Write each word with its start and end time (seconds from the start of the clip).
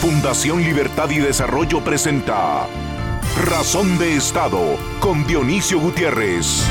Fundación 0.00 0.62
Libertad 0.62 1.10
y 1.10 1.18
Desarrollo 1.18 1.84
presenta 1.84 2.66
Razón 3.44 3.98
de 3.98 4.16
Estado 4.16 4.78
con 4.98 5.26
Dionisio 5.26 5.78
Gutiérrez. 5.78 6.64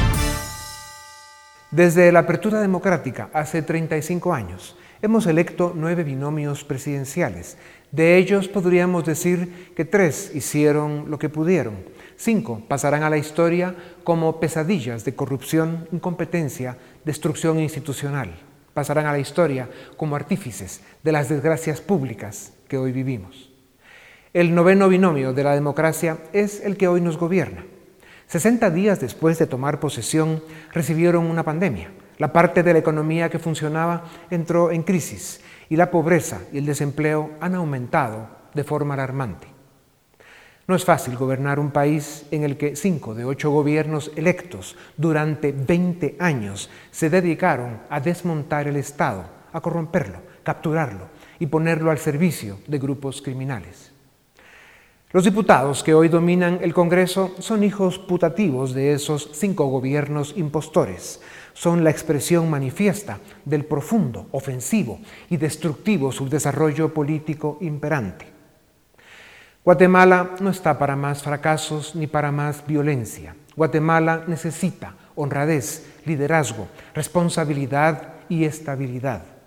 Desde 1.70 2.12
la 2.12 2.22
apertura 2.22 2.60
democrática, 2.60 3.30
hace 3.32 3.62
35 3.62 4.34
años, 4.34 4.76
hemos 5.04 5.28
electo 5.28 5.74
nueve 5.76 6.04
binomios 6.04 6.64
presidenciales. 6.64 7.58
De 7.92 8.18
ellos 8.18 8.48
podríamos 8.48 9.06
decir 9.06 9.74
que 9.76 9.86
tres 9.86 10.32
hicieron 10.34 11.12
lo 11.12 11.20
que 11.20 11.30
pudieron. 11.30 11.76
Cinco 12.18 12.64
pasarán 12.68 13.04
a 13.04 13.12
la 13.12 13.20
historia 13.20 13.76
como 14.04 14.40
pesadillas 14.40 15.06
de 15.06 15.14
corrupción, 15.14 15.88
incompetencia, 15.92 16.80
destrucción 17.06 17.60
institucional. 17.60 18.40
Pasarán 18.74 19.06
a 19.06 19.12
la 19.12 19.20
historia 19.20 19.70
como 19.98 20.16
artífices 20.16 20.82
de 21.04 21.12
las 21.12 21.30
desgracias 21.30 21.80
públicas 21.80 22.54
que 22.70 22.78
hoy 22.78 22.94
vivimos. 22.94 23.50
El 24.32 24.56
noveno 24.56 24.88
binomio 24.88 25.34
de 25.34 25.44
la 25.44 25.56
democracia 25.56 26.20
es 26.32 26.64
el 26.64 26.78
que 26.78 26.88
hoy 26.88 27.02
nos 27.02 27.18
gobierna. 27.18 27.66
60 28.28 28.70
días 28.70 29.02
después 29.02 29.40
de 29.40 29.48
tomar 29.48 29.80
posesión 29.80 30.44
recibieron 30.72 31.26
una 31.26 31.44
pandemia. 31.44 31.90
La 32.20 32.32
parte 32.32 32.62
de 32.62 32.74
la 32.74 32.80
economía 32.80 33.30
que 33.30 33.40
funcionaba 33.40 34.04
entró 34.30 34.72
en 34.72 34.84
crisis 34.84 35.42
y 35.68 35.76
la 35.76 35.90
pobreza 35.90 36.42
y 36.54 36.60
el 36.60 36.66
desempleo 36.68 37.32
han 37.42 37.56
aumentado 37.56 38.30
de 38.54 38.64
forma 38.64 38.94
alarmante. 38.94 39.48
No 40.68 40.76
es 40.76 40.86
fácil 40.86 41.18
gobernar 41.18 41.60
un 41.60 41.72
país 41.72 42.28
en 42.30 42.44
el 42.44 42.56
que 42.56 42.76
cinco 42.76 43.16
de 43.16 43.26
ocho 43.26 43.50
gobiernos 43.50 44.12
electos 44.16 44.78
durante 44.96 45.52
20 45.52 46.18
años 46.20 46.70
se 46.92 47.10
dedicaron 47.10 47.80
a 47.90 48.00
desmontar 48.00 48.68
el 48.68 48.76
Estado, 48.76 49.26
a 49.52 49.60
corromperlo, 49.60 50.20
capturarlo 50.44 51.19
y 51.40 51.48
ponerlo 51.48 51.92
al 51.92 51.98
servicio 51.98 52.60
de 52.68 52.78
grupos 52.78 53.22
criminales. 53.22 53.92
Los 55.12 55.24
diputados 55.24 55.82
que 55.82 55.96
hoy 55.96 56.08
dominan 56.08 56.60
el 56.62 56.72
Congreso 56.72 57.34
son 57.40 57.64
hijos 57.64 57.98
putativos 57.98 58.76
de 58.76 58.94
esos 58.94 59.32
cinco 59.34 59.66
gobiernos 59.66 60.36
impostores. 60.38 61.20
Son 61.54 61.84
la 61.84 61.90
expresión 61.90 62.48
manifiesta 62.48 63.18
del 63.44 63.66
profundo, 63.66 64.28
ofensivo 64.32 65.00
y 65.32 65.38
destructivo 65.38 66.12
subdesarrollo 66.12 66.94
político 66.94 67.58
imperante. 67.62 68.28
Guatemala 69.66 70.36
no 70.42 70.52
está 70.52 70.78
para 70.78 70.96
más 70.96 71.24
fracasos 71.24 71.96
ni 71.96 72.06
para 72.06 72.32
más 72.32 72.66
violencia. 72.68 73.36
Guatemala 73.56 74.26
necesita 74.28 74.94
honradez, 75.16 75.88
liderazgo, 76.06 76.68
responsabilidad 76.94 78.14
y 78.30 78.46
estabilidad. 78.46 79.39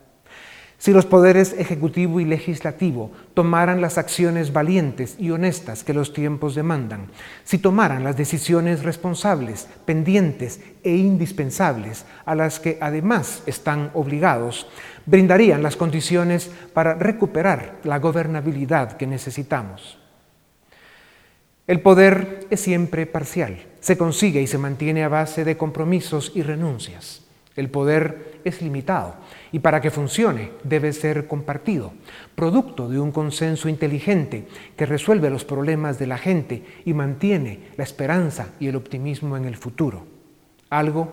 Si 0.83 0.93
los 0.93 1.07
poderes 1.07 1.55
ejecutivo 1.57 2.19
y 2.19 2.25
legislativo 2.25 3.13
tomaran 3.35 3.81
las 3.81 3.99
acciones 3.99 4.53
valientes 4.53 5.15
y 5.17 5.31
honestas 5.31 5.85
que 5.85 5.95
los 5.95 6.13
tiempos 6.13 6.57
demandan, 6.57 7.07
si 7.45 7.59
tomaran 7.59 8.03
las 8.03 8.17
decisiones 8.17 8.83
responsables, 8.83 9.69
pendientes 9.85 10.59
e 10.83 10.97
indispensables 10.97 12.05
a 12.25 12.35
las 12.35 12.59
que 12.59 12.79
además 12.81 13.45
están 13.47 13.93
obligados, 13.95 14.67
brindarían 15.07 15.63
las 15.63 15.77
condiciones 15.77 16.51
para 16.75 16.95
recuperar 16.95 17.77
la 17.85 18.01
gobernabilidad 18.01 18.97
que 18.97 19.07
necesitamos. 19.07 20.01
El 21.69 21.81
poder 21.81 22.49
es 22.51 22.59
siempre 22.59 23.07
parcial, 23.07 23.67
se 23.79 23.97
consigue 23.97 24.43
y 24.43 24.49
se 24.49 24.59
mantiene 24.59 25.05
a 25.05 25.09
base 25.09 25.45
de 25.45 25.57
compromisos 25.57 26.33
y 26.35 26.43
renuncias. 26.43 27.23
El 27.55 27.71
poder 27.71 28.32
es 28.45 28.63
limitado 28.63 29.15
y 29.51 29.59
para 29.59 29.81
que 29.81 29.91
funcione 29.91 30.53
debe 30.65 30.93
ser 30.93 31.27
compartido, 31.27 31.93
producto 32.35 32.89
de 32.89 32.99
un 32.99 33.13
consenso 33.13 33.69
inteligente 33.69 34.47
que 34.77 34.87
resuelve 34.87 35.31
los 35.31 35.45
problemas 35.45 35.99
de 35.99 36.07
la 36.07 36.19
gente 36.19 36.65
y 36.85 36.95
mantiene 36.95 37.69
la 37.77 37.85
esperanza 37.85 38.49
y 38.61 38.69
el 38.69 38.77
optimismo 38.77 39.37
en 39.37 39.45
el 39.45 39.57
futuro, 39.57 40.07
algo 40.71 41.13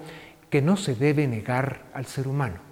que 0.50 0.62
no 0.62 0.78
se 0.78 0.96
debe 0.96 1.28
negar 1.28 1.86
al 1.94 2.06
ser 2.06 2.28
humano. 2.28 2.68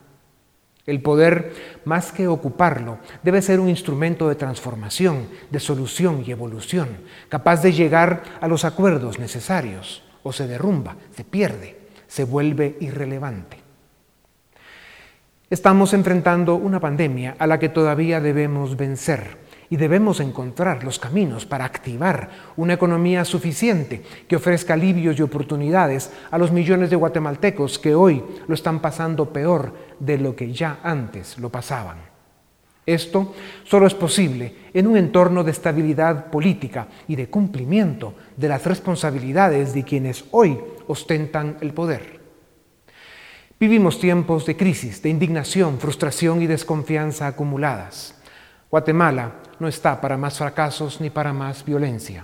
El 0.85 1.01
poder, 1.01 1.53
más 1.83 2.13
que 2.13 2.27
ocuparlo, 2.27 2.99
debe 3.21 3.41
ser 3.41 3.59
un 3.59 3.67
instrumento 3.67 4.29
de 4.29 4.35
transformación, 4.35 5.27
de 5.51 5.59
solución 5.59 6.23
y 6.25 6.31
evolución, 6.31 6.87
capaz 7.27 7.61
de 7.61 7.73
llegar 7.73 8.23
a 8.39 8.47
los 8.47 8.63
acuerdos 8.63 9.19
necesarios, 9.19 10.03
o 10.23 10.31
se 10.31 10.47
derrumba, 10.47 10.95
se 11.15 11.25
pierde 11.25 11.87
se 12.07 12.23
vuelve 12.23 12.77
irrelevante. 12.79 13.56
Estamos 15.49 15.93
enfrentando 15.93 16.55
una 16.55 16.81
pandemia 16.81 17.37
a 17.39 17.47
la 17.47 17.57
que 17.57 17.69
todavía 17.69 18.19
debemos 18.19 18.75
vencer 18.75 19.37
y 19.69 19.77
debemos 19.77 20.19
encontrar 20.19 20.83
los 20.83 20.99
caminos 20.99 21.45
para 21.45 21.63
activar 21.63 22.29
una 22.57 22.73
economía 22.73 23.23
suficiente 23.23 24.03
que 24.27 24.35
ofrezca 24.35 24.73
alivios 24.73 25.17
y 25.17 25.21
oportunidades 25.21 26.11
a 26.31 26.37
los 26.37 26.51
millones 26.51 26.89
de 26.89 26.97
guatemaltecos 26.97 27.79
que 27.79 27.95
hoy 27.95 28.21
lo 28.45 28.53
están 28.53 28.81
pasando 28.81 29.31
peor 29.31 29.73
de 30.01 30.17
lo 30.17 30.35
que 30.35 30.51
ya 30.51 30.79
antes 30.83 31.37
lo 31.37 31.49
pasaban. 31.49 31.99
Esto 32.85 33.33
solo 33.63 33.87
es 33.87 33.93
posible 33.93 34.53
en 34.73 34.85
un 34.85 34.97
entorno 34.97 35.45
de 35.45 35.51
estabilidad 35.51 36.29
política 36.29 36.89
y 37.07 37.15
de 37.15 37.29
cumplimiento 37.29 38.15
de 38.35 38.49
las 38.49 38.65
responsabilidades 38.65 39.73
de 39.73 39.83
quienes 39.83 40.25
hoy 40.31 40.59
ostentan 40.87 41.55
el 41.61 41.73
poder. 41.73 42.16
Vivimos 43.59 43.99
tiempos 43.99 44.45
de 44.45 44.55
crisis, 44.55 45.01
de 45.01 45.09
indignación, 45.09 45.79
frustración 45.79 46.43
y 46.43 46.45
desconfianza 46.45 47.25
acumuladas. 47.25 48.13
Guatemala 48.69 49.31
no 49.59 49.67
está 49.67 49.99
para 49.99 50.15
más 50.15 50.37
fracasos 50.37 51.01
ni 51.01 51.09
para 51.09 51.33
más 51.33 51.65
violencia. 51.65 52.23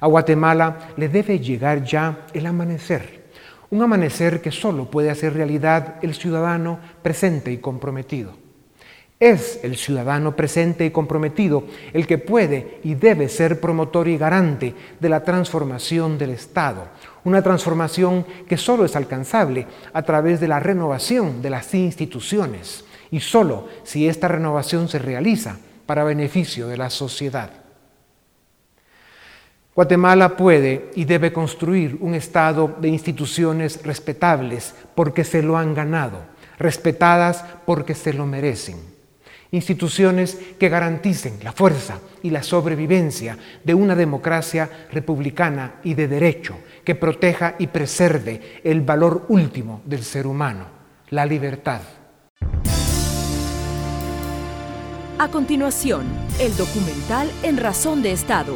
A 0.00 0.06
Guatemala 0.06 0.88
le 0.96 1.10
debe 1.10 1.38
llegar 1.38 1.84
ya 1.84 2.24
el 2.32 2.46
amanecer, 2.46 3.28
un 3.68 3.82
amanecer 3.82 4.40
que 4.40 4.50
solo 4.50 4.90
puede 4.90 5.10
hacer 5.10 5.34
realidad 5.34 5.96
el 6.00 6.14
ciudadano 6.14 6.80
presente 7.02 7.52
y 7.52 7.58
comprometido. 7.58 8.32
Es 9.18 9.60
el 9.62 9.76
ciudadano 9.76 10.34
presente 10.34 10.86
y 10.86 10.90
comprometido 10.90 11.64
el 11.92 12.06
que 12.06 12.16
puede 12.16 12.80
y 12.84 12.94
debe 12.94 13.28
ser 13.28 13.60
promotor 13.60 14.08
y 14.08 14.16
garante 14.16 14.74
de 14.98 15.08
la 15.10 15.22
transformación 15.24 16.16
del 16.16 16.30
Estado, 16.30 16.88
una 17.24 17.42
transformación 17.42 18.24
que 18.48 18.56
solo 18.56 18.84
es 18.84 18.96
alcanzable 18.96 19.66
a 19.92 20.02
través 20.02 20.40
de 20.40 20.48
la 20.48 20.60
renovación 20.60 21.42
de 21.42 21.50
las 21.50 21.74
instituciones 21.74 22.84
y 23.10 23.20
solo 23.20 23.68
si 23.82 24.08
esta 24.08 24.28
renovación 24.28 24.88
se 24.88 24.98
realiza 24.98 25.58
para 25.86 26.04
beneficio 26.04 26.68
de 26.68 26.76
la 26.76 26.90
sociedad. 26.90 27.50
Guatemala 29.74 30.36
puede 30.36 30.90
y 30.94 31.04
debe 31.04 31.32
construir 31.32 31.96
un 32.00 32.14
Estado 32.14 32.76
de 32.80 32.88
instituciones 32.88 33.82
respetables 33.84 34.74
porque 34.94 35.24
se 35.24 35.42
lo 35.42 35.56
han 35.56 35.74
ganado, 35.74 36.22
respetadas 36.58 37.44
porque 37.64 37.94
se 37.94 38.12
lo 38.12 38.26
merecen 38.26 38.89
instituciones 39.52 40.38
que 40.58 40.68
garanticen 40.68 41.38
la 41.42 41.52
fuerza 41.52 41.98
y 42.22 42.30
la 42.30 42.42
sobrevivencia 42.42 43.36
de 43.64 43.74
una 43.74 43.96
democracia 43.96 44.70
republicana 44.92 45.76
y 45.82 45.94
de 45.94 46.08
derecho, 46.08 46.56
que 46.84 46.94
proteja 46.94 47.56
y 47.58 47.66
preserve 47.68 48.60
el 48.64 48.80
valor 48.82 49.26
último 49.28 49.82
del 49.84 50.04
ser 50.04 50.26
humano, 50.26 50.66
la 51.10 51.26
libertad. 51.26 51.80
A 55.18 55.28
continuación, 55.28 56.06
el 56.40 56.56
documental 56.56 57.30
En 57.42 57.58
Razón 57.58 58.02
de 58.02 58.12
Estado. 58.12 58.54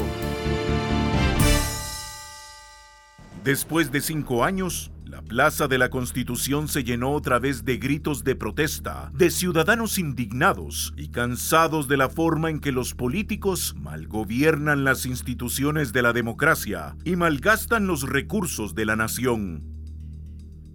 Después 3.42 3.92
de 3.92 4.00
cinco 4.00 4.42
años, 4.42 4.90
la 5.04 5.22
Plaza 5.22 5.68
de 5.68 5.78
la 5.78 5.90
Constitución 5.90 6.66
se 6.66 6.82
llenó 6.82 7.12
otra 7.12 7.38
vez 7.38 7.64
de 7.64 7.76
gritos 7.76 8.24
de 8.24 8.34
protesta, 8.34 9.10
de 9.14 9.30
ciudadanos 9.30 9.98
indignados 9.98 10.94
y 10.96 11.08
cansados 11.08 11.88
de 11.88 11.96
la 11.96 12.08
forma 12.08 12.50
en 12.50 12.58
que 12.58 12.72
los 12.72 12.94
políticos 12.94 13.74
malgobiernan 13.78 14.84
las 14.84 15.04
instituciones 15.06 15.92
de 15.92 16.02
la 16.02 16.12
democracia 16.12 16.96
y 17.04 17.16
malgastan 17.16 17.86
los 17.86 18.08
recursos 18.08 18.74
de 18.74 18.86
la 18.86 18.96
nación. 18.96 19.62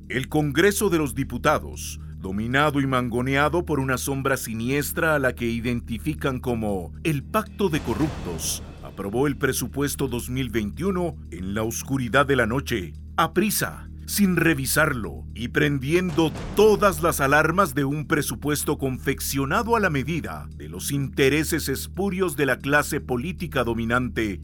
El 0.09 0.29
Congreso 0.29 0.89
de 0.89 0.99
los 0.99 1.15
Diputados, 1.15 1.99
dominado 2.17 2.81
y 2.81 2.87
mangoneado 2.87 3.65
por 3.65 3.79
una 3.79 3.97
sombra 3.97 4.37
siniestra 4.37 5.15
a 5.15 5.19
la 5.19 5.33
que 5.33 5.45
identifican 5.45 6.39
como 6.39 6.93
el 7.03 7.23
Pacto 7.23 7.69
de 7.69 7.79
Corruptos, 7.79 8.61
aprobó 8.83 9.27
el 9.27 9.37
presupuesto 9.37 10.07
2021 10.07 11.15
en 11.31 11.53
la 11.53 11.63
oscuridad 11.63 12.25
de 12.25 12.35
la 12.35 12.45
noche, 12.45 12.93
a 13.17 13.33
prisa, 13.33 13.88
sin 14.09 14.37
revisarlo 14.37 15.27
y 15.35 15.49
prendiendo 15.49 16.33
todas 16.55 17.03
las 17.03 17.21
alarmas 17.21 17.75
de 17.75 17.85
un 17.85 18.07
presupuesto 18.07 18.79
confeccionado 18.79 19.75
a 19.75 19.79
la 19.79 19.91
medida 19.91 20.49
de 20.55 20.67
los 20.67 20.91
intereses 20.91 21.69
espurios 21.69 22.35
de 22.35 22.47
la 22.47 22.57
clase 22.57 23.01
política 23.01 23.63
dominante. 23.63 24.41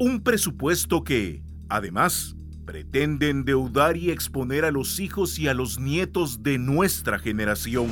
Un 0.00 0.24
presupuesto 0.24 1.04
que, 1.04 1.44
además, 1.68 2.34
pretende 2.66 3.30
endeudar 3.30 3.96
y 3.96 4.10
exponer 4.10 4.64
a 4.64 4.72
los 4.72 4.98
hijos 4.98 5.38
y 5.38 5.46
a 5.46 5.54
los 5.54 5.78
nietos 5.78 6.42
de 6.42 6.58
nuestra 6.58 7.20
generación. 7.20 7.86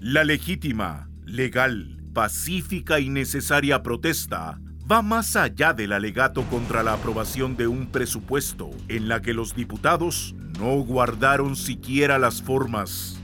La 0.00 0.24
legítima, 0.24 1.10
legal 1.26 1.98
pacífica 2.14 2.98
y 2.98 3.10
necesaria 3.10 3.82
protesta 3.82 4.58
va 4.90 5.02
más 5.02 5.36
allá 5.36 5.72
del 5.72 5.92
alegato 5.92 6.42
contra 6.44 6.82
la 6.82 6.94
aprobación 6.94 7.56
de 7.56 7.68
un 7.68 7.86
presupuesto 7.86 8.70
en 8.88 9.08
la 9.08 9.22
que 9.22 9.34
los 9.34 9.54
diputados 9.54 10.34
no 10.58 10.74
guardaron 10.80 11.54
siquiera 11.54 12.18
las 12.18 12.42
formas. 12.42 13.20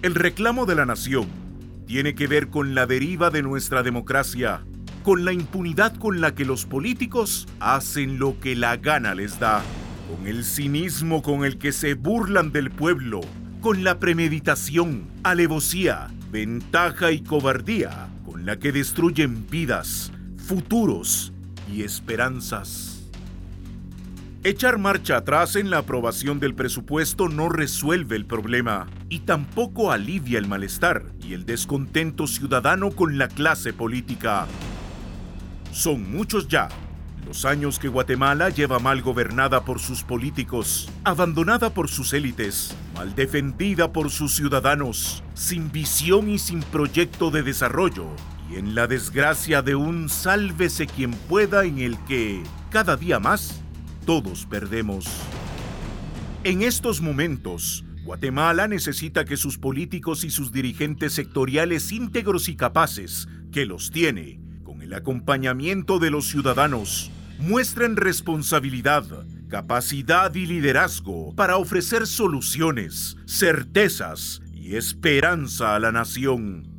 El 0.00 0.14
reclamo 0.14 0.64
de 0.64 0.76
la 0.76 0.86
nación 0.86 1.26
tiene 1.86 2.14
que 2.14 2.26
ver 2.26 2.48
con 2.48 2.74
la 2.74 2.86
deriva 2.86 3.28
de 3.28 3.42
nuestra 3.42 3.82
democracia, 3.82 4.62
con 5.02 5.26
la 5.26 5.32
impunidad 5.32 5.94
con 5.96 6.22
la 6.22 6.34
que 6.34 6.46
los 6.46 6.64
políticos 6.64 7.46
hacen 7.60 8.18
lo 8.18 8.40
que 8.40 8.56
la 8.56 8.76
gana 8.78 9.14
les 9.14 9.38
da, 9.38 9.62
con 10.08 10.26
el 10.26 10.44
cinismo 10.44 11.20
con 11.20 11.44
el 11.44 11.58
que 11.58 11.72
se 11.72 11.94
burlan 11.94 12.50
del 12.50 12.70
pueblo, 12.70 13.20
con 13.60 13.84
la 13.84 13.98
premeditación, 13.98 15.06
alevosía, 15.22 16.08
ventaja 16.30 17.12
y 17.12 17.20
cobardía 17.20 18.08
con 18.24 18.46
la 18.46 18.58
que 18.58 18.72
destruyen 18.72 19.46
vidas, 19.50 20.12
futuros 20.48 21.30
y 21.70 21.82
esperanzas. 21.82 23.02
Echar 24.44 24.78
marcha 24.78 25.18
atrás 25.18 25.56
en 25.56 25.68
la 25.68 25.76
aprobación 25.76 26.40
del 26.40 26.54
presupuesto 26.54 27.28
no 27.28 27.50
resuelve 27.50 28.16
el 28.16 28.24
problema 28.24 28.86
y 29.10 29.18
tampoco 29.20 29.92
alivia 29.92 30.38
el 30.38 30.48
malestar 30.48 31.04
y 31.22 31.34
el 31.34 31.44
descontento 31.44 32.26
ciudadano 32.26 32.92
con 32.92 33.18
la 33.18 33.28
clase 33.28 33.74
política. 33.74 34.46
Son 35.70 36.10
muchos 36.10 36.48
ya 36.48 36.70
los 37.26 37.44
años 37.44 37.78
que 37.78 37.88
Guatemala 37.88 38.48
lleva 38.48 38.78
mal 38.78 39.02
gobernada 39.02 39.66
por 39.66 39.80
sus 39.80 40.02
políticos, 40.02 40.90
abandonada 41.04 41.74
por 41.74 41.90
sus 41.90 42.14
élites, 42.14 42.74
mal 42.94 43.14
defendida 43.14 43.92
por 43.92 44.08
sus 44.08 44.34
ciudadanos, 44.34 45.22
sin 45.34 45.70
visión 45.70 46.30
y 46.30 46.38
sin 46.38 46.62
proyecto 46.62 47.30
de 47.30 47.42
desarrollo, 47.42 48.06
y 48.50 48.56
en 48.56 48.74
la 48.74 48.86
desgracia 48.86 49.62
de 49.62 49.74
un 49.74 50.08
sálvese 50.08 50.86
quien 50.86 51.12
pueda 51.12 51.64
en 51.64 51.78
el 51.78 51.98
que, 52.04 52.42
cada 52.70 52.96
día 52.96 53.18
más, 53.18 53.62
todos 54.06 54.46
perdemos. 54.46 55.06
En 56.44 56.62
estos 56.62 57.00
momentos, 57.02 57.84
Guatemala 58.04 58.68
necesita 58.68 59.26
que 59.26 59.36
sus 59.36 59.58
políticos 59.58 60.24
y 60.24 60.30
sus 60.30 60.50
dirigentes 60.50 61.12
sectoriales 61.12 61.92
íntegros 61.92 62.48
y 62.48 62.56
capaces, 62.56 63.28
que 63.52 63.66
los 63.66 63.90
tiene, 63.90 64.40
con 64.64 64.80
el 64.80 64.94
acompañamiento 64.94 65.98
de 65.98 66.10
los 66.10 66.26
ciudadanos, 66.28 67.10
muestren 67.38 67.96
responsabilidad, 67.96 69.04
capacidad 69.48 70.34
y 70.34 70.46
liderazgo 70.46 71.34
para 71.34 71.56
ofrecer 71.58 72.06
soluciones, 72.06 73.16
certezas 73.26 74.40
y 74.54 74.76
esperanza 74.76 75.74
a 75.74 75.80
la 75.80 75.92
nación. 75.92 76.77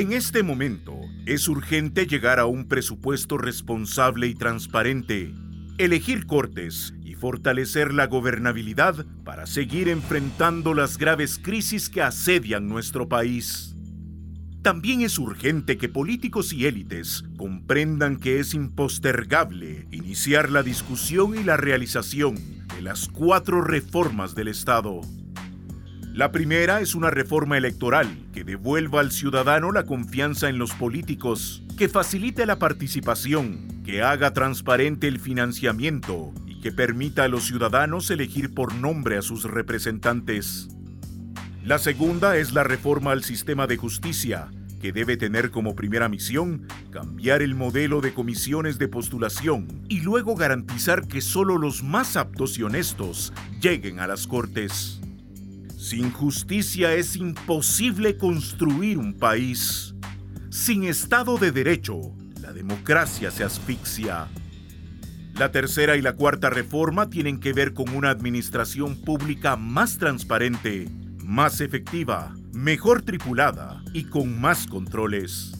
En 0.00 0.14
este 0.14 0.42
momento 0.42 0.98
es 1.26 1.46
urgente 1.46 2.06
llegar 2.06 2.40
a 2.40 2.46
un 2.46 2.68
presupuesto 2.68 3.36
responsable 3.36 4.28
y 4.28 4.34
transparente, 4.34 5.34
elegir 5.76 6.24
cortes 6.24 6.94
y 7.04 7.16
fortalecer 7.16 7.92
la 7.92 8.06
gobernabilidad 8.06 9.04
para 9.26 9.44
seguir 9.44 9.90
enfrentando 9.90 10.72
las 10.72 10.96
graves 10.96 11.38
crisis 11.38 11.90
que 11.90 12.00
asedian 12.00 12.66
nuestro 12.66 13.10
país. 13.10 13.76
También 14.62 15.02
es 15.02 15.18
urgente 15.18 15.76
que 15.76 15.90
políticos 15.90 16.54
y 16.54 16.64
élites 16.64 17.24
comprendan 17.36 18.16
que 18.16 18.40
es 18.40 18.54
impostergable 18.54 19.86
iniciar 19.90 20.50
la 20.50 20.62
discusión 20.62 21.38
y 21.38 21.44
la 21.44 21.58
realización 21.58 22.36
de 22.74 22.80
las 22.80 23.06
cuatro 23.06 23.60
reformas 23.60 24.34
del 24.34 24.48
Estado. 24.48 25.02
La 26.20 26.32
primera 26.32 26.82
es 26.82 26.94
una 26.94 27.08
reforma 27.08 27.56
electoral 27.56 28.06
que 28.34 28.44
devuelva 28.44 29.00
al 29.00 29.10
ciudadano 29.10 29.72
la 29.72 29.86
confianza 29.86 30.50
en 30.50 30.58
los 30.58 30.74
políticos, 30.74 31.62
que 31.78 31.88
facilite 31.88 32.44
la 32.44 32.58
participación, 32.58 33.80
que 33.86 34.02
haga 34.02 34.34
transparente 34.34 35.08
el 35.08 35.18
financiamiento 35.18 36.34
y 36.46 36.60
que 36.60 36.72
permita 36.72 37.24
a 37.24 37.28
los 37.28 37.44
ciudadanos 37.44 38.10
elegir 38.10 38.52
por 38.52 38.74
nombre 38.74 39.16
a 39.16 39.22
sus 39.22 39.44
representantes. 39.44 40.68
La 41.64 41.78
segunda 41.78 42.36
es 42.36 42.52
la 42.52 42.64
reforma 42.64 43.12
al 43.12 43.24
sistema 43.24 43.66
de 43.66 43.78
justicia, 43.78 44.50
que 44.78 44.92
debe 44.92 45.16
tener 45.16 45.50
como 45.50 45.74
primera 45.74 46.10
misión 46.10 46.66
cambiar 46.90 47.40
el 47.40 47.54
modelo 47.54 48.02
de 48.02 48.12
comisiones 48.12 48.78
de 48.78 48.88
postulación 48.88 49.86
y 49.88 50.00
luego 50.00 50.34
garantizar 50.34 51.08
que 51.08 51.22
solo 51.22 51.56
los 51.56 51.82
más 51.82 52.18
aptos 52.18 52.58
y 52.58 52.62
honestos 52.62 53.32
lleguen 53.58 54.00
a 54.00 54.06
las 54.06 54.26
Cortes. 54.26 55.00
Sin 55.80 56.12
justicia 56.12 56.92
es 56.92 57.16
imposible 57.16 58.18
construir 58.18 58.98
un 58.98 59.14
país. 59.14 59.94
Sin 60.50 60.84
Estado 60.84 61.38
de 61.38 61.52
Derecho, 61.52 62.14
la 62.42 62.52
democracia 62.52 63.30
se 63.30 63.44
asfixia. 63.44 64.28
La 65.36 65.50
tercera 65.50 65.96
y 65.96 66.02
la 66.02 66.16
cuarta 66.16 66.50
reforma 66.50 67.08
tienen 67.08 67.40
que 67.40 67.54
ver 67.54 67.72
con 67.72 67.88
una 67.94 68.10
administración 68.10 68.94
pública 68.94 69.56
más 69.56 69.96
transparente 69.96 70.90
más 71.24 71.62
efectiva, 71.62 72.34
mejor 72.52 73.00
tripulada 73.00 73.82
y 73.94 74.04
con 74.04 74.38
más 74.38 74.66
controles. 74.66 75.52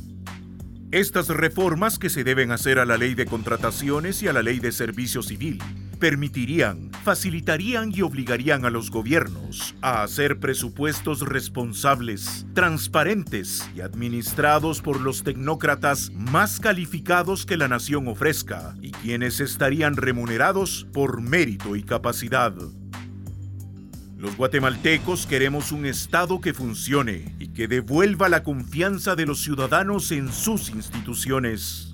Estas 0.90 1.28
reformas 1.28 1.98
que 1.98 2.10
se 2.10 2.24
deben 2.24 2.52
hacer 2.52 2.78
a 2.78 2.84
la 2.84 2.98
ley 2.98 3.14
de 3.14 3.24
contrataciones 3.24 4.22
y 4.22 4.28
a 4.28 4.34
la 4.34 4.42
ley 4.42 4.60
de 4.60 4.70
servicio 4.70 5.22
civil 5.22 5.62
permitirían, 6.00 6.90
facilitarían 7.04 7.92
y 7.94 8.02
obligarían 8.02 8.64
a 8.64 8.70
los 8.70 8.90
gobiernos 8.90 9.76
a 9.82 10.02
hacer 10.02 10.40
presupuestos 10.40 11.20
responsables, 11.20 12.46
transparentes 12.54 13.70
y 13.76 13.82
administrados 13.82 14.80
por 14.80 15.00
los 15.00 15.22
tecnócratas 15.22 16.10
más 16.12 16.58
calificados 16.58 17.46
que 17.46 17.56
la 17.56 17.68
nación 17.68 18.08
ofrezca 18.08 18.74
y 18.80 18.90
quienes 18.90 19.38
estarían 19.38 19.96
remunerados 19.96 20.88
por 20.92 21.20
mérito 21.20 21.76
y 21.76 21.84
capacidad. 21.84 22.54
Los 24.16 24.36
guatemaltecos 24.36 25.26
queremos 25.26 25.70
un 25.72 25.86
Estado 25.86 26.40
que 26.40 26.52
funcione 26.52 27.34
y 27.38 27.48
que 27.48 27.68
devuelva 27.68 28.28
la 28.28 28.42
confianza 28.42 29.16
de 29.16 29.26
los 29.26 29.42
ciudadanos 29.42 30.12
en 30.12 30.32
sus 30.32 30.70
instituciones. 30.70 31.89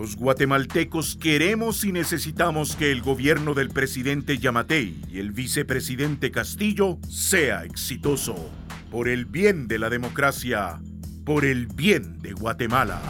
Los 0.00 0.16
guatemaltecos 0.16 1.14
queremos 1.14 1.84
y 1.84 1.92
necesitamos 1.92 2.74
que 2.74 2.90
el 2.90 3.02
gobierno 3.02 3.52
del 3.52 3.68
presidente 3.68 4.38
Yamatei 4.38 4.98
y 5.10 5.18
el 5.18 5.30
vicepresidente 5.30 6.30
Castillo 6.30 6.96
sea 7.06 7.64
exitoso, 7.64 8.34
por 8.90 9.08
el 9.10 9.26
bien 9.26 9.68
de 9.68 9.78
la 9.78 9.90
democracia, 9.90 10.80
por 11.26 11.44
el 11.44 11.66
bien 11.66 12.18
de 12.22 12.32
Guatemala. 12.32 13.02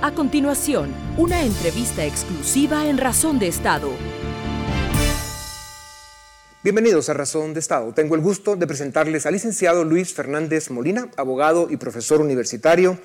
A 0.00 0.12
continuación, 0.12 0.90
una 1.16 1.42
entrevista 1.42 2.04
exclusiva 2.04 2.86
en 2.86 2.98
Razón 2.98 3.40
de 3.40 3.48
Estado. 3.48 3.90
Bienvenidos 6.64 7.10
a 7.10 7.12
Razón 7.12 7.52
de 7.52 7.60
Estado. 7.60 7.92
Tengo 7.92 8.14
el 8.14 8.22
gusto 8.22 8.56
de 8.56 8.66
presentarles 8.66 9.26
al 9.26 9.34
licenciado 9.34 9.84
Luis 9.84 10.14
Fernández 10.14 10.70
Molina, 10.70 11.10
abogado 11.18 11.66
y 11.68 11.76
profesor 11.76 12.22
universitario 12.22 12.98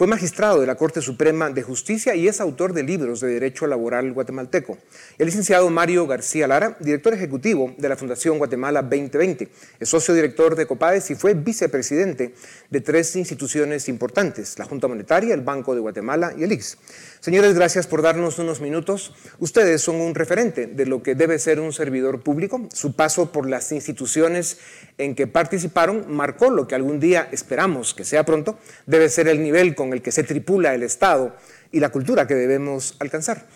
fue 0.00 0.06
magistrado 0.06 0.60
de 0.60 0.66
la 0.66 0.76
Corte 0.76 1.02
Suprema 1.02 1.50
de 1.50 1.62
Justicia 1.62 2.14
y 2.14 2.26
es 2.26 2.40
autor 2.40 2.72
de 2.72 2.82
libros 2.82 3.20
de 3.20 3.28
Derecho 3.28 3.66
Laboral 3.66 4.12
guatemalteco. 4.14 4.78
El 5.18 5.26
licenciado 5.26 5.68
Mario 5.68 6.06
García 6.06 6.46
Lara, 6.46 6.76
director 6.80 7.12
ejecutivo 7.12 7.74
de 7.76 7.86
la 7.86 7.96
Fundación 7.96 8.38
Guatemala 8.38 8.80
2020, 8.80 9.50
es 9.78 9.88
socio 9.88 10.14
director 10.14 10.56
de 10.56 10.66
COPAES 10.66 11.10
y 11.10 11.16
fue 11.16 11.34
vicepresidente 11.34 12.34
de 12.70 12.80
tres 12.80 13.14
instituciones 13.16 13.90
importantes, 13.90 14.58
la 14.58 14.64
Junta 14.64 14.88
Monetaria, 14.88 15.34
el 15.34 15.42
Banco 15.42 15.74
de 15.74 15.80
Guatemala 15.80 16.32
y 16.34 16.44
el 16.44 16.52
IX. 16.52 16.78
Señores, 17.20 17.54
gracias 17.54 17.86
por 17.86 18.00
darnos 18.00 18.38
unos 18.38 18.62
minutos. 18.62 19.12
Ustedes 19.40 19.82
son 19.82 19.96
un 19.96 20.14
referente 20.14 20.66
de 20.66 20.86
lo 20.86 21.02
que 21.02 21.14
debe 21.14 21.38
ser 21.38 21.60
un 21.60 21.74
servidor 21.74 22.22
público. 22.22 22.66
Su 22.72 22.94
paso 22.94 23.30
por 23.30 23.46
las 23.46 23.72
instituciones 23.72 24.56
en 24.96 25.14
que 25.14 25.26
participaron 25.26 26.06
marcó 26.10 26.48
lo 26.48 26.66
que 26.66 26.76
algún 26.76 26.98
día 26.98 27.28
esperamos 27.30 27.92
que 27.92 28.06
sea 28.06 28.24
pronto, 28.24 28.58
debe 28.86 29.10
ser 29.10 29.28
el 29.28 29.42
nivel 29.42 29.74
con 29.74 29.92
el 29.92 30.00
que 30.00 30.12
se 30.12 30.22
tripula 30.22 30.74
el 30.74 30.82
Estado 30.82 31.36
y 31.70 31.80
la 31.80 31.90
cultura 31.90 32.26
que 32.26 32.34
debemos 32.34 32.96
alcanzar. 33.00 33.46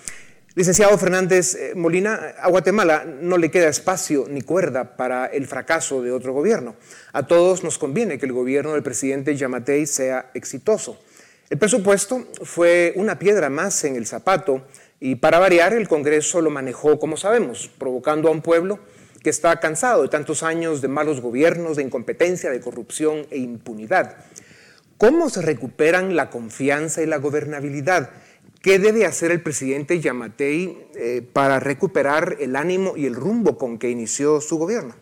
Licenciado 0.57 0.99
Fernández 0.99 1.55
eh, 1.55 1.73
Molina, 1.75 2.35
a 2.39 2.51
Guatemala 2.51 3.07
no 3.07 3.39
le 3.39 3.51
queda 3.51 3.69
espacio 3.69 4.27
ni 4.29 4.43
cuerda 4.43 4.99
para 4.99 5.25
el 5.25 5.47
fracaso 5.47 6.03
de 6.03 6.13
otro 6.13 6.35
gobierno. 6.35 6.77
A 7.15 7.27
todos 7.27 7.65
nos 7.65 7.79
conviene 7.79 8.19
que 8.19 8.27
el 8.27 8.33
gobierno 8.33 8.75
del 8.75 8.83
presidente 8.83 9.35
Yamatei 9.35 9.87
sea 9.87 10.31
exitoso. 10.35 11.01
El 11.51 11.59
presupuesto 11.59 12.27
fue 12.43 12.95
una 12.97 13.19
piedra 13.19 13.51
más 13.51 13.85
en 13.85 13.97
el 13.97 14.07
zapato 14.07 14.67
y 14.99 15.17
para 15.17 15.39
variar 15.39 15.75
el 15.75 15.89
Congreso 15.89 16.41
lo 16.41 16.49
manejó 16.49 16.99
como 16.99 17.19
sabemos, 17.19 17.71
provocando 17.77 18.29
a 18.29 18.31
un 18.31 18.41
pueblo 18.41 18.79
que 19.23 19.29
está 19.29 19.61
cansado 19.61 20.03
de 20.03 20.09
tantos 20.09 20.43
años 20.43 20.81
de 20.81 20.89
malos 20.89 21.21
gobiernos, 21.21 21.77
de 21.77 21.83
incompetencia, 21.83 22.51
de 22.51 22.61
corrupción 22.61 23.27
e 23.31 23.39
impunidad. 23.39 24.17
¿Cómo 24.97 25.29
se 25.29 25.43
recuperan 25.43 26.17
la 26.17 26.31
confianza 26.31 27.03
y 27.03 27.07
la 27.07 27.19
gobernabilidad? 27.19 28.11
¿Qué 28.63 28.79
debe 28.79 29.05
hacer 29.05 29.31
el 29.31 29.43
presidente 29.43 30.01
Yamatei 30.01 30.89
eh, 30.95 31.21
para 31.31 31.61
recuperar 31.61 32.39
el 32.41 32.57
ánimo 32.57 32.97
y 32.97 33.05
el 33.05 33.15
rumbo 33.15 33.59
con 33.59 33.79
que 33.79 33.91
inició 33.91 34.41
su 34.41 34.57
gobierno? 34.57 34.95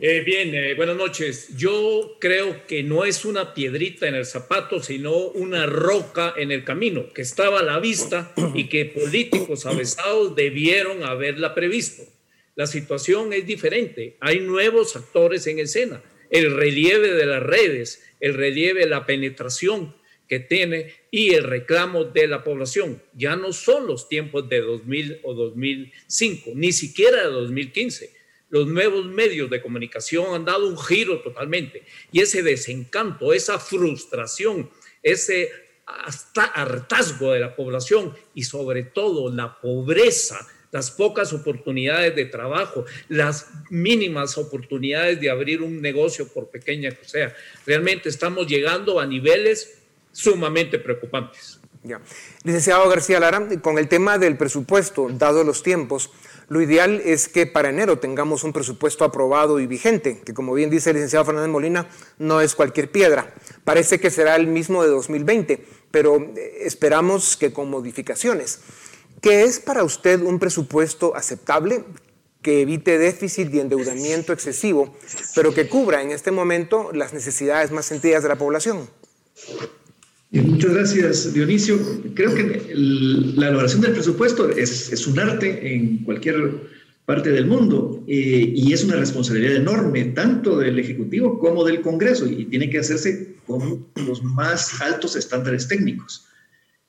Eh, 0.00 0.22
bien, 0.24 0.54
eh, 0.54 0.74
buenas 0.74 0.96
noches. 0.96 1.56
Yo 1.56 2.18
creo 2.20 2.66
que 2.66 2.82
no 2.82 3.04
es 3.04 3.24
una 3.24 3.54
piedrita 3.54 4.06
en 4.06 4.14
el 4.14 4.26
zapato, 4.26 4.82
sino 4.82 5.16
una 5.16 5.66
roca 5.66 6.34
en 6.36 6.52
el 6.52 6.62
camino, 6.62 7.10
que 7.14 7.22
estaba 7.22 7.60
a 7.60 7.62
la 7.62 7.78
vista 7.80 8.34
y 8.54 8.68
que 8.68 8.84
políticos 8.84 9.64
avesados 9.64 10.36
debieron 10.36 11.04
haberla 11.04 11.54
previsto. 11.54 12.02
La 12.54 12.66
situación 12.66 13.32
es 13.32 13.46
diferente. 13.46 14.16
Hay 14.20 14.40
nuevos 14.40 14.94
actores 14.94 15.46
en 15.46 15.58
escena. 15.58 16.02
El 16.30 16.54
relieve 16.54 17.12
de 17.12 17.26
las 17.26 17.42
redes, 17.42 18.04
el 18.20 18.34
relieve 18.34 18.80
de 18.80 18.90
la 18.90 19.06
penetración 19.06 19.94
que 20.28 20.38
tiene 20.38 20.92
y 21.10 21.34
el 21.34 21.44
reclamo 21.44 22.04
de 22.04 22.26
la 22.26 22.44
población. 22.44 23.02
Ya 23.14 23.36
no 23.36 23.52
son 23.52 23.86
los 23.86 24.08
tiempos 24.08 24.48
de 24.48 24.60
2000 24.60 25.20
o 25.22 25.34
2005, 25.34 26.52
ni 26.54 26.72
siquiera 26.72 27.24
de 27.24 27.30
2015 27.30 28.23
los 28.54 28.68
nuevos 28.68 29.04
medios 29.06 29.50
de 29.50 29.60
comunicación 29.60 30.32
han 30.32 30.44
dado 30.44 30.68
un 30.68 30.78
giro 30.78 31.20
totalmente. 31.22 31.82
Y 32.12 32.20
ese 32.20 32.40
desencanto, 32.40 33.32
esa 33.32 33.58
frustración, 33.58 34.70
ese 35.02 35.50
hartazgo 35.84 37.32
de 37.32 37.40
la 37.40 37.56
población 37.56 38.14
y 38.32 38.44
sobre 38.44 38.84
todo 38.84 39.34
la 39.34 39.60
pobreza, 39.60 40.46
las 40.70 40.92
pocas 40.92 41.32
oportunidades 41.32 42.14
de 42.14 42.26
trabajo, 42.26 42.84
las 43.08 43.48
mínimas 43.70 44.38
oportunidades 44.38 45.20
de 45.20 45.30
abrir 45.30 45.60
un 45.60 45.82
negocio 45.82 46.28
por 46.28 46.48
pequeña 46.48 46.92
que 46.92 47.08
sea. 47.08 47.34
Realmente 47.66 48.08
estamos 48.08 48.46
llegando 48.46 49.00
a 49.00 49.06
niveles 49.06 49.82
sumamente 50.12 50.78
preocupantes. 50.78 51.58
Ya. 51.82 52.00
Licenciado 52.44 52.88
García 52.88 53.18
Lara, 53.18 53.48
con 53.60 53.78
el 53.78 53.88
tema 53.88 54.16
del 54.16 54.36
presupuesto, 54.36 55.08
dado 55.10 55.42
los 55.42 55.64
tiempos, 55.64 56.12
lo 56.48 56.60
ideal 56.60 57.00
es 57.04 57.28
que 57.28 57.46
para 57.46 57.70
enero 57.70 57.98
tengamos 57.98 58.44
un 58.44 58.52
presupuesto 58.52 59.04
aprobado 59.04 59.60
y 59.60 59.66
vigente, 59.66 60.20
que 60.24 60.34
como 60.34 60.54
bien 60.54 60.70
dice 60.70 60.90
el 60.90 60.96
licenciado 60.96 61.24
Fernández 61.24 61.50
Molina, 61.50 61.88
no 62.18 62.40
es 62.40 62.54
cualquier 62.54 62.90
piedra. 62.90 63.34
Parece 63.64 63.98
que 63.98 64.10
será 64.10 64.36
el 64.36 64.46
mismo 64.46 64.82
de 64.82 64.90
2020, 64.90 65.64
pero 65.90 66.16
eh, 66.16 66.58
esperamos 66.60 67.36
que 67.36 67.52
con 67.52 67.70
modificaciones. 67.70 68.60
¿Qué 69.20 69.44
es 69.44 69.58
para 69.58 69.84
usted 69.84 70.20
un 70.20 70.38
presupuesto 70.38 71.16
aceptable 71.16 71.84
que 72.42 72.60
evite 72.60 72.98
déficit 72.98 73.52
y 73.54 73.60
endeudamiento 73.60 74.34
excesivo, 74.34 74.94
pero 75.34 75.54
que 75.54 75.66
cubra 75.66 76.02
en 76.02 76.10
este 76.10 76.30
momento 76.30 76.90
las 76.92 77.14
necesidades 77.14 77.70
más 77.70 77.86
sentidas 77.86 78.22
de 78.22 78.28
la 78.28 78.36
población? 78.36 78.88
Muchas 80.42 80.74
gracias, 80.74 81.32
Dionisio. 81.32 81.78
Creo 82.14 82.34
que 82.34 82.72
la 82.74 83.48
elaboración 83.48 83.82
del 83.82 83.92
presupuesto 83.92 84.50
es, 84.50 85.06
un 85.06 85.18
arte 85.20 85.74
en 85.74 85.98
cualquier 85.98 86.74
parte 87.04 87.30
del 87.30 87.46
mundo 87.46 88.02
eh, 88.08 88.52
y 88.54 88.72
es 88.72 88.82
una 88.82 88.96
responsabilidad 88.96 89.56
enorme 89.56 90.06
tanto 90.06 90.58
del 90.58 90.78
Ejecutivo 90.78 91.38
como 91.38 91.62
del 91.64 91.82
Congreso 91.82 92.26
y 92.26 92.46
tiene 92.46 92.68
que 92.68 92.78
hacerse 92.78 93.36
con 93.46 93.86
los 93.94 94.24
más 94.24 94.80
altos 94.80 95.14
estándares 95.14 95.68
técnicos. 95.68 96.26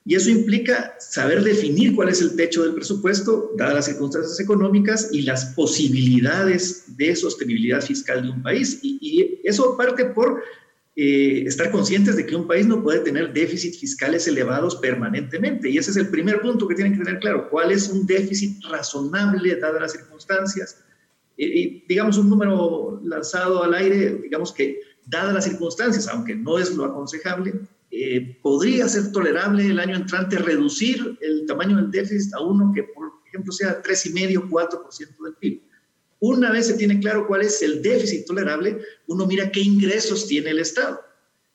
Y 0.04 0.16
eso 0.16 0.30
implica 0.30 0.96
saber 0.98 1.44
definir 1.44 1.94
cuál 1.94 2.08
es 2.08 2.20
el 2.22 2.34
techo 2.34 2.64
del 2.64 2.74
presupuesto, 2.74 3.52
dadas 3.56 3.74
las 3.74 3.84
circunstancias 3.86 4.40
económicas 4.40 5.08
y 5.12 5.22
las 5.22 5.46
posibilidades 5.46 6.96
de 6.96 7.14
sostenibilidad 7.14 7.80
fiscal 7.80 8.22
de 8.22 8.30
un 8.30 8.42
país. 8.42 8.80
Y, 8.82 8.98
y 9.00 9.40
eso 9.44 9.76
parte 9.76 10.04
por 10.06 10.42
eh, 10.96 11.44
estar 11.46 11.70
conscientes 11.70 12.16
de 12.16 12.26
que 12.26 12.34
un 12.34 12.48
país 12.48 12.66
no 12.66 12.82
puede 12.82 13.00
tener 13.00 13.32
déficits 13.32 13.78
fiscales 13.78 14.26
elevados 14.26 14.76
permanentemente. 14.76 15.68
Y 15.68 15.78
ese 15.78 15.90
es 15.90 15.96
el 15.98 16.08
primer 16.08 16.40
punto 16.40 16.66
que 16.66 16.74
tienen 16.74 16.96
que 16.96 17.04
tener 17.04 17.20
claro. 17.20 17.48
¿Cuál 17.50 17.70
es 17.70 17.88
un 17.88 18.06
déficit 18.06 18.64
razonable 18.64 19.56
dadas 19.56 19.80
las 19.80 19.92
circunstancias? 19.92 20.82
y 21.38 21.84
digamos, 21.86 22.16
un 22.16 22.30
número 22.30 22.98
lanzado 23.04 23.62
al 23.62 23.74
aire, 23.74 24.20
digamos 24.22 24.52
que 24.52 24.80
dadas 25.04 25.34
las 25.34 25.44
circunstancias, 25.44 26.08
aunque 26.08 26.34
no 26.34 26.58
es 26.58 26.74
lo 26.74 26.86
aconsejable, 26.86 27.52
eh, 27.90 28.38
podría 28.42 28.88
ser 28.88 29.12
tolerable 29.12 29.66
el 29.66 29.78
año 29.78 29.96
entrante 29.96 30.38
reducir 30.38 31.16
el 31.20 31.46
tamaño 31.46 31.76
del 31.76 31.90
déficit 31.90 32.34
a 32.34 32.40
uno 32.40 32.72
que, 32.74 32.82
por 32.82 33.12
ejemplo, 33.26 33.52
sea 33.52 33.80
3,5, 33.82 34.48
4% 34.48 35.24
del 35.24 35.34
PIB. 35.34 35.62
Una 36.20 36.50
vez 36.50 36.66
se 36.66 36.74
tiene 36.74 36.98
claro 37.00 37.26
cuál 37.26 37.42
es 37.42 37.60
el 37.62 37.82
déficit 37.82 38.26
tolerable, 38.26 38.78
uno 39.06 39.26
mira 39.26 39.50
qué 39.50 39.60
ingresos 39.60 40.26
tiene 40.26 40.50
el 40.50 40.60
Estado. 40.60 41.00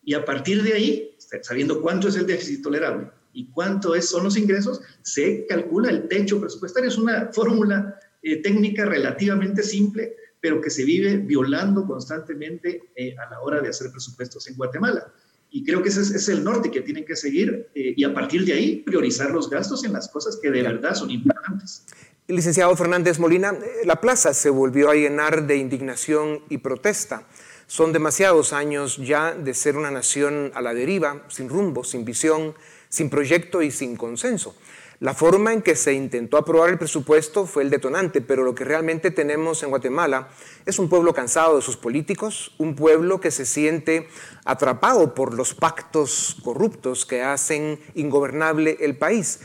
Y 0.04 0.14
a 0.14 0.26
partir 0.26 0.64
de 0.64 0.74
ahí, 0.74 1.18
sabiendo 1.42 1.82
cuánto 1.82 2.08
es 2.08 2.16
el 2.16 2.26
déficit 2.26 2.64
tolerable 2.64 3.10
y 3.34 3.50
cuánto 3.52 3.96
es, 3.96 4.10
son 4.10 4.24
los 4.24 4.38
ingresos, 4.38 4.82
se 5.02 5.46
calcula 5.48 5.90
el 5.90 6.08
techo 6.08 6.40
presupuestario. 6.40 6.90
Es 6.90 6.98
una 6.98 7.32
fórmula 7.32 8.00
eh, 8.22 8.42
técnica 8.42 8.86
relativamente 8.86 9.64
simple, 9.64 10.16
pero 10.40 10.62
que 10.62 10.70
se 10.70 10.86
vive 10.86 11.18
violando 11.18 11.86
constantemente 11.86 12.92
eh, 12.96 13.16
a 13.18 13.30
la 13.30 13.42
hora 13.42 13.62
de 13.62 13.70
hacer 13.70 13.92
presupuestos 13.92 14.48
en 14.48 14.56
Guatemala. 14.56 15.12
Y 15.50 15.64
creo 15.66 15.84
que 15.84 15.90
ese 15.90 16.02
es, 16.02 16.30
el 16.30 16.44
norte 16.44 16.72
que 16.72 16.82
tienen 16.82 17.04
que 17.04 17.16
seguir 17.16 17.70
eh, 17.76 17.94
y 17.96 18.04
a 18.04 18.14
partir 18.14 18.46
de 18.46 18.54
ahí 18.54 18.78
priorizar 18.78 19.32
los 19.32 19.50
gastos 19.50 19.84
en 19.84 19.94
las 19.94 20.08
cosas 20.08 20.40
que 20.42 20.50
de 20.50 20.64
verdad 20.64 20.96
son 20.96 21.12
importantes. 21.12 21.86
Licenciado 22.28 22.76
Fernández 22.76 23.18
Molina, 23.20 23.50
eh, 23.50 23.82
la 23.84 24.00
plaza 24.00 24.34
se 24.34 24.50
volvió 24.50 24.90
a 24.90 24.96
llenar 24.96 25.48
de 25.48 25.58
indignación 25.58 26.42
y 26.50 26.60
protesta. 26.60 27.24
Son 27.66 27.92
demasiados 27.92 28.54
años 28.54 28.98
ya 28.98 29.34
de 29.34 29.54
ser 29.54 29.76
una 29.76 29.92
nación 29.92 30.52
a 30.54 30.62
la 30.62 30.74
deriva, 30.74 31.24
sin 31.30 31.50
rumbo, 31.50 31.84
sin 31.84 32.06
visión, 32.06 32.54
sin 32.90 33.10
proyecto 33.10 33.62
y 33.62 33.72
sin 33.72 33.96
consenso. 33.96 34.56
La 35.00 35.16
forma 35.16 35.52
en 35.52 35.64
que 35.64 35.76
se 35.76 35.94
intentó 35.94 36.38
aprobar 36.38 36.70
el 36.70 36.78
presupuesto 36.78 37.48
fue 37.48 37.64
el 37.64 37.72
detonante, 37.72 38.22
pero 38.22 38.44
lo 38.44 38.54
que 38.54 38.66
realmente 38.66 39.10
tenemos 39.10 39.64
en 39.64 39.70
Guatemala 39.70 40.30
es 40.68 40.78
un 40.78 40.90
pueblo 40.90 41.16
cansado 41.16 41.56
de 41.56 41.64
sus 41.64 41.76
políticos, 41.76 42.54
un 42.60 42.76
pueblo 42.76 43.20
que 43.20 43.32
se 43.32 43.48
siente 43.48 44.08
atrapado 44.46 45.16
por 45.16 45.34
los 45.34 45.56
pactos 45.56 46.38
corruptos 46.44 47.08
que 47.08 47.24
hacen 47.24 47.80
ingobernable 47.96 48.78
el 48.82 48.96
país. 48.96 49.40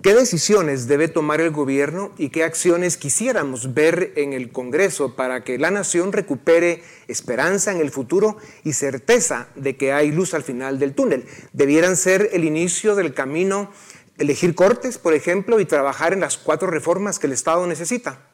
¿Qué 0.00 0.14
decisiones 0.14 0.86
debe 0.86 1.08
tomar 1.08 1.40
el 1.40 1.50
gobierno 1.50 2.14
y 2.18 2.28
qué 2.28 2.44
acciones 2.44 2.96
quisiéramos 2.96 3.74
ver 3.74 4.12
en 4.14 4.32
el 4.32 4.52
Congreso 4.52 5.16
para 5.16 5.42
que 5.42 5.58
la 5.58 5.72
nación 5.72 6.12
recupere 6.12 6.84
esperanza 7.08 7.72
en 7.72 7.80
el 7.80 7.90
futuro 7.90 8.38
y 8.62 8.74
certeza 8.74 9.48
de 9.56 9.76
que 9.76 9.92
hay 9.92 10.12
luz 10.12 10.34
al 10.34 10.44
final 10.44 10.78
del 10.78 10.94
túnel? 10.94 11.24
¿Debieran 11.52 11.96
ser 11.96 12.30
el 12.32 12.44
inicio 12.44 12.94
del 12.94 13.12
camino 13.12 13.72
elegir 14.18 14.54
cortes, 14.54 14.98
por 14.98 15.14
ejemplo, 15.14 15.58
y 15.58 15.64
trabajar 15.64 16.12
en 16.12 16.20
las 16.20 16.38
cuatro 16.38 16.68
reformas 16.70 17.18
que 17.18 17.26
el 17.26 17.32
Estado 17.32 17.66
necesita? 17.66 18.30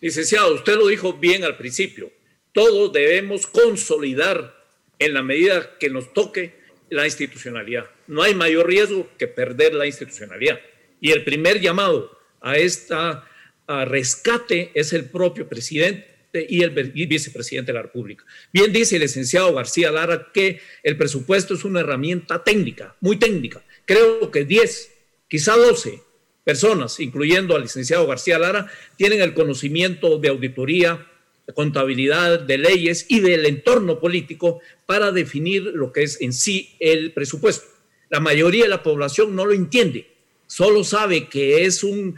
Licenciado, 0.00 0.54
usted 0.54 0.76
lo 0.76 0.86
dijo 0.86 1.14
bien 1.14 1.42
al 1.42 1.56
principio. 1.56 2.12
Todos 2.52 2.92
debemos 2.92 3.48
consolidar 3.48 4.54
en 5.00 5.14
la 5.14 5.22
medida 5.24 5.78
que 5.80 5.90
nos 5.90 6.12
toque 6.12 6.62
la 6.94 7.04
institucionalidad. 7.04 7.86
No 8.06 8.22
hay 8.22 8.34
mayor 8.34 8.66
riesgo 8.68 9.08
que 9.18 9.26
perder 9.26 9.74
la 9.74 9.86
institucionalidad. 9.86 10.60
Y 11.00 11.10
el 11.10 11.24
primer 11.24 11.60
llamado 11.60 12.16
a 12.40 12.56
esta 12.56 13.28
rescate 13.66 14.70
es 14.74 14.92
el 14.92 15.06
propio 15.10 15.48
presidente 15.48 16.46
y 16.48 16.62
el 16.62 16.70
vicepresidente 16.70 17.72
de 17.72 17.76
la 17.76 17.82
República. 17.82 18.24
Bien 18.52 18.72
dice 18.72 18.96
el 18.96 19.02
licenciado 19.02 19.52
García 19.52 19.90
Lara 19.90 20.30
que 20.32 20.60
el 20.82 20.96
presupuesto 20.96 21.54
es 21.54 21.64
una 21.64 21.80
herramienta 21.80 22.42
técnica, 22.42 22.96
muy 23.00 23.16
técnica. 23.16 23.62
Creo 23.84 24.30
que 24.30 24.44
10, 24.44 24.92
quizá 25.28 25.56
12 25.56 26.00
personas, 26.44 27.00
incluyendo 27.00 27.56
al 27.56 27.62
licenciado 27.62 28.06
García 28.06 28.38
Lara, 28.38 28.70
tienen 28.96 29.20
el 29.20 29.34
conocimiento 29.34 30.18
de 30.18 30.28
auditoría, 30.28 31.06
contabilidad, 31.52 32.40
de 32.40 32.58
leyes 32.58 33.06
y 33.08 33.20
del 33.20 33.44
entorno 33.44 34.00
político 34.00 34.60
para 34.86 35.12
definir 35.12 35.62
lo 35.62 35.92
que 35.92 36.02
es 36.02 36.20
en 36.20 36.32
sí 36.32 36.74
el 36.80 37.12
presupuesto. 37.12 37.66
La 38.08 38.20
mayoría 38.20 38.64
de 38.64 38.70
la 38.70 38.82
población 38.82 39.34
no 39.34 39.44
lo 39.44 39.52
entiende, 39.52 40.08
solo 40.46 40.84
sabe 40.84 41.28
que 41.28 41.64
es 41.64 41.84
un, 41.84 42.16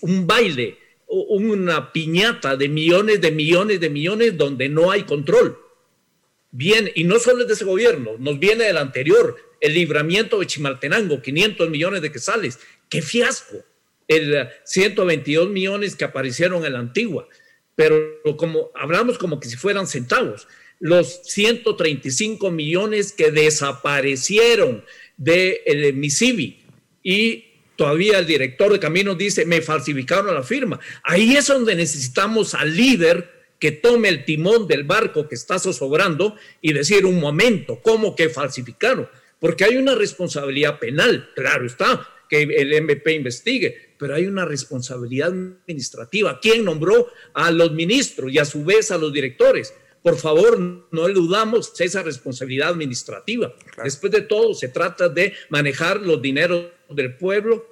un 0.00 0.26
baile, 0.26 0.78
una 1.06 1.92
piñata 1.92 2.56
de 2.56 2.68
millones, 2.68 3.20
de 3.20 3.30
millones, 3.30 3.80
de 3.80 3.90
millones 3.90 4.38
donde 4.38 4.68
no 4.68 4.90
hay 4.90 5.02
control. 5.02 5.58
Bien, 6.52 6.90
y 6.94 7.04
no 7.04 7.18
solo 7.18 7.42
es 7.42 7.48
de 7.48 7.54
ese 7.54 7.64
gobierno, 7.64 8.12
nos 8.18 8.38
viene 8.38 8.64
del 8.64 8.76
anterior, 8.76 9.36
el 9.60 9.74
libramiento 9.74 10.38
de 10.38 10.46
Chimaltenango, 10.46 11.20
500 11.20 11.68
millones 11.68 12.02
de 12.02 12.10
quetzales. 12.10 12.58
¡Qué 12.88 13.02
fiasco! 13.02 13.64
El 14.08 14.48
122 14.64 15.50
millones 15.50 15.94
que 15.94 16.04
aparecieron 16.04 16.64
en 16.64 16.72
la 16.72 16.80
antigua 16.80 17.28
pero 17.74 17.96
como 18.36 18.70
hablamos 18.74 19.18
como 19.18 19.40
que 19.40 19.48
si 19.48 19.56
fueran 19.56 19.86
centavos, 19.86 20.46
los 20.80 21.20
135 21.24 22.50
millones 22.50 23.12
que 23.12 23.30
desaparecieron 23.30 24.84
de 25.16 25.62
el 25.66 25.94
MISIBI 25.94 26.64
y 27.02 27.44
todavía 27.76 28.18
el 28.18 28.26
director 28.26 28.72
de 28.72 28.80
caminos 28.80 29.16
dice, 29.16 29.44
me 29.44 29.60
falsificaron 29.60 30.34
la 30.34 30.42
firma. 30.42 30.80
Ahí 31.02 31.36
es 31.36 31.46
donde 31.46 31.74
necesitamos 31.74 32.54
al 32.54 32.76
líder 32.76 33.30
que 33.58 33.72
tome 33.72 34.08
el 34.08 34.24
timón 34.24 34.66
del 34.66 34.84
barco 34.84 35.28
que 35.28 35.34
está 35.34 35.58
zozobrando 35.58 36.34
y 36.62 36.72
decir, 36.72 37.04
un 37.04 37.20
momento, 37.20 37.80
¿cómo 37.82 38.16
que 38.16 38.30
falsificaron? 38.30 39.08
Porque 39.38 39.64
hay 39.64 39.76
una 39.76 39.94
responsabilidad 39.94 40.78
penal, 40.78 41.30
claro 41.34 41.66
está, 41.66 42.08
que 42.28 42.42
el 42.42 42.72
MP 42.72 43.12
investigue, 43.12 43.89
pero 44.00 44.14
hay 44.14 44.26
una 44.26 44.46
responsabilidad 44.46 45.28
administrativa. 45.28 46.40
¿Quién 46.40 46.64
nombró 46.64 47.08
a 47.34 47.50
los 47.50 47.72
ministros 47.72 48.32
y 48.32 48.38
a 48.38 48.46
su 48.46 48.64
vez 48.64 48.90
a 48.90 48.96
los 48.96 49.12
directores? 49.12 49.74
Por 50.02 50.16
favor, 50.16 50.58
no 50.90 51.06
eludamos 51.06 51.78
esa 51.78 52.02
responsabilidad 52.02 52.70
administrativa. 52.70 53.54
Después 53.84 54.10
de 54.10 54.22
todo, 54.22 54.54
se 54.54 54.68
trata 54.68 55.10
de 55.10 55.34
manejar 55.50 56.00
los 56.00 56.22
dineros 56.22 56.68
del 56.88 57.14
pueblo 57.14 57.66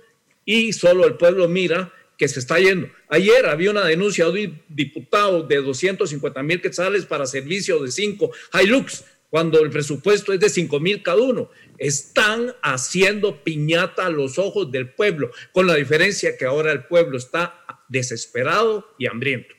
y 0.44 0.74
solo 0.74 1.06
el 1.06 1.14
pueblo 1.14 1.48
mira 1.48 1.94
que 2.18 2.28
se 2.28 2.40
está 2.40 2.58
yendo. 2.58 2.90
Ayer 3.08 3.46
había 3.46 3.70
una 3.70 3.86
denuncia 3.86 4.26
de 4.26 4.48
un 4.48 4.62
diputado 4.68 5.44
de 5.44 5.62
250 5.62 6.42
mil 6.42 6.60
quetzales 6.60 7.06
para 7.06 7.24
servicio 7.24 7.82
de 7.82 7.90
cinco 7.90 8.32
Hilux, 8.52 9.02
cuando 9.30 9.60
el 9.60 9.70
presupuesto 9.70 10.32
es 10.32 10.40
de 10.40 10.48
5 10.48 10.80
mil 10.80 11.02
cada 11.02 11.22
uno. 11.22 11.50
Están 11.76 12.54
haciendo 12.62 13.42
piñata 13.42 14.06
a 14.06 14.10
los 14.10 14.38
ojos 14.38 14.70
del 14.70 14.92
pueblo, 14.94 15.30
con 15.52 15.66
la 15.66 15.74
diferencia 15.74 16.36
que 16.36 16.44
ahora 16.44 16.72
el 16.72 16.84
pueblo 16.84 17.18
está 17.18 17.64
desesperado 17.88 18.86
y 18.98 19.06
hambriento. 19.06 19.54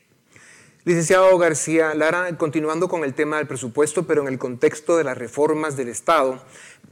Licenciado 0.85 1.37
García 1.37 1.93
Lara, 1.93 2.37
continuando 2.37 2.87
con 2.87 3.03
el 3.03 3.13
tema 3.13 3.37
del 3.37 3.47
presupuesto, 3.47 4.07
pero 4.07 4.21
en 4.21 4.27
el 4.27 4.39
contexto 4.39 4.97
de 4.97 5.03
las 5.03 5.17
reformas 5.17 5.75
del 5.75 5.89
Estado, 5.89 6.41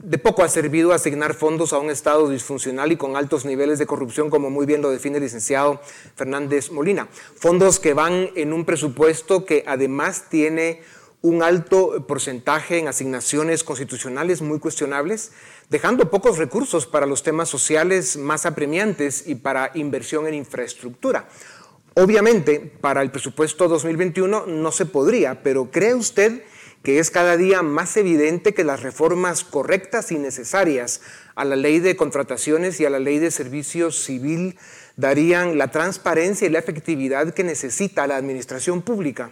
de 0.03 0.17
poco 0.17 0.43
ha 0.43 0.50
servido 0.50 0.91
asignar 0.91 1.34
fondos 1.34 1.74
a 1.74 1.79
un 1.79 1.89
Estado 1.89 2.29
disfuncional 2.29 2.91
y 2.91 2.98
con 2.98 3.15
altos 3.15 3.46
niveles 3.46 3.79
de 3.79 3.88
corrupción, 3.88 4.29
como 4.29 4.50
muy 4.50 4.65
bien 4.65 4.81
lo 4.81 4.91
define 4.91 5.17
el 5.17 5.24
licenciado 5.24 5.81
Fernández 6.15 6.69
Molina. 6.69 7.07
Fondos 7.38 7.79
que 7.79 7.93
van 7.93 8.29
en 8.36 8.53
un 8.53 8.65
presupuesto 8.65 9.46
que 9.46 9.63
además 9.65 10.25
tiene 10.29 10.81
un 11.21 11.41
alto 11.41 12.05
porcentaje 12.07 12.77
en 12.77 12.88
asignaciones 12.88 13.63
constitucionales 13.63 14.41
muy 14.41 14.59
cuestionables, 14.59 15.31
dejando 15.69 16.12
pocos 16.12 16.38
recursos 16.38 16.86
para 16.86 17.05
los 17.05 17.24
temas 17.24 17.50
sociales 17.50 18.17
más 18.17 18.45
apremiantes 18.45 19.27
y 19.27 19.36
para 19.36 19.71
inversión 19.74 20.27
en 20.27 20.36
infraestructura. 20.36 21.27
Obviamente, 21.95 22.59
para 22.59 23.01
el 23.01 23.09
presupuesto 23.09 23.67
2021 23.67 24.45
no 24.45 24.71
se 24.71 24.86
podría, 24.86 25.41
pero 25.41 25.71
¿cree 25.71 25.95
usted 25.95 26.43
que 26.83 27.00
es 27.00 27.09
cada 27.09 27.36
día 27.36 27.63
más 27.63 27.97
evidente 27.97 28.53
que 28.53 28.63
las 28.63 28.83
reformas 28.83 29.43
correctas 29.43 30.12
y 30.12 30.19
necesarias 30.19 31.01
a 31.36 31.43
la 31.43 31.55
ley 31.55 31.79
de 31.79 31.95
contrataciones 31.95 32.79
y 32.79 32.86
a 32.86 32.89
la 32.89 33.00
ley 33.00 33.17
de 33.19 33.31
servicio 33.31 33.91
civil 33.91 34.57
darían 34.95 35.57
la 35.57 35.69
transparencia 35.71 36.47
y 36.47 36.51
la 36.51 36.59
efectividad 36.59 37.33
que 37.33 37.43
necesita 37.43 38.07
la 38.07 38.15
administración 38.15 38.83
pública? 38.83 39.31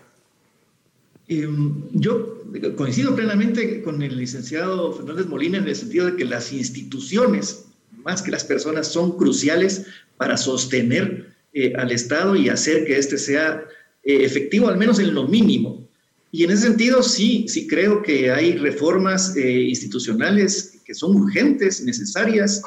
Em, 1.27 1.82
yo 1.91 2.44
coincido 2.75 3.15
plenamente 3.15 3.82
con 3.82 4.01
el 4.03 4.15
licenciado 4.17 4.94
Fernández 4.94 5.25
Molina 5.25 5.58
en 5.58 5.67
el 5.67 5.75
sentido 5.75 6.05
de 6.05 6.15
que 6.15 6.25
las 6.25 6.53
instituciones, 6.53 7.65
más 8.03 8.22
que 8.22 8.32
las 8.32 8.44
personas, 8.44 8.91
son 8.91 9.17
cruciales 9.17 9.86
para 10.17 10.38
sostener 10.38 11.34
eh, 11.53 11.74
al 11.77 11.91
Estado 11.91 12.36
y 12.36 12.50
hacer 12.50 12.86
que 12.86 12.98
éste 12.98 13.17
sea 13.17 13.63
eh, 14.03 14.24
efectivo, 14.24 14.67
al 14.67 14.77
menos 14.77 15.00
en 15.00 15.15
lo 15.15 15.27
mínimo. 15.27 15.88
Y 16.32 16.44
en 16.44 16.51
ese 16.51 16.63
sentido, 16.63 17.01
sí, 17.01 17.46
sí 17.48 17.65
creo 17.65 18.03
que 18.03 18.29
hay 18.29 18.58
reformas 18.58 19.36
eh, 19.36 19.62
institucionales 19.62 20.82
que 20.86 20.94
son 20.94 21.15
urgentes, 21.15 21.82
necesarias 21.82 22.62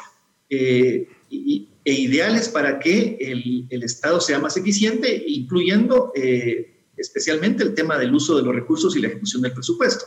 e 0.49 1.07
ideales 1.85 2.49
para 2.49 2.81
que 2.81 3.19
el, 3.21 3.67
el, 3.69 3.83
Estado 3.83 4.21
sea 4.21 4.39
más 4.39 4.57
eficiente, 4.57 5.23
incluyendo 5.27 6.11
especialmente 6.99 7.63
el 7.63 7.75
tema 7.75 7.99
del 7.99 8.15
uso 8.15 8.37
de 8.37 8.43
los 8.43 8.55
recursos 8.55 8.97
y 8.97 9.01
la 9.01 9.09
ejecución 9.09 9.43
del 9.43 9.53
presupuesto. 9.53 10.07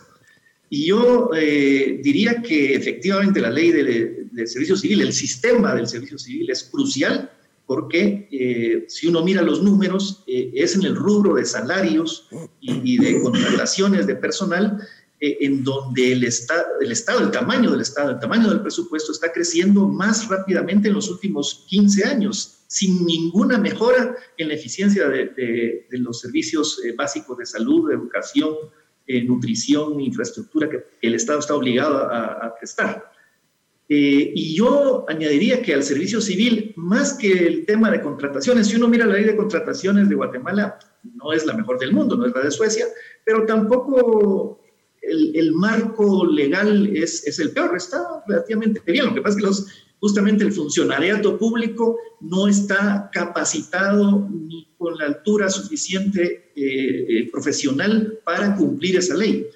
Y 0.70 0.86
yo 0.86 1.32
diría 1.34 2.42
que 2.42 2.76
efectivamente 2.76 3.42
la 3.42 3.50
ley 3.50 3.72
del 3.72 4.30
de 4.32 4.48
servicio 4.48 4.78
civil, 4.78 5.02
el 5.02 5.14
sistema 5.14 5.76
del 5.76 5.88
servicio 5.88 6.18
civil 6.18 6.50
es 6.50 6.64
crucial 6.64 7.30
porque 7.72 8.28
eh, 8.32 8.86
si 8.90 9.08
uno 9.08 9.24
mira 9.24 9.42
los 9.42 9.64
números, 9.64 10.24
eh, 10.28 10.52
es 10.54 10.76
en 10.76 10.84
el 10.84 10.94
rubro 10.94 11.36
de 11.36 11.46
salarios 11.46 12.28
y, 12.60 12.98
de 12.98 13.22
contrataciones 13.22 14.08
de 14.08 14.16
personal 14.16 14.86
eh, 15.22 15.38
en 15.42 15.64
donde 15.64 16.12
el, 16.12 16.24
estado, 16.26 16.66
el 16.82 16.92
Estado, 16.92 17.22
el 17.22 17.32
tamaño 17.32 17.72
del 17.72 17.80
Estado, 17.80 18.12
el 18.12 18.20
tamaño 18.20 18.50
del 18.50 18.62
presupuesto 18.62 19.14
está 19.14 19.32
creciendo 19.32 19.88
más 19.88 20.28
rápidamente 20.28 20.90
en 20.90 20.96
los 20.96 21.10
últimos 21.10 21.64
15 21.70 22.04
años, 22.04 22.66
sin 22.68 23.06
ninguna 23.06 23.58
mejora 23.58 24.16
en 24.38 24.48
la 24.50 24.56
eficiencia 24.56 25.08
de, 25.08 25.88
los 25.92 26.20
servicios 26.20 26.82
básicos 26.98 27.38
de 27.38 27.46
salud, 27.46 27.90
de 27.90 27.96
educación, 27.96 28.56
nutrición, 29.26 30.00
infraestructura 30.00 30.70
que 30.70 30.86
el 31.02 31.16
Estado 31.16 31.40
está 31.40 31.56
obligado 31.56 31.98
a, 31.98 32.46
a 32.46 32.56
prestar. 32.56 33.12
Eh, 33.94 34.32
y 34.34 34.56
yo 34.56 35.04
añadiría 35.10 35.62
que 35.62 35.74
al 35.74 35.84
servicio 35.84 36.22
civil, 36.22 36.72
más 36.78 37.16
que 37.16 37.46
el 37.46 37.66
tema 37.66 37.92
de 37.92 38.00
contrataciones, 38.00 38.68
si 38.68 38.78
uno 38.78 38.88
mira 38.88 39.06
la 39.06 39.16
ley 39.16 39.26
de 39.26 39.36
contrataciones 39.36 40.08
de 40.08 40.16
Guatemala, 40.16 40.80
no 41.04 41.34
es 41.34 41.46
la 41.46 41.54
mejor 41.56 41.78
del 41.78 41.92
mundo, 41.92 42.16
no 42.16 42.26
es 42.26 42.34
la 42.34 42.40
de 42.40 42.52
Suecia, 42.52 42.86
pero 43.26 43.46
tampoco 43.46 44.61
el, 45.02 45.52
marco 45.54 46.26
legal 46.26 46.96
es, 46.96 47.26
es, 47.28 47.40
el 47.40 47.52
peor, 47.52 47.76
está 47.76 48.24
relativamente 48.28 48.82
bien. 48.86 49.06
Lo 49.06 49.14
que 49.14 49.22
pasa 49.22 49.38
es 49.38 49.42
que 49.42 49.48
los, 49.48 49.68
justamente 50.00 50.44
el 50.44 50.52
funcionariado 50.52 51.38
público 51.38 51.98
no 52.22 52.48
está 52.48 53.10
capacitado 53.14 54.28
ni 54.30 54.68
con 54.78 54.98
la 54.98 55.06
altura 55.06 55.50
suficiente 55.50 56.52
eh, 56.56 57.06
eh, 57.08 57.30
profesional 57.32 58.20
para 58.26 58.56
cumplir 58.56 58.98
esa 58.98 59.16
ley. 59.16 59.48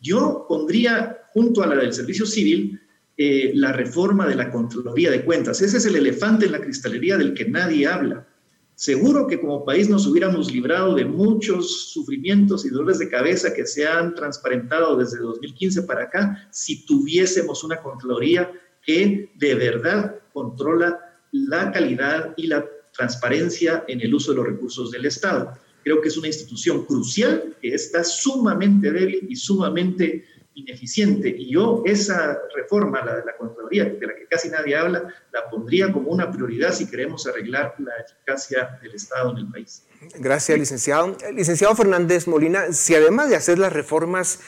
Yo 0.00 0.44
pondría 0.48 1.22
junto 1.32 1.62
a 1.62 1.66
la 1.66 1.76
del 1.76 1.92
servicio 1.92 2.26
civil, 2.26 2.80
eh, 3.16 3.52
la 3.54 3.72
reforma 3.72 4.26
de 4.26 4.34
la 4.34 4.50
Contraloría 4.50 5.10
de 5.10 5.24
Cuentas. 5.24 5.62
Ese 5.62 5.78
es 5.78 5.86
el 5.86 5.96
elefante 5.96 6.46
en 6.46 6.52
la 6.52 6.60
cristalería 6.60 7.16
del 7.16 7.32
que 7.32 7.48
nadie 7.48 7.86
habla. 7.86 8.28
Seguro 8.76 9.26
que 9.26 9.40
como 9.40 9.64
país 9.64 9.88
nos 9.88 10.06
hubiéramos 10.06 10.52
librado 10.52 10.94
de 10.94 11.06
muchos 11.06 11.88
sufrimientos 11.92 12.66
y 12.66 12.68
dolores 12.68 12.98
de 12.98 13.08
cabeza 13.08 13.54
que 13.54 13.64
se 13.64 13.86
han 13.86 14.14
transparentado 14.14 14.98
desde 14.98 15.18
2015 15.18 15.84
para 15.84 16.02
acá 16.02 16.46
si 16.50 16.84
tuviésemos 16.84 17.64
una 17.64 17.80
Contraloría 17.80 18.52
que 18.84 19.32
de 19.34 19.54
verdad 19.54 20.16
controla 20.34 21.00
la 21.32 21.72
calidad 21.72 22.34
y 22.36 22.48
la 22.48 22.66
transparencia 22.92 23.82
en 23.88 24.02
el 24.02 24.14
uso 24.14 24.32
de 24.32 24.36
los 24.36 24.46
recursos 24.46 24.90
del 24.90 25.06
Estado. 25.06 25.54
Creo 25.82 26.02
que 26.02 26.08
es 26.08 26.16
una 26.18 26.28
institución 26.28 26.84
crucial 26.84 27.56
que 27.62 27.68
está 27.74 28.04
sumamente 28.04 28.92
débil 28.92 29.26
y 29.26 29.36
sumamente 29.36 30.26
ineficiente. 30.56 31.28
Y 31.28 31.52
yo 31.52 31.82
esa 31.84 32.40
reforma, 32.54 33.04
la 33.04 33.16
de 33.16 33.24
la 33.24 33.36
Contraloría, 33.36 33.84
de 33.84 34.06
la 34.06 34.14
que 34.14 34.26
casi 34.26 34.48
nadie 34.48 34.76
habla, 34.76 35.14
la 35.32 35.48
pondría 35.48 35.92
como 35.92 36.10
una 36.10 36.30
prioridad 36.30 36.72
si 36.72 36.90
queremos 36.90 37.26
arreglar 37.26 37.74
la 37.78 37.92
eficacia 38.04 38.78
del 38.82 38.94
Estado 38.94 39.30
en 39.32 39.38
el 39.38 39.48
país. 39.48 39.84
Gracias, 40.18 40.58
licenciado. 40.58 41.16
Licenciado 41.32 41.74
Fernández 41.74 42.26
Molina, 42.26 42.72
si 42.72 42.94
además 42.94 43.30
de 43.30 43.36
hacer 43.36 43.58
las 43.58 43.72
reformas 43.72 44.40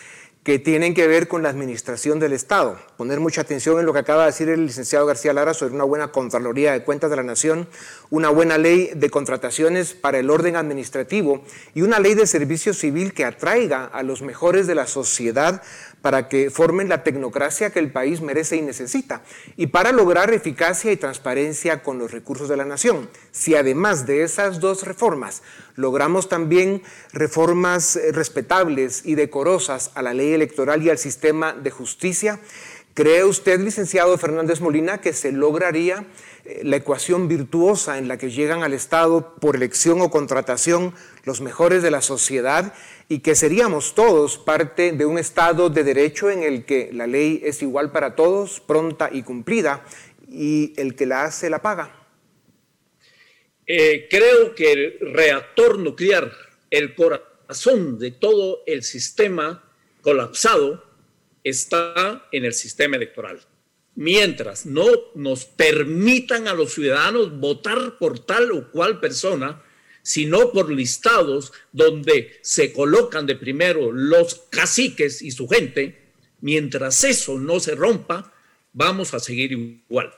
que 0.49 0.59
tienen 0.59 0.94
que 0.94 1.07
ver 1.07 1.29
con 1.29 1.42
la 1.42 1.51
administración 1.51 2.21
del 2.21 2.33
Estado. 2.33 2.79
Poner 2.97 3.21
mucha 3.21 3.42
atención 3.42 3.79
en 3.79 3.85
lo 3.85 3.92
que 3.92 3.99
acaba 3.99 4.23
de 4.23 4.31
decir 4.31 4.49
el 4.49 4.64
licenciado 4.64 5.05
García 5.05 5.35
Lara 5.35 5.53
sobre 5.53 5.75
una 5.75 5.85
buena 5.85 6.11
Contraloría 6.11 6.73
de 6.73 6.85
Cuentas 6.85 7.11
de 7.11 7.16
la 7.16 7.23
Nación, 7.23 7.68
una 8.09 8.31
buena 8.31 8.57
ley 8.57 8.90
de 8.94 9.11
contrataciones 9.11 9.92
para 9.92 10.18
el 10.18 10.31
orden 10.31 10.57
administrativo 10.57 11.44
y 11.75 11.83
una 11.83 11.99
ley 11.99 12.14
de 12.14 12.27
servicio 12.27 12.73
civil 12.73 13.12
que 13.12 13.27
atraiga 13.27 13.85
a 13.85 14.03
los 14.03 14.23
mejores 14.23 14.66
de 14.66 14.75
la 14.75 14.87
sociedad 14.87 15.62
para 16.02 16.28
que 16.28 16.50
formen 16.50 16.88
la 16.88 17.02
tecnocracia 17.02 17.70
que 17.70 17.78
el 17.78 17.90
país 17.90 18.20
merece 18.20 18.56
y 18.56 18.62
necesita, 18.62 19.22
y 19.56 19.68
para 19.68 19.92
lograr 19.92 20.32
eficacia 20.32 20.92
y 20.92 20.96
transparencia 20.96 21.82
con 21.82 21.98
los 21.98 22.12
recursos 22.12 22.48
de 22.48 22.56
la 22.56 22.64
nación. 22.64 23.08
Si 23.32 23.54
además 23.54 24.06
de 24.06 24.22
esas 24.22 24.61
dos 24.61 24.84
reformas 24.84 25.42
logramos 25.74 26.28
también 26.28 26.82
reformas 27.12 27.96
eh, 27.96 28.12
respetables 28.12 29.04
y 29.04 29.14
decorosas 29.14 29.90
a 29.94 30.02
la 30.02 30.14
ley 30.14 30.32
electoral 30.32 30.82
y 30.82 30.90
al 30.90 30.98
sistema 30.98 31.52
de 31.52 31.70
justicia, 31.70 32.40
¿cree 32.94 33.24
usted, 33.24 33.61
licenciado 33.61 34.16
Fernández 34.18 34.61
Molina, 34.61 34.98
que 34.98 35.12
se 35.12 35.32
lograría 35.32 36.04
eh, 36.44 36.62
la 36.64 36.76
ecuación 36.76 37.28
virtuosa 37.28 37.98
en 37.98 38.08
la 38.08 38.16
que 38.16 38.30
llegan 38.30 38.62
al 38.62 38.72
Estado 38.72 39.34
por 39.37 39.54
elección 39.54 40.00
o 40.00 40.11
contratación 40.11 40.94
los 41.24 41.40
mejores 41.40 41.82
de 41.82 41.90
la 41.90 42.00
sociedad 42.00 42.72
y 43.09 43.21
que 43.21 43.35
seríamos 43.35 43.94
todos 43.94 44.37
parte 44.37 44.92
de 44.92 45.07
un 45.07 45.18
Estado 45.18 45.71
de 45.71 45.83
derecho 45.83 46.31
en 46.31 46.42
el 46.42 46.66
que 46.66 46.90
la 46.92 47.07
ley 47.07 47.40
es 47.42 47.62
igual 47.62 47.90
para 47.90 48.14
todos, 48.14 48.61
pronta 48.61 49.09
y 49.11 49.23
cumplida, 49.23 49.85
y 50.29 50.75
el 50.77 50.94
que 50.94 51.07
la 51.07 51.25
hace 51.25 51.49
la 51.49 51.62
paga. 51.62 52.07
Eh, 53.66 54.09
creo 54.11 54.55
que 54.55 54.73
el 54.73 54.99
reactor 55.12 55.79
nuclear, 55.79 56.31
el 56.71 56.94
corazón 56.94 57.99
de 57.99 58.11
todo 58.11 58.62
el 58.66 58.83
sistema 58.83 59.64
colapsado, 60.03 60.85
está 61.42 62.27
en 62.31 62.44
el 62.44 62.53
sistema 62.53 62.97
electoral. 62.97 63.40
Mientras 63.94 64.66
no 64.66 64.87
nos 65.14 65.47
permitan 65.47 66.47
a 66.47 66.55
los 66.55 66.75
ciudadanos 66.75 67.38
votar 67.38 67.99
por 67.99 68.18
tal 68.18 68.53
o 68.53 68.71
cual 68.71 69.01
persona, 69.01 69.62
sino 70.09 70.53
por 70.53 70.73
listados 70.73 71.53
donde 71.71 72.38
se 72.40 72.73
colocan 72.73 73.27
de 73.27 73.37
primero 73.37 73.92
los 73.92 74.37
caciques 74.49 75.21
y 75.21 75.33
su 75.33 75.47
gente, 75.47 75.99
mientras 76.40 77.05
eso 77.05 77.38
no 77.38 77.61
se 77.61 77.75
rompa, 77.75 78.33
vamos 78.73 79.12
a 79.12 79.21
seguir 79.21 79.53
igual. 79.53 80.11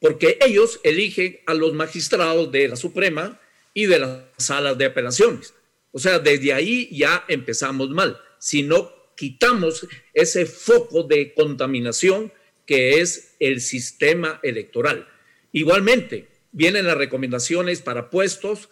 porque 0.00 0.38
ellos 0.40 0.80
eligen 0.82 1.40
a 1.44 1.52
los 1.52 1.74
magistrados 1.74 2.50
de 2.50 2.68
la 2.68 2.76
Suprema 2.76 3.38
y 3.74 3.84
de 3.84 3.98
las 3.98 4.22
salas 4.38 4.78
de 4.78 4.86
apelaciones. 4.86 5.52
O 5.92 5.98
sea, 5.98 6.18
desde 6.18 6.54
ahí 6.54 6.88
ya 6.90 7.24
empezamos 7.28 7.90
mal. 7.90 8.18
Si 8.38 8.62
no 8.62 8.92
quitamos 9.14 9.86
ese 10.14 10.46
foco 10.46 11.02
de 11.02 11.34
contaminación 11.34 12.32
que 12.64 13.00
es 13.00 13.34
el 13.40 13.60
sistema 13.60 14.40
electoral. 14.42 15.06
Igualmente, 15.52 16.28
vienen 16.54 16.86
las 16.86 16.96
recomendaciones 16.96 17.82
para 17.82 18.10
puestos, 18.10 18.70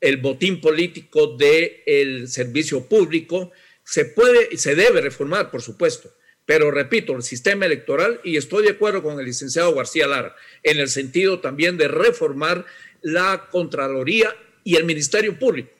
el 0.00 0.18
botín 0.18 0.60
político 0.60 1.36
del 1.36 2.28
servicio 2.28 2.86
público, 2.86 3.52
se 3.84 4.04
puede 4.04 4.48
y 4.52 4.58
se 4.58 4.74
debe 4.74 5.00
reformar, 5.00 5.50
por 5.50 5.62
supuesto, 5.62 6.12
pero 6.44 6.70
repito, 6.70 7.14
el 7.14 7.22
sistema 7.22 7.66
electoral, 7.66 8.20
y 8.24 8.36
estoy 8.36 8.64
de 8.64 8.70
acuerdo 8.70 9.02
con 9.02 9.18
el 9.18 9.26
licenciado 9.26 9.74
García 9.74 10.06
Lara, 10.06 10.34
en 10.62 10.78
el 10.78 10.88
sentido 10.88 11.40
también 11.40 11.76
de 11.76 11.88
reformar 11.88 12.64
la 13.02 13.48
Contraloría 13.50 14.34
y 14.64 14.76
el 14.76 14.84
Ministerio 14.84 15.38
Público, 15.38 15.70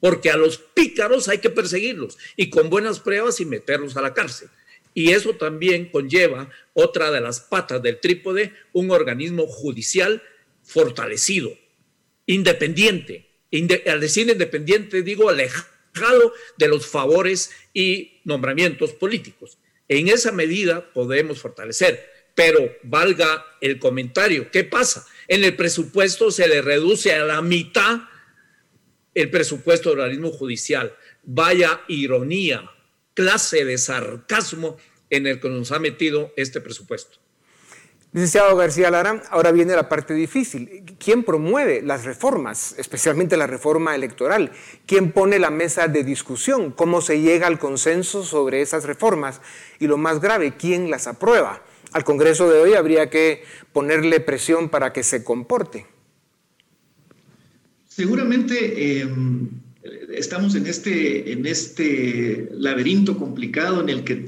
porque 0.00 0.30
a 0.30 0.36
los 0.36 0.58
pícaros 0.58 1.28
hay 1.28 1.38
que 1.38 1.50
perseguirlos 1.50 2.18
y 2.36 2.50
con 2.50 2.70
buenas 2.70 3.00
pruebas 3.00 3.40
y 3.40 3.46
meterlos 3.46 3.96
a 3.96 4.02
la 4.02 4.14
cárcel. 4.14 4.48
Y 4.94 5.12
eso 5.12 5.34
también 5.34 5.90
conlleva 5.90 6.50
otra 6.72 7.10
de 7.10 7.20
las 7.20 7.40
patas 7.40 7.82
del 7.82 8.00
trípode, 8.00 8.52
un 8.72 8.90
organismo 8.90 9.46
judicial 9.46 10.22
fortalecido, 10.62 11.56
independiente. 12.26 13.27
Al 13.86 14.00
decir 14.00 14.28
independiente 14.28 15.02
digo 15.02 15.28
alejado 15.28 16.32
de 16.56 16.68
los 16.68 16.86
favores 16.86 17.50
y 17.72 18.20
nombramientos 18.24 18.92
políticos. 18.92 19.58
En 19.88 20.08
esa 20.08 20.32
medida 20.32 20.92
podemos 20.92 21.40
fortalecer, 21.40 22.08
pero 22.34 22.76
valga 22.82 23.44
el 23.60 23.78
comentario, 23.78 24.50
¿qué 24.50 24.64
pasa? 24.64 25.06
En 25.28 25.44
el 25.44 25.56
presupuesto 25.56 26.30
se 26.30 26.46
le 26.46 26.62
reduce 26.62 27.12
a 27.12 27.24
la 27.24 27.42
mitad 27.42 28.00
el 29.14 29.30
presupuesto 29.30 29.90
del 29.90 30.00
organismo 30.00 30.30
judicial. 30.30 30.94
Vaya 31.24 31.82
ironía, 31.88 32.70
clase 33.14 33.64
de 33.64 33.76
sarcasmo 33.76 34.76
en 35.10 35.26
el 35.26 35.40
que 35.40 35.48
nos 35.48 35.72
ha 35.72 35.78
metido 35.78 36.32
este 36.36 36.60
presupuesto. 36.60 37.18
Licenciado 38.10 38.56
García 38.56 38.90
Lara, 38.90 39.22
ahora 39.30 39.52
viene 39.52 39.74
la 39.74 39.90
parte 39.90 40.14
difícil. 40.14 40.82
¿Quién 40.98 41.24
promueve 41.24 41.82
las 41.82 42.06
reformas, 42.06 42.74
especialmente 42.78 43.36
la 43.36 43.46
reforma 43.46 43.94
electoral? 43.94 44.50
¿Quién 44.86 45.12
pone 45.12 45.38
la 45.38 45.50
mesa 45.50 45.88
de 45.88 46.04
discusión? 46.04 46.72
¿Cómo 46.72 47.02
se 47.02 47.20
llega 47.20 47.46
al 47.46 47.58
consenso 47.58 48.24
sobre 48.24 48.62
esas 48.62 48.84
reformas? 48.84 49.42
Y 49.78 49.88
lo 49.88 49.98
más 49.98 50.20
grave, 50.20 50.54
¿quién 50.56 50.90
las 50.90 51.06
aprueba? 51.06 51.62
Al 51.92 52.04
Congreso 52.04 52.50
de 52.50 52.60
hoy 52.60 52.72
habría 52.72 53.10
que 53.10 53.42
ponerle 53.74 54.20
presión 54.20 54.70
para 54.70 54.94
que 54.94 55.02
se 55.02 55.22
comporte. 55.22 55.86
Seguramente 57.86 59.00
em, 59.00 59.50
estamos 60.14 60.54
en 60.54 60.66
este, 60.66 61.32
en 61.32 61.44
este 61.44 62.48
laberinto 62.52 63.18
complicado 63.18 63.82
en 63.82 63.90
el 63.90 64.04
que 64.04 64.24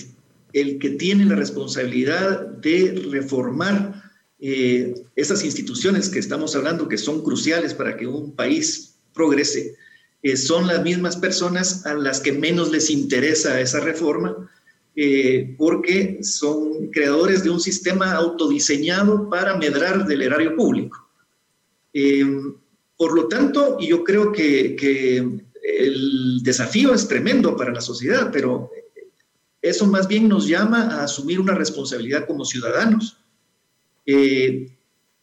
el 0.53 0.79
que 0.79 0.91
tiene 0.91 1.25
la 1.25 1.37
responsabilidad 1.37 2.47
de 2.47 3.07
reformar 3.11 4.01
eh, 4.43 4.95
esas 5.17 5.45
instituciones 5.45 6.09
que 6.09 6.19
estamos 6.19 6.57
hablando, 6.57 6.89
que 6.89 6.97
son 6.97 7.23
cruciales 7.23 7.75
para 7.75 7.97
que 7.97 8.07
un 8.07 8.35
país 8.35 8.97
progrese, 9.13 9.77
eh, 10.23 10.37
son 10.37 10.67
las 10.67 10.83
mismas 10.83 11.17
personas 11.17 11.85
a 11.85 11.95
las 11.95 12.21
que 12.21 12.33
menos 12.33 12.71
les 12.71 12.89
interesa 12.89 13.61
esa 13.61 13.81
reforma, 13.81 14.51
eh, 14.97 15.55
porque 15.59 16.21
son 16.23 16.91
creadores 16.91 17.45
de 17.45 17.51
un 17.51 17.61
sistema 17.61 18.13
autodiseñado 18.13 19.29
para 19.29 19.57
medrar 19.57 20.07
del 20.07 20.23
erario 20.23 20.57
público. 20.57 21.07
por 22.97 23.15
lo 23.15 23.29
tanto, 23.29 23.79
yo 23.81 24.05
creo 24.05 24.31
que, 24.31 24.77
que 24.77 25.17
el 25.63 26.43
desafío 26.43 26.93
es 26.95 27.09
tremendo 27.09 27.57
para 27.57 27.73
la 27.73 27.81
sociedad, 27.81 28.31
pero 28.31 28.71
eso 29.63 29.87
más 29.87 30.09
bien 30.09 30.29
nos 30.29 30.47
llama 30.47 30.83
a 30.85 31.05
asumir 31.05 31.41
una 31.41 31.55
responsabilidad 31.55 32.27
como 32.27 32.45
ciudadanos 32.45 33.19
eh, 34.07 34.73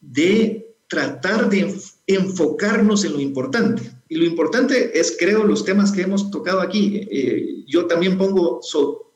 de 0.00 0.76
tratar 0.88 1.50
de 1.50 1.74
enfocarnos 2.06 3.04
en 3.04 3.12
lo 3.14 3.20
importante. 3.20 3.82
Y 4.08 4.16
lo 4.16 4.24
importante 4.24 4.98
es, 4.98 5.16
creo, 5.18 5.44
los 5.44 5.64
temas 5.64 5.92
que 5.92 6.02
hemos 6.02 6.30
tocado 6.30 6.60
aquí. 6.60 7.06
Eh, 7.10 7.64
yo 7.66 7.86
también 7.86 8.16
pongo 8.16 8.60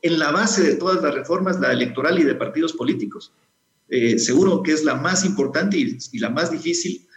en 0.01 0.19
la 0.19 0.31
base 0.31 0.61
de 0.61 0.75
todas 0.75 1.01
las 1.01 1.15
reformas 1.15 1.59
la 1.59 1.71
electoral 1.71 2.19
y 2.19 2.23
de 2.23 2.35
partidos 2.35 2.73
políticos. 2.73 3.31
Eh, 3.89 4.19
seguro 4.19 4.61
que 4.61 4.73
es 4.73 4.83
la 4.83 4.95
más 4.95 5.25
importante 5.25 5.77
y 5.77 6.19
la 6.19 6.29
más 6.29 6.51
difícil. 6.51 7.07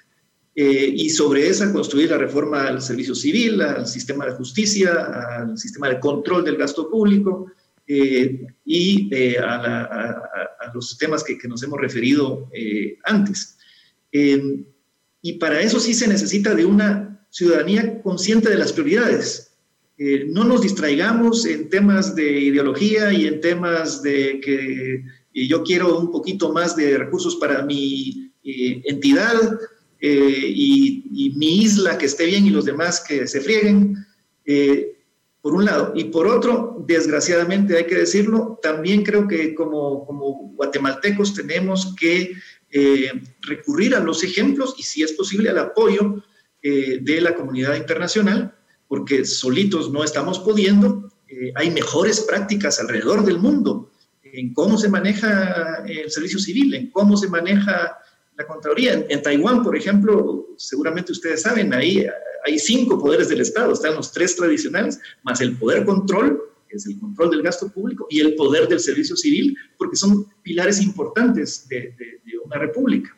y 0.59 1.11
sobre 1.11 1.49
esa 1.49 1.71
construir 1.71 2.09
la 2.09 2.17
reforma 2.17 2.67
al 2.67 2.81
servicio 2.81 3.15
civil, 3.15 3.61
al 3.61 3.87
sistema 3.87 4.25
de 4.25 4.33
justicia, 4.33 4.91
al 5.39 5.59
sistema 5.59 5.91
de 5.91 6.01
control 6.01 6.47
del 6.47 6.57
gasto 6.57 6.89
público, 6.89 7.53
eh, 7.89 8.47
y 8.65 9.09
eh, 9.15 9.39
a, 9.39 10.73
los 10.75 10.99
temas 10.99 11.23
que, 11.23 11.39
nos 11.47 11.63
hemos 11.63 11.81
referido 11.81 12.51
eh, 12.53 12.99
antes. 13.05 13.57
y 15.23 15.33
para 15.35 15.61
eso 15.61 15.79
sí 15.79 15.95
se 15.95 16.09
necesita 16.09 16.55
de 16.55 16.65
una 16.65 17.27
ciudadanía 17.31 18.03
consciente 18.03 18.49
de 18.51 18.59
las 18.59 18.73
prioridades. 18.73 19.53
no 20.29 20.45
nos 20.45 20.63
distraigamos 20.63 21.47
en 21.47 21.69
temas 21.69 22.15
de 22.15 22.41
ideología 22.41 23.13
y 23.13 23.27
en 23.27 23.41
temas 23.41 24.03
de 24.03 24.41
que 24.41 25.05
yo 25.49 25.63
quiero 25.63 25.99
un 25.99 26.11
poquito 26.11 26.53
más 26.53 26.77
de 26.77 26.99
recursos 26.99 27.37
para 27.37 27.63
mi 27.63 28.33
entidad 28.43 29.59
y, 30.01 31.05
y, 31.13 31.31
mi 31.37 31.63
isla 31.63 31.97
que 31.99 32.07
esté 32.07 32.27
bien 32.27 32.47
y 32.47 32.51
los 32.51 32.65
demás 32.65 33.05
que 33.07 33.27
se 33.27 33.41
frieguen 33.41 33.97
por 35.47 35.55
un 35.55 35.65
lado. 35.65 35.93
Y 35.95 36.07
por 36.07 36.27
otro, 36.27 36.85
desgraciadamente 36.89 37.77
hay 37.77 37.87
que 37.87 37.95
decirlo, 37.95 38.59
también 38.61 39.05
creo 39.05 39.29
que 39.29 39.55
como, 39.55 40.05
guatemaltecos 40.57 41.35
tenemos 41.35 41.95
que 41.95 42.33
eh, 42.73 43.13
recurrir 43.43 43.95
a 43.95 44.01
los 44.01 44.25
ejemplos 44.25 44.75
y 44.77 44.83
si 44.83 45.05
es 45.05 45.13
posible 45.13 45.49
al 45.49 45.59
apoyo 45.61 46.21
eh, 46.63 46.99
de 47.01 47.21
la 47.21 47.37
comunidad 47.37 47.77
internacional, 47.77 48.57
porque 48.89 49.25
solitos 49.25 49.93
no 49.93 50.03
estamos 50.03 50.41
pudiendo. 50.41 51.13
Eh, 51.29 51.53
hay 51.55 51.71
mejores 51.71 52.23
prácticas 52.23 52.81
alrededor 52.81 53.25
del 53.25 53.39
mundo 53.39 53.93
en 54.25 54.53
cómo 54.53 54.77
se 54.77 54.89
maneja 54.89 55.85
el 55.87 56.11
servicio 56.11 56.41
civil, 56.41 56.75
en 56.75 56.91
cómo 56.91 57.17
se 57.17 57.29
maneja 57.29 57.97
la 58.37 58.47
Contraloría. 58.47 58.95
En, 58.95 59.07
en 59.09 59.23
Taiwán, 59.23 59.63
por 59.63 59.77
ejemplo, 59.77 60.49
seguramente 60.57 61.13
ustedes 61.13 61.43
saben, 61.43 61.73
ahí 61.75 62.07
hay 62.47 62.59
cinco 62.59 62.99
poderes 62.99 63.29
del 63.29 63.41
Estado, 63.41 63.73
están 63.73 63.95
los 63.95 64.13
tres 64.13 64.37
tradicionales, 64.37 65.01
más 65.25 65.41
el 65.41 65.57
poder 65.57 65.85
control, 65.85 66.41
que 66.69 66.77
es 66.77 66.87
el 66.87 66.99
control 66.99 67.31
del 67.31 67.43
gasto 67.43 67.69
público, 67.69 68.07
y 68.09 68.21
el 68.21 68.35
poder 68.35 68.69
del 68.69 68.81
servicio 68.81 69.17
civil, 69.17 69.57
porque 69.77 69.97
son 69.97 70.27
pilares 70.43 70.81
importantes 70.81 71.69
de, 71.69 71.95
una 72.45 72.59
república. 72.59 73.13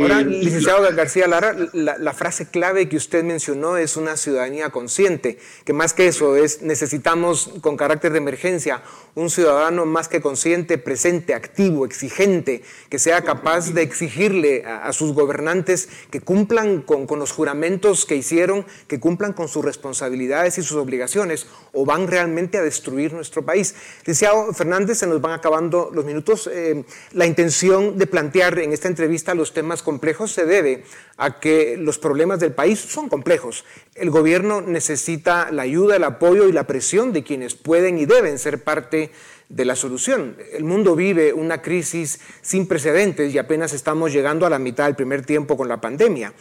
Ahora, 0.00 0.20
eh, 0.20 0.24
licenciado 0.24 0.82
García 0.94 1.26
Lara, 1.26 1.54
la, 1.72 2.12
frase 2.12 2.46
clave 2.46 2.88
que 2.88 2.96
usted 2.96 3.24
mencionó 3.24 3.76
es 3.76 3.96
una 3.96 4.16
ciudadanía 4.16 4.70
consciente, 4.70 5.38
que 5.64 5.72
más 5.72 5.92
que 5.92 6.06
eso 6.06 6.36
es 6.36 6.62
necesitamos 6.62 7.50
con 7.60 7.76
carácter 7.76 8.12
de 8.12 8.18
emergencia 8.18 8.82
un 9.14 9.30
ciudadano 9.30 9.86
más 9.86 10.08
que 10.08 10.20
consciente, 10.20 10.76
presente, 10.78 11.34
activo, 11.34 11.84
exigente, 11.84 12.62
que 12.88 12.98
sea 12.98 13.22
capaz 13.22 13.72
de 13.72 13.82
exigirle 13.82 14.64
a, 14.64 14.92
sus 14.92 15.12
gobernantes 15.12 15.88
que 16.10 16.20
cumplan 16.20 16.82
con, 16.82 17.06
los 17.18 17.30
juramentos 17.30 18.06
que 18.06 18.16
hicieron, 18.16 18.66
que 18.88 18.98
cumplan 18.98 19.32
con 19.32 19.48
sus 19.48 19.64
responsabilidades 19.64 20.58
y 20.58 20.62
sus 20.62 20.76
obligaciones, 20.76 21.46
o 21.72 21.84
van 21.84 22.08
realmente 22.08 22.58
a 22.58 22.62
destruir 22.62 23.12
nuestro 23.12 23.44
país. 23.44 23.74
Licenciado 24.00 24.52
Fernández, 24.52 24.98
se 24.98 25.06
nos 25.06 25.20
van 25.20 25.32
acabando 25.32 25.90
los 25.92 26.04
minutos. 26.04 26.50
Eh, 26.52 26.84
la 27.12 27.26
intención 27.26 27.96
de 27.96 28.06
plantear 28.06 28.58
en 28.58 28.72
esta 28.72 28.88
entrevista 28.88 29.34
los 29.34 29.54
temas 29.54 29.82
complejos 29.84 30.32
se 30.32 30.46
debe 30.46 30.84
a 31.16 31.38
que 31.38 31.76
los 31.76 31.98
problemas 31.98 32.40
del 32.40 32.52
país 32.52 32.80
son 32.80 33.08
complejos. 33.08 33.64
El 33.94 34.10
gobierno 34.10 34.60
necesita 34.60 35.52
la 35.52 35.62
ayuda, 35.62 35.96
el 35.96 36.04
apoyo 36.04 36.48
y 36.48 36.52
la 36.52 36.66
presión 36.66 37.12
de 37.12 37.22
quienes 37.22 37.54
pueden 37.54 37.98
y 37.98 38.06
deben 38.06 38.38
ser 38.40 38.64
parte 38.64 39.12
de 39.48 39.64
la 39.64 39.76
solución. 39.76 40.36
El 40.52 40.64
mundo 40.64 40.96
vive 40.96 41.32
una 41.32 41.62
crisis 41.62 42.18
sin 42.42 42.66
precedentes 42.66 43.32
y 43.32 43.38
apenas 43.38 43.72
estamos 43.72 44.12
llegando 44.12 44.46
a 44.46 44.50
la 44.50 44.58
mitad 44.58 44.86
del 44.86 44.96
primer 44.96 45.24
tiempo 45.24 45.56
con 45.56 45.68
la 45.68 45.80
pandemia. 45.80 46.32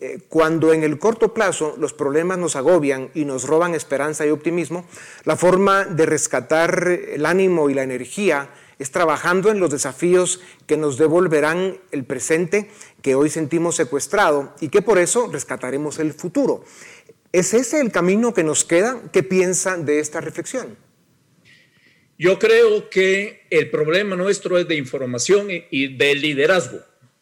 Eh, 0.00 0.18
cuando 0.28 0.72
en 0.72 0.82
el 0.82 0.98
corto 0.98 1.32
plazo 1.32 1.76
los 1.78 1.92
problemas 1.92 2.36
nos 2.36 2.56
agobian 2.56 3.10
y 3.14 3.24
nos 3.24 3.46
roban 3.46 3.74
esperanza 3.74 4.26
y 4.26 4.30
optimismo, 4.30 4.84
la 5.24 5.36
forma 5.36 5.84
de 5.84 6.04
rescatar 6.04 6.88
el 6.88 7.24
ánimo 7.24 7.70
y 7.70 7.74
la 7.74 7.84
energía 7.84 8.50
es 8.78 8.90
trabajando 8.90 9.50
en 9.50 9.60
los 9.60 9.70
desafíos 9.70 10.40
que 10.66 10.76
nos 10.76 10.98
devolverán 10.98 11.78
el 11.90 12.04
presente 12.04 12.70
que 13.02 13.14
hoy 13.14 13.30
sentimos 13.30 13.76
secuestrado 13.76 14.54
y 14.60 14.68
que 14.68 14.82
por 14.82 14.98
eso 14.98 15.28
rescataremos 15.30 15.98
el 15.98 16.12
futuro. 16.12 16.64
¿Es 17.32 17.54
ese 17.54 17.80
el 17.80 17.90
camino 17.90 18.32
que 18.32 18.44
nos 18.44 18.64
queda? 18.64 19.02
¿Qué 19.12 19.22
piensan 19.22 19.84
de 19.84 19.98
esta 19.98 20.20
reflexión? 20.20 20.76
Yo 22.16 22.38
creo 22.38 22.88
que 22.90 23.46
el 23.50 23.70
problema 23.70 24.14
nuestro 24.14 24.56
es 24.58 24.68
de 24.68 24.76
información 24.76 25.48
y 25.50 25.96
de 25.96 26.14
liderazgo. 26.14 26.80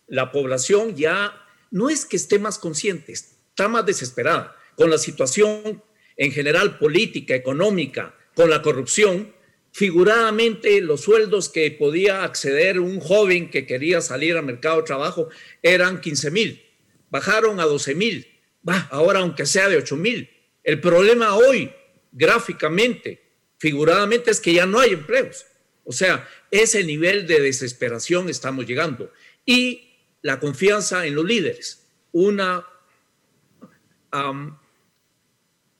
la 0.08 0.30
población 0.30 0.94
ya 0.94 1.32
no 1.70 1.88
es 1.88 2.04
que 2.04 2.16
esté 2.16 2.38
más 2.38 2.58
consciente, 2.58 3.12
está 3.12 3.68
más 3.68 3.86
desesperada 3.86 4.54
con 4.76 4.90
la 4.90 4.98
situación 4.98 5.82
en 6.16 6.32
general 6.32 6.78
política, 6.78 7.34
económica, 7.34 8.14
con 8.34 8.50
la 8.50 8.60
corrupción. 8.60 9.32
Figuradamente, 9.72 10.82
los 10.82 11.00
sueldos 11.00 11.48
que 11.48 11.70
podía 11.70 12.24
acceder 12.24 12.78
un 12.78 13.00
joven 13.00 13.50
que 13.50 13.66
quería 13.66 14.02
salir 14.02 14.36
al 14.36 14.44
mercado 14.44 14.76
de 14.78 14.82
trabajo 14.82 15.28
eran 15.62 16.00
15 16.00 16.30
mil, 16.30 16.62
bajaron 17.10 17.58
a 17.58 17.64
12 17.64 17.94
mil, 17.94 18.28
ahora 18.90 19.20
aunque 19.20 19.46
sea 19.46 19.70
de 19.70 19.78
8 19.78 19.96
mil. 19.96 20.30
El 20.62 20.78
problema 20.80 21.34
hoy, 21.34 21.72
gráficamente, 22.12 23.22
figuradamente, 23.58 24.30
es 24.30 24.40
que 24.40 24.52
ya 24.52 24.66
no 24.66 24.78
hay 24.78 24.92
empleos. 24.92 25.46
O 25.84 25.92
sea, 25.92 26.28
ese 26.50 26.84
nivel 26.84 27.26
de 27.26 27.40
desesperación 27.40 28.28
estamos 28.28 28.66
llegando. 28.66 29.10
Y 29.46 29.88
la 30.20 30.38
confianza 30.38 31.06
en 31.06 31.14
los 31.14 31.24
líderes, 31.24 31.86
una 32.12 32.66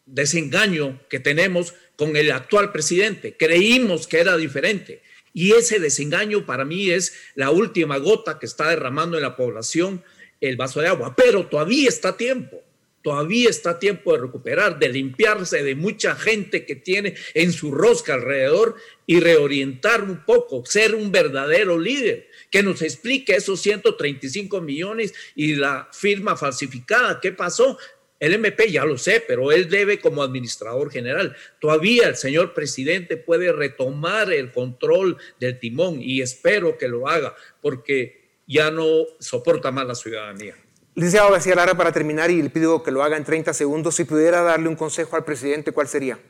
desengaño 0.07 1.01
que 1.11 1.21
tenemos 1.21 1.75
con 2.03 2.17
el 2.17 2.33
actual 2.33 2.73
presidente. 2.73 3.37
Creímos 3.37 4.09
que 4.09 4.19
era 4.19 4.37
diferente. 4.37 5.03
Y 5.33 5.53
ese 5.53 5.79
desengaño 5.79 6.45
para 6.45 6.65
mí 6.65 6.91
es 6.91 7.15
la 7.37 7.53
última 7.53 7.99
gota 7.99 8.41
que 8.41 8.47
está 8.47 8.71
derramando 8.71 9.17
en 9.17 9.23
la 9.23 9.37
población 9.37 10.03
el 10.41 10.57
vaso 10.57 10.81
de 10.81 10.89
agua. 10.89 11.15
Pero 11.15 11.47
todavía 11.47 11.89
está 11.89 12.17
tiempo, 12.17 12.61
todavía 13.05 13.49
está 13.49 13.79
tiempo 13.79 14.13
de 14.13 14.23
recuperar, 14.23 14.81
de 14.81 14.89
limpiarse 14.89 15.63
de 15.63 15.77
mucha 15.77 16.17
gente 16.17 16.67
que 16.67 16.75
tiene 16.75 17.15
en 17.35 17.53
su 17.53 17.71
rosca 17.71 18.15
alrededor 18.15 18.75
y 19.07 19.21
reorientar 19.21 20.03
un 20.03 20.25
poco, 20.25 20.67
ser 20.67 20.97
un 20.97 21.13
verdadero 21.13 21.79
líder 21.79 22.29
que 22.51 22.65
nos 22.65 22.83
explique 22.83 23.37
esos 23.37 23.63
135 23.63 24.61
millones 24.61 25.15
y 25.37 25.55
la 25.55 25.89
firma 25.93 26.37
falsificada. 26.37 27.21
¿Qué 27.21 27.31
pasó? 27.31 27.79
El 28.23 28.35
MP 28.35 28.71
ya 28.71 28.85
lo 28.85 28.97
sé, 28.99 29.25
pero 29.27 29.51
él 29.51 29.69
debe 29.69 29.99
como 29.99 30.23
administrador 30.23 30.93
general. 30.93 31.35
Todavía 31.61 32.07
el 32.07 32.15
señor 32.15 32.55
presidente 32.55 33.17
puede 33.17 33.51
retomar 33.51 34.33
el 34.33 34.53
control 34.53 35.17
del 35.41 35.59
timón 35.59 36.01
y 36.01 36.23
espero 36.23 36.79
que 36.79 36.87
lo 36.87 37.09
haga 37.09 37.35
porque 37.61 38.31
ya 38.47 38.71
no 38.71 38.87
soporta 39.19 39.73
más 39.73 39.89
la 39.89 39.97
ciudadanía. 39.97 40.55
Licenciado 40.95 41.33
García 41.33 41.57
Lara, 41.57 41.77
para 41.77 41.91
terminar, 41.91 42.31
y 42.31 42.41
le 42.41 42.51
pido 42.51 42.85
que 42.85 42.93
lo 42.93 43.03
haga 43.03 43.17
en 43.17 43.25
30 43.25 43.53
segundos, 43.55 43.97
si 43.97 44.05
pudiera 44.05 44.43
darle 44.43 44.69
un 44.69 44.77
consejo 44.77 45.17
al 45.17 45.25
presidente, 45.25 45.73
¿cuál 45.73 45.89
sería? 45.89 46.21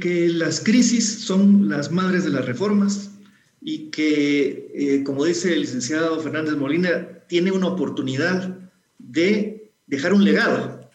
Que 0.00 0.28
las 0.28 0.60
crisis 0.60 1.24
son 1.24 1.68
las 1.68 1.90
madres 1.90 2.22
de 2.22 2.30
las 2.30 2.46
reformas 2.46 3.10
y 3.60 3.90
que, 3.90 4.70
eh, 4.76 5.02
como 5.02 5.24
dice 5.24 5.52
el 5.54 5.62
licenciado 5.62 6.20
Fernández 6.20 6.54
Molina, 6.54 7.24
tiene 7.26 7.50
una 7.50 7.66
oportunidad 7.66 8.60
de 8.98 9.55
dejar 9.86 10.12
un 10.12 10.24
legado 10.24 10.90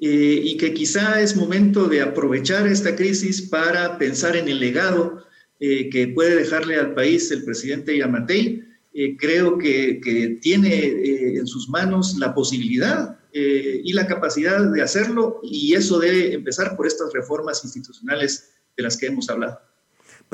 eh, 0.00 0.40
y 0.42 0.56
que 0.56 0.74
quizá 0.74 1.20
es 1.20 1.36
momento 1.36 1.86
de 1.86 2.02
aprovechar 2.02 2.66
esta 2.66 2.96
crisis 2.96 3.42
para 3.42 3.96
pensar 3.96 4.36
en 4.36 4.48
el 4.48 4.60
legado 4.60 5.24
eh, 5.60 5.88
que 5.88 6.08
puede 6.08 6.34
dejarle 6.36 6.76
al 6.76 6.94
país 6.94 7.30
el 7.30 7.44
presidente 7.44 7.96
Yamatei. 7.96 8.64
Eh, 8.92 9.16
creo 9.16 9.56
que, 9.56 10.00
que 10.00 10.38
tiene 10.40 11.38
en 11.38 11.46
sus 11.46 11.68
manos 11.68 12.16
la 12.18 12.34
posibilidad 12.34 13.18
y 13.32 13.92
la 13.92 14.06
capacidad 14.06 14.62
de 14.70 14.80
hacerlo 14.80 15.40
y 15.42 15.74
eso 15.74 15.98
debe 15.98 16.32
empezar 16.34 16.76
por 16.76 16.86
estas 16.86 17.12
reformas 17.12 17.64
institucionales 17.64 18.52
de 18.76 18.84
las 18.84 18.96
que 18.96 19.06
hemos 19.06 19.28
hablado. 19.28 19.58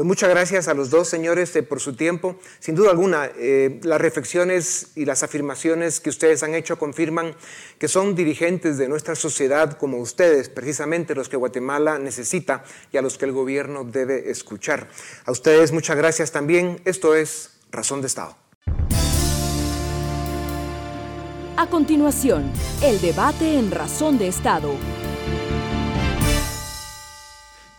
Pues 0.01 0.07
muchas 0.07 0.31
gracias 0.31 0.67
a 0.67 0.73
los 0.73 0.89
dos 0.89 1.09
señores 1.09 1.55
eh, 1.57 1.63
por 1.63 1.79
su 1.79 1.95
tiempo. 1.95 2.37
Sin 2.59 2.75
duda 2.75 2.91
alguna, 2.91 3.31
eh, 3.37 3.81
las 3.83 4.01
reflexiones 4.01 4.93
y 4.95 5.05
las 5.05 5.23
afirmaciones 5.23 6.01
que 6.01 6.09
ustedes 6.09 6.43
han 6.43 6.55
hecho 6.55 6.79
confirman 6.79 7.35
que 7.79 7.87
son 7.87 8.15
dirigentes 8.15 8.79
de 8.79 8.89
nuestra 8.89 9.15
sociedad 9.15 9.77
como 9.77 9.99
ustedes, 9.99 10.49
precisamente 10.49 11.15
los 11.15 11.29
que 11.29 11.37
Guatemala 11.37 11.99
necesita 11.99 12.65
y 12.91 12.97
a 12.97 13.03
los 13.03 13.19
que 13.19 13.27
el 13.27 13.33
gobierno 13.33 13.85
debe 13.85 14.31
escuchar. 14.31 14.89
A 15.27 15.33
ustedes 15.33 15.71
muchas 15.71 15.99
gracias 15.99 16.33
también. 16.33 16.81
Esto 16.87 17.15
es 17.15 17.51
Razón 17.71 18.01
de 18.01 18.07
Estado. 18.07 18.35
A 21.59 21.67
continuación, 21.69 22.51
el 22.83 23.03
debate 23.03 23.59
en 23.59 23.71
Razón 23.71 24.17
de 24.17 24.29
Estado. 24.29 24.73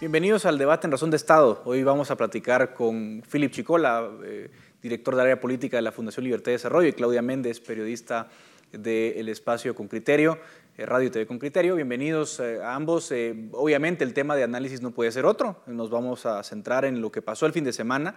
Bienvenidos 0.01 0.47
al 0.47 0.57
debate 0.57 0.87
en 0.87 0.91
Razón 0.91 1.11
de 1.11 1.17
Estado. 1.17 1.61
Hoy 1.63 1.83
vamos 1.83 2.09
a 2.09 2.17
platicar 2.17 2.73
con 2.73 3.21
Philip 3.31 3.51
Chicola, 3.51 4.09
eh, 4.23 4.49
director 4.81 5.13
del 5.13 5.21
área 5.21 5.39
política 5.39 5.77
de 5.77 5.83
la 5.83 5.91
Fundación 5.91 6.23
Libertad 6.23 6.49
y 6.49 6.53
Desarrollo, 6.53 6.87
y 6.87 6.93
Claudia 6.93 7.21
Méndez, 7.21 7.59
periodista 7.59 8.27
del 8.71 9.29
espacio 9.29 9.75
Con 9.75 9.87
Criterio, 9.87 10.39
eh, 10.75 10.87
Radio 10.87 11.09
y 11.09 11.11
TV 11.11 11.27
Con 11.27 11.37
Criterio. 11.37 11.75
Bienvenidos 11.75 12.39
eh, 12.39 12.59
a 12.63 12.73
ambos. 12.73 13.13
obviamente 13.51 14.03
el 14.03 14.15
tema 14.15 14.35
de 14.35 14.41
análisis 14.41 14.81
no 14.81 14.89
puede 14.89 15.11
ser 15.11 15.27
otro. 15.27 15.61
Nos 15.67 15.91
vamos 15.91 16.25
a 16.25 16.41
centrar 16.41 16.83
en 16.83 16.99
lo 16.99 17.11
que 17.11 17.21
pasó 17.21 17.45
el 17.45 17.53
fin 17.53 17.63
de 17.63 17.71
semana, 17.71 18.15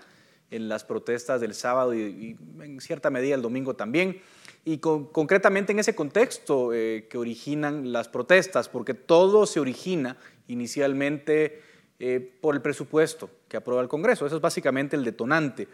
en 0.50 0.70
las 0.70 0.84
protestas 0.84 1.42
del 1.42 1.52
sábado 1.52 1.94
y, 1.94 2.38
en 2.62 2.80
cierta 2.80 3.10
medida 3.10 3.34
el 3.34 3.42
domingo 3.42 3.74
también. 3.74 4.22
Y 4.64 4.78
concretamente 4.78 5.72
en 5.72 5.80
ese 5.80 5.94
contexto 5.94 6.70
que 6.70 7.18
originan 7.18 7.92
las 7.92 8.08
protestas, 8.08 8.70
porque 8.70 8.94
todo 8.94 9.44
se 9.44 9.60
origina 9.60 10.16
inicialmente 10.48 11.73
eh, 11.98 12.36
por 12.40 12.54
el 12.54 12.60
presupuesto 12.60 13.30
que 13.48 13.56
aprueba 13.56 13.82
el 13.82 13.88
Congreso. 13.88 14.26
Eso 14.26 14.36
es 14.36 14.42
básicamente 14.42 14.96
el 14.96 15.04
detonante. 15.04 15.68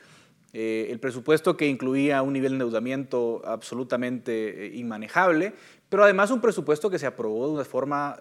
Eh, 0.53 0.89
el 0.91 0.99
presupuesto 0.99 1.57
que 1.57 1.67
incluía 1.67 2.23
un 2.23 2.33
nivel 2.33 2.53
de 2.53 2.57
endeudamiento 2.57 3.41
absolutamente 3.45 4.67
eh, 4.67 4.77
inmanejable, 4.77 5.55
pero 5.89 6.05
además 6.05 6.31
un 6.31 6.41
presupuesto 6.41 6.91
que 6.91 6.99
se 6.99 7.07
aprobó 7.07 7.47
de 7.47 7.55
una 7.55 7.65
forma 7.65 8.19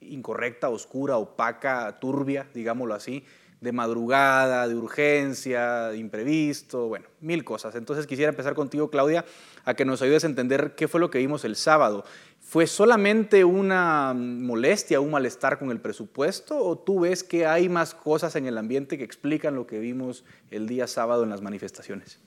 incorrecta, 0.00 0.68
oscura, 0.68 1.16
opaca, 1.16 1.98
turbia, 2.00 2.48
digámoslo 2.52 2.94
así, 2.94 3.24
de 3.60 3.72
madrugada, 3.72 4.66
de 4.66 4.74
urgencia, 4.74 5.88
de 5.88 5.98
imprevisto, 5.98 6.88
bueno, 6.88 7.06
mil 7.20 7.44
cosas. 7.44 7.74
Entonces 7.74 8.06
quisiera 8.06 8.30
empezar 8.30 8.54
contigo, 8.54 8.90
Claudia, 8.90 9.24
a 9.64 9.74
que 9.74 9.84
nos 9.84 10.00
ayudes 10.02 10.24
a 10.24 10.28
entender 10.28 10.74
qué 10.76 10.88
fue 10.88 11.00
lo 11.00 11.10
que 11.10 11.18
vimos 11.18 11.44
el 11.44 11.56
sábado. 11.56 12.04
¿Fue 12.40 12.66
solamente 12.66 13.44
una 13.44 14.14
molestia, 14.14 15.00
un 15.00 15.10
malestar 15.10 15.58
con 15.58 15.70
el 15.70 15.80
presupuesto 15.80 16.58
o 16.58 16.78
tú 16.78 17.00
ves 17.00 17.22
que 17.22 17.46
hay 17.46 17.68
más 17.68 17.94
cosas 17.94 18.34
en 18.34 18.46
el 18.46 18.58
ambiente 18.58 18.98
que 18.98 19.04
explican 19.04 19.54
lo 19.54 19.66
que 19.66 19.78
vimos 19.78 20.24
el 20.50 20.66
día 20.66 20.86
sábado 20.86 21.22
en 21.22 21.30
las 21.30 21.42
manifestaciones? 21.42 22.18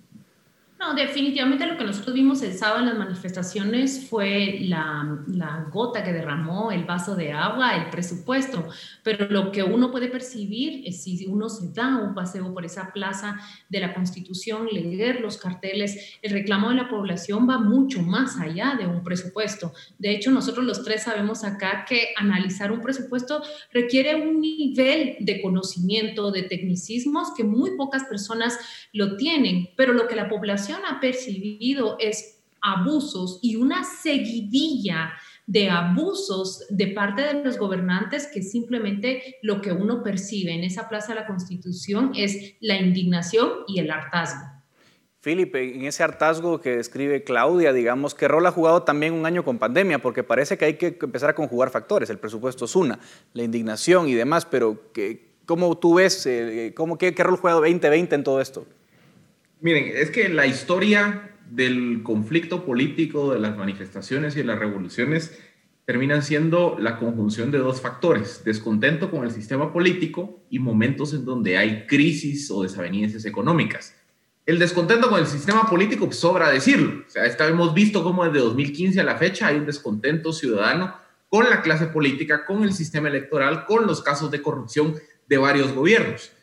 No, 0.85 0.93
definitivamente 0.95 1.65
lo 1.65 1.77
que 1.77 1.85
nosotros 1.85 2.13
vimos 2.13 2.41
el 2.41 2.53
sábado 2.55 2.79
en 2.81 2.87
las 2.87 2.97
manifestaciones 2.97 4.05
fue 4.09 4.57
la, 4.63 5.17
la, 5.27 5.69
gota 5.71 6.03
que 6.03 6.11
derramó 6.11 6.73
el 6.73 6.83
vaso 6.83 7.15
de 7.15 7.31
agua, 7.31 7.77
el 7.77 7.89
presupuesto, 7.89 8.67
pero 9.01 9.29
lo 9.29 9.53
que 9.53 9.63
uno 9.63 9.91
puede 9.91 10.09
percibir 10.09 10.83
es 10.85 11.03
si 11.03 11.25
uno 11.25 11.47
se 11.47 11.71
da 11.71 11.99
un 11.99 12.13
paseo 12.13 12.53
por 12.53 12.65
esa 12.65 12.91
plaza 12.91 13.39
de 13.69 13.79
la 13.79 13.93
Constitución, 13.93 14.67
leer 14.73 15.21
los 15.21 15.37
carteles, 15.37 16.17
el 16.21 16.33
reclamo 16.33 16.69
de 16.69 16.75
la 16.75 16.89
población 16.89 17.47
va 17.49 17.59
mucho 17.59 18.01
más 18.01 18.37
allá 18.37 18.75
de 18.77 18.85
un 18.85 19.05
presupuesto. 19.05 19.71
De 19.97 20.11
hecho, 20.11 20.31
nosotros 20.31 20.65
los 20.65 20.83
tres 20.83 21.03
sabemos 21.03 21.45
acá 21.45 21.85
que 21.87 22.09
analizar 22.17 22.73
un 22.73 22.81
presupuesto 22.81 23.41
requiere 23.71 24.15
un 24.15 24.41
nivel 24.41 25.15
de 25.21 25.41
conocimiento, 25.41 26.31
de 26.31 26.43
tecnicismos 26.43 27.33
que 27.37 27.45
muy 27.45 27.77
pocas 27.77 28.03
personas 28.03 28.59
lo 28.91 29.15
tienen, 29.15 29.69
pero 29.77 29.93
lo 29.93 30.09
que 30.09 30.17
la 30.17 30.27
población 30.27 30.72
ha 30.85 30.99
percibido 30.99 31.97
es 31.99 32.39
abusos 32.61 33.39
y 33.41 33.57
una 33.57 33.83
seguidilla 33.83 35.13
de 35.45 35.69
abusos 35.69 36.65
de 36.69 36.87
parte 36.87 37.21
de 37.21 37.43
los 37.43 37.57
gobernantes 37.57 38.27
que 38.33 38.41
simplemente 38.41 39.37
lo 39.41 39.61
que 39.61 39.71
uno 39.71 40.01
percibe 40.01 40.53
en 40.53 40.63
esa 40.63 40.87
Plaza 40.87 41.13
de 41.13 41.19
la 41.19 41.27
Constitución 41.27 42.13
es 42.15 42.55
la 42.61 42.77
indignación 42.77 43.49
y 43.67 43.79
el 43.79 43.91
hartazgo. 43.91 44.53
Felipe, 45.19 45.75
en 45.75 45.85
ese 45.85 46.03
hartazgo 46.03 46.59
que 46.59 46.77
describe 46.77 47.23
Claudia, 47.23 47.71
digamos, 47.71 48.13
¿qué 48.13 48.27
rol 48.27 48.45
ha 48.45 48.51
jugado 48.51 48.83
también 48.83 49.13
un 49.13 49.25
año 49.25 49.45
con 49.45 49.57
pandemia? 49.57 49.99
Porque 49.99 50.21
parece 50.21 50.57
que 50.57 50.65
hay 50.65 50.73
que 50.73 50.97
empezar 51.01 51.29
a 51.29 51.35
conjugar 51.35 51.69
factores. 51.69 52.09
El 52.09 52.19
presupuesto 52.19 52.65
es 52.65 52.75
una, 52.75 52.99
la 53.33 53.43
indignación 53.43 54.09
y 54.09 54.15
demás, 54.15 54.45
pero 54.45 54.81
¿cómo 55.45 55.77
tú 55.77 55.95
ves, 55.95 56.25
eh, 56.25 56.73
cómo, 56.75 56.97
qué, 56.97 57.15
qué 57.15 57.23
rol 57.23 57.37
juega 57.37 57.55
2020 57.55 58.15
en 58.15 58.23
todo 58.23 58.41
esto? 58.41 58.65
Miren, 59.63 59.93
es 59.95 60.11
que 60.11 60.27
la 60.27 60.45
historia 60.45 61.31
del 61.49 62.03
conflicto 62.03 62.65
político, 62.65 63.31
de 63.31 63.39
las 63.39 63.55
manifestaciones 63.55 64.35
y 64.35 64.39
de 64.39 64.43
las 64.43 64.59
revoluciones 64.59 65.39
terminan 65.85 66.21
siendo 66.21 66.75
la 66.77 66.99
conjunción 66.99 67.49
de 67.49 67.59
dos 67.59 67.79
factores, 67.79 68.43
descontento 68.43 69.09
con 69.09 69.23
el 69.23 69.31
sistema 69.31 69.71
político 69.71 70.43
y 70.49 70.59
momentos 70.59 71.13
en 71.13 71.23
donde 71.23 71.57
hay 71.57 71.87
crisis 71.87 72.51
o 72.51 72.63
desavenencias 72.63 73.23
económicas. 73.23 73.95
El 74.45 74.59
descontento 74.59 75.09
con 75.09 75.21
el 75.21 75.27
sistema 75.27 75.69
político, 75.69 76.07
pues, 76.07 76.19
sobra 76.19 76.49
decirlo. 76.49 77.05
O 77.07 77.09
sea, 77.09 77.25
esta, 77.25 77.47
hemos 77.47 77.73
visto 77.73 78.03
cómo 78.03 78.25
desde 78.25 78.39
2015 78.39 78.99
a 78.99 79.05
la 79.05 79.15
fecha 79.15 79.47
hay 79.47 79.55
un 79.55 79.65
descontento 79.65 80.33
ciudadano 80.33 80.93
con 81.29 81.49
la 81.49 81.61
clase 81.61 81.85
política, 81.85 82.45
con 82.45 82.63
el 82.63 82.73
sistema 82.73 83.07
electoral, 83.07 83.63
con 83.63 83.87
los 83.87 84.03
casos 84.03 84.29
de 84.29 84.41
corrupción 84.41 84.95
de 85.29 85.37
varios 85.37 85.71
gobiernos. 85.71 86.33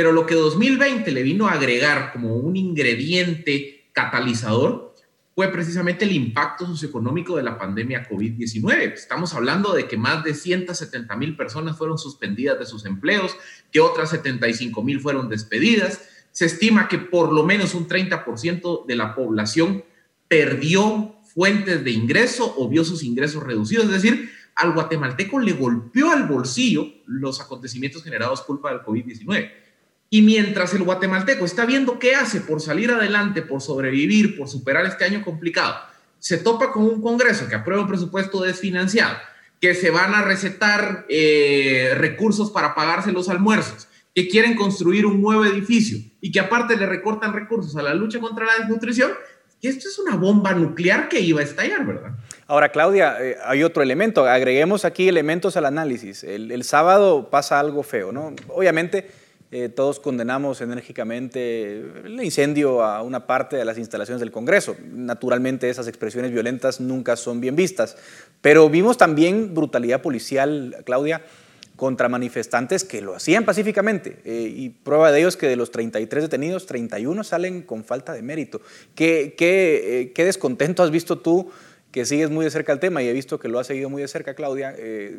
Pero 0.00 0.12
lo 0.12 0.24
que 0.24 0.34
2020 0.34 1.12
le 1.12 1.22
vino 1.22 1.46
a 1.46 1.52
agregar 1.52 2.10
como 2.14 2.34
un 2.36 2.56
ingrediente 2.56 3.90
catalizador 3.92 4.94
fue 5.34 5.48
precisamente 5.48 6.06
el 6.06 6.12
impacto 6.12 6.64
socioeconómico 6.64 7.36
de 7.36 7.42
la 7.42 7.58
pandemia 7.58 8.08
COVID-19. 8.08 8.94
Estamos 8.94 9.34
hablando 9.34 9.74
de 9.74 9.86
que 9.86 9.98
más 9.98 10.24
de 10.24 10.32
170 10.32 11.14
mil 11.16 11.36
personas 11.36 11.76
fueron 11.76 11.98
suspendidas 11.98 12.58
de 12.58 12.64
sus 12.64 12.86
empleos, 12.86 13.36
que 13.70 13.80
otras 13.80 14.08
75 14.08 14.82
mil 14.82 15.00
fueron 15.00 15.28
despedidas. 15.28 16.00
Se 16.32 16.46
estima 16.46 16.88
que 16.88 16.96
por 16.96 17.30
lo 17.30 17.44
menos 17.44 17.74
un 17.74 17.86
30% 17.86 18.86
de 18.86 18.96
la 18.96 19.14
población 19.14 19.84
perdió 20.28 21.16
fuentes 21.24 21.84
de 21.84 21.90
ingreso 21.90 22.54
o 22.56 22.70
vio 22.70 22.86
sus 22.86 23.02
ingresos 23.02 23.42
reducidos. 23.42 23.84
Es 23.84 24.02
decir, 24.02 24.30
al 24.54 24.72
guatemalteco 24.72 25.40
le 25.40 25.52
golpeó 25.52 26.10
al 26.10 26.26
bolsillo 26.26 26.86
los 27.04 27.38
acontecimientos 27.42 28.02
generados 28.02 28.40
culpa 28.40 28.70
del 28.70 28.80
COVID-19. 28.80 29.59
Y 30.12 30.22
mientras 30.22 30.74
el 30.74 30.82
guatemalteco 30.82 31.44
está 31.44 31.64
viendo 31.64 32.00
qué 32.00 32.16
hace 32.16 32.40
por 32.40 32.60
salir 32.60 32.90
adelante, 32.90 33.42
por 33.42 33.62
sobrevivir, 33.62 34.36
por 34.36 34.48
superar 34.48 34.84
este 34.84 35.04
año 35.04 35.22
complicado, 35.22 35.76
se 36.18 36.38
topa 36.38 36.72
con 36.72 36.82
un 36.82 37.00
Congreso 37.00 37.48
que 37.48 37.54
aprueba 37.54 37.82
un 37.82 37.88
presupuesto 37.88 38.42
desfinanciado, 38.42 39.16
que 39.60 39.72
se 39.72 39.90
van 39.90 40.12
a 40.14 40.22
recetar 40.22 41.06
eh, 41.08 41.92
recursos 41.96 42.50
para 42.50 42.74
pagarse 42.74 43.12
los 43.12 43.28
almuerzos, 43.28 43.86
que 44.12 44.28
quieren 44.28 44.56
construir 44.56 45.06
un 45.06 45.22
nuevo 45.22 45.44
edificio 45.44 45.98
y 46.20 46.32
que 46.32 46.40
aparte 46.40 46.76
le 46.76 46.86
recortan 46.86 47.32
recursos 47.32 47.76
a 47.76 47.82
la 47.82 47.94
lucha 47.94 48.18
contra 48.18 48.46
la 48.46 48.56
desnutrición, 48.58 49.12
y 49.60 49.68
esto 49.68 49.88
es 49.88 49.98
una 49.98 50.16
bomba 50.16 50.52
nuclear 50.54 51.08
que 51.08 51.20
iba 51.20 51.40
a 51.40 51.44
estallar, 51.44 51.86
¿verdad? 51.86 52.12
Ahora, 52.48 52.70
Claudia, 52.70 53.16
eh, 53.20 53.36
hay 53.44 53.62
otro 53.62 53.82
elemento. 53.82 54.24
Agreguemos 54.24 54.86
aquí 54.86 55.06
elementos 55.06 55.54
al 55.56 55.66
análisis. 55.66 56.24
El, 56.24 56.50
el 56.50 56.64
sábado 56.64 57.28
pasa 57.28 57.60
algo 57.60 57.82
feo, 57.82 58.10
¿no? 58.10 58.34
Obviamente 58.48 59.10
eh, 59.52 59.68
todos 59.68 59.98
condenamos 59.98 60.60
enérgicamente 60.60 61.80
el 62.04 62.22
incendio 62.22 62.84
a 62.84 63.02
una 63.02 63.26
parte 63.26 63.56
de 63.56 63.64
las 63.64 63.78
instalaciones 63.78 64.20
del 64.20 64.30
Congreso. 64.30 64.76
Naturalmente 64.92 65.68
esas 65.68 65.88
expresiones 65.88 66.30
violentas 66.30 66.80
nunca 66.80 67.16
son 67.16 67.40
bien 67.40 67.56
vistas, 67.56 67.96
pero 68.40 68.70
vimos 68.70 68.96
también 68.96 69.52
brutalidad 69.52 70.02
policial, 70.02 70.76
Claudia, 70.84 71.22
contra 71.74 72.08
manifestantes 72.08 72.84
que 72.84 73.00
lo 73.00 73.16
hacían 73.16 73.44
pacíficamente. 73.44 74.18
Eh, 74.24 74.52
y 74.54 74.68
prueba 74.68 75.10
de 75.10 75.18
ello 75.18 75.28
es 75.28 75.36
que 75.36 75.48
de 75.48 75.56
los 75.56 75.72
33 75.72 76.22
detenidos, 76.22 76.66
31 76.66 77.24
salen 77.24 77.62
con 77.62 77.82
falta 77.82 78.12
de 78.12 78.22
mérito. 78.22 78.60
¿Qué, 78.94 79.34
eh, 79.36 80.12
qué 80.14 80.24
descontento 80.24 80.82
has 80.82 80.90
visto 80.90 81.18
tú? 81.18 81.50
que 81.90 82.06
sigues 82.06 82.30
muy 82.30 82.44
de 82.44 82.52
cerca 82.52 82.72
el 82.72 82.78
tema 82.78 83.02
y 83.02 83.08
he 83.08 83.12
visto 83.12 83.40
que 83.40 83.48
lo 83.48 83.58
has 83.58 83.66
seguido 83.66 83.90
muy 83.90 84.00
de 84.00 84.06
cerca, 84.06 84.34
Claudia, 84.34 84.76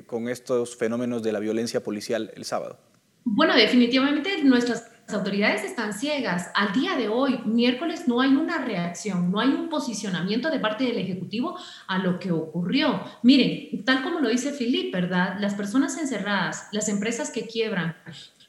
con 0.08 0.30
estos 0.30 0.78
fenómenos 0.78 1.22
de 1.22 1.34
la 1.34 1.40
violencia 1.40 1.84
policial 1.84 2.32
el 2.34 2.46
sábado. 2.46 2.78
Bueno, 3.24 3.56
definitivamente 3.56 4.44
nuestras 4.44 4.92
autoridades 5.14 5.64
están 5.64 5.94
ciegas. 5.94 6.50
Al 6.56 6.74
día 6.74 6.96
de 6.96 7.08
hoy, 7.08 7.40
miércoles, 7.46 8.08
no 8.08 8.22
hay 8.22 8.32
una 8.32 8.60
reacción, 8.66 9.32
no 9.32 9.40
hay 9.40 9.50
un 9.50 9.70
posicionamiento 9.70 10.50
de 10.50 10.60
parte 10.60 10.86
del 10.86 10.98
Ejecutivo 10.98 11.58
a 11.88 12.00
lo 12.00 12.18
que 12.18 12.32
ocurrió. 12.32 13.02
Miren, 13.22 13.84
tal 13.86 14.04
como 14.04 14.20
lo 14.20 14.30
dice 14.30 14.52
Filip, 14.52 14.92
¿verdad? 14.94 15.38
Las 15.40 15.54
personas 15.54 15.98
encerradas, 15.98 16.68
las 16.72 16.90
empresas 16.90 17.30
que 17.30 17.46
quiebran, 17.46 17.96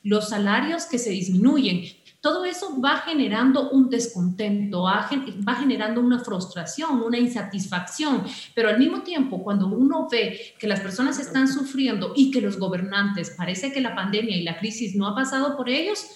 los 0.03 0.31
salarios 0.31 0.87
que 0.87 0.99
se 0.99 1.11
disminuyen, 1.11 1.85
todo 2.23 2.45
eso 2.45 2.81
va 2.81 2.99
generando 2.99 3.71
un 3.71 3.91
descontento, 3.91 4.85
va 4.85 5.55
generando 5.57 6.01
una 6.01 6.21
frustración, 6.21 7.03
una 7.03 7.19
insatisfacción, 7.19 8.23
pero 8.55 8.69
al 8.69 8.79
mismo 8.79 9.03
tiempo, 9.03 9.43
cuando 9.43 9.67
uno 9.67 10.09
ve 10.09 10.55
que 10.57 10.69
las 10.69 10.79
personas 10.79 11.19
están 11.19 11.49
sufriendo 11.49 12.13
y 12.15 12.31
que 12.31 12.41
los 12.41 12.61
gobernantes, 12.61 13.35
parece 13.37 13.73
que 13.73 13.81
la 13.81 13.97
pandemia 13.97 14.37
y 14.37 14.45
la 14.45 14.57
crisis 14.57 14.95
no 14.95 15.09
ha 15.09 15.17
pasado 15.17 15.57
por 15.57 15.69
ellos, 15.69 16.07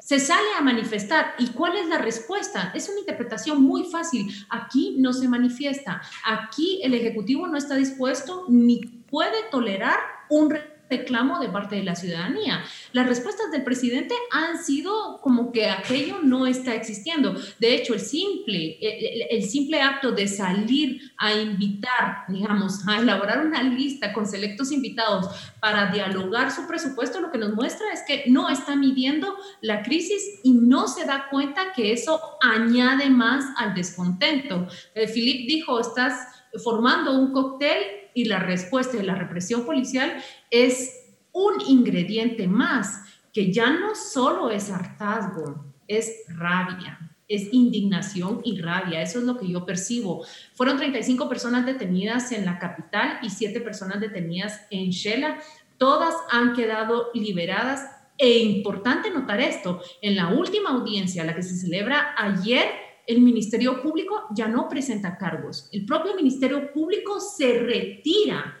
se 0.00 0.18
sale 0.18 0.48
a 0.58 0.60
manifestar. 0.60 1.34
¿Y 1.38 1.46
cuál 1.50 1.76
es 1.76 1.86
la 1.86 1.98
respuesta? 1.98 2.72
Es 2.74 2.88
una 2.88 2.98
interpretación 2.98 3.62
muy 3.62 3.84
fácil. 3.84 4.26
Aquí 4.50 4.96
no 4.98 5.12
se 5.12 5.28
manifiesta. 5.28 6.02
Aquí 6.26 6.80
el 6.82 6.94
Ejecutivo 6.94 7.46
no 7.46 7.56
está 7.56 7.76
dispuesto 7.76 8.44
ni 8.48 8.80
puede 8.80 9.48
tolerar 9.52 9.98
un 10.28 10.50
reclamo 10.98 11.40
de 11.40 11.48
parte 11.48 11.76
de 11.76 11.82
la 11.82 11.94
ciudadanía. 11.94 12.64
Las 12.92 13.06
respuestas 13.06 13.50
del 13.50 13.64
presidente 13.64 14.14
han 14.30 14.62
sido 14.62 15.18
como 15.20 15.52
que 15.52 15.68
aquello 15.68 16.20
no 16.22 16.46
está 16.46 16.74
existiendo. 16.74 17.34
De 17.58 17.74
hecho, 17.74 17.94
el 17.94 18.00
simple, 18.00 18.78
el, 18.80 19.42
simple 19.44 19.80
acto 19.80 20.12
de 20.12 20.28
salir 20.28 21.12
a 21.18 21.32
invitar, 21.32 22.24
digamos, 22.28 22.86
a 22.86 22.98
elaborar 22.98 23.44
una 23.46 23.62
lista 23.62 24.12
con 24.12 24.26
selectos 24.26 24.72
invitados 24.72 25.26
para 25.60 25.90
dialogar 25.90 26.50
su 26.50 26.66
presupuesto, 26.66 27.20
lo 27.20 27.30
que 27.30 27.38
nos 27.38 27.54
muestra 27.54 27.92
es 27.92 28.02
que 28.06 28.24
no 28.28 28.48
está 28.48 28.76
midiendo 28.76 29.34
la 29.60 29.82
crisis 29.82 30.40
y 30.42 30.52
no 30.52 30.88
se 30.88 31.04
da 31.04 31.28
cuenta 31.30 31.72
que 31.74 31.92
eso 31.92 32.20
añade 32.40 33.10
más 33.10 33.44
al 33.56 33.74
descontento. 33.74 34.68
Eh, 34.94 35.08
Philip 35.08 35.48
dijo, 35.48 35.80
estás 35.80 36.43
formando 36.62 37.18
un 37.18 37.32
cóctel 37.32 37.78
y 38.14 38.26
la 38.26 38.38
respuesta 38.38 38.96
de 38.96 39.02
la 39.02 39.14
represión 39.14 39.64
policial 39.64 40.14
es 40.50 41.04
un 41.32 41.54
ingrediente 41.66 42.46
más, 42.46 43.02
que 43.32 43.52
ya 43.52 43.70
no 43.70 43.94
solo 43.94 44.50
es 44.50 44.70
hartazgo, 44.70 45.64
es 45.88 46.22
rabia, 46.28 46.98
es 47.28 47.52
indignación 47.52 48.40
y 48.44 48.60
rabia. 48.60 49.02
Eso 49.02 49.18
es 49.18 49.24
lo 49.24 49.36
que 49.36 49.48
yo 49.48 49.66
percibo. 49.66 50.24
Fueron 50.54 50.76
35 50.76 51.28
personas 51.28 51.66
detenidas 51.66 52.30
en 52.32 52.44
la 52.44 52.58
capital 52.58 53.18
y 53.22 53.30
7 53.30 53.60
personas 53.60 54.00
detenidas 54.00 54.60
en 54.70 54.90
Shela. 54.90 55.38
Todas 55.78 56.14
han 56.30 56.54
quedado 56.54 57.10
liberadas. 57.14 57.90
E 58.16 58.38
importante 58.38 59.10
notar 59.10 59.40
esto, 59.40 59.82
en 60.00 60.14
la 60.14 60.28
última 60.28 60.70
audiencia, 60.70 61.24
la 61.24 61.34
que 61.34 61.42
se 61.42 61.56
celebra 61.56 62.14
ayer, 62.16 62.68
el 63.06 63.20
Ministerio 63.20 63.82
Público 63.82 64.24
ya 64.34 64.48
no 64.48 64.68
presenta 64.68 65.16
cargos. 65.16 65.68
El 65.72 65.84
propio 65.84 66.14
Ministerio 66.14 66.72
Público 66.72 67.20
se 67.20 67.58
retira 67.60 68.60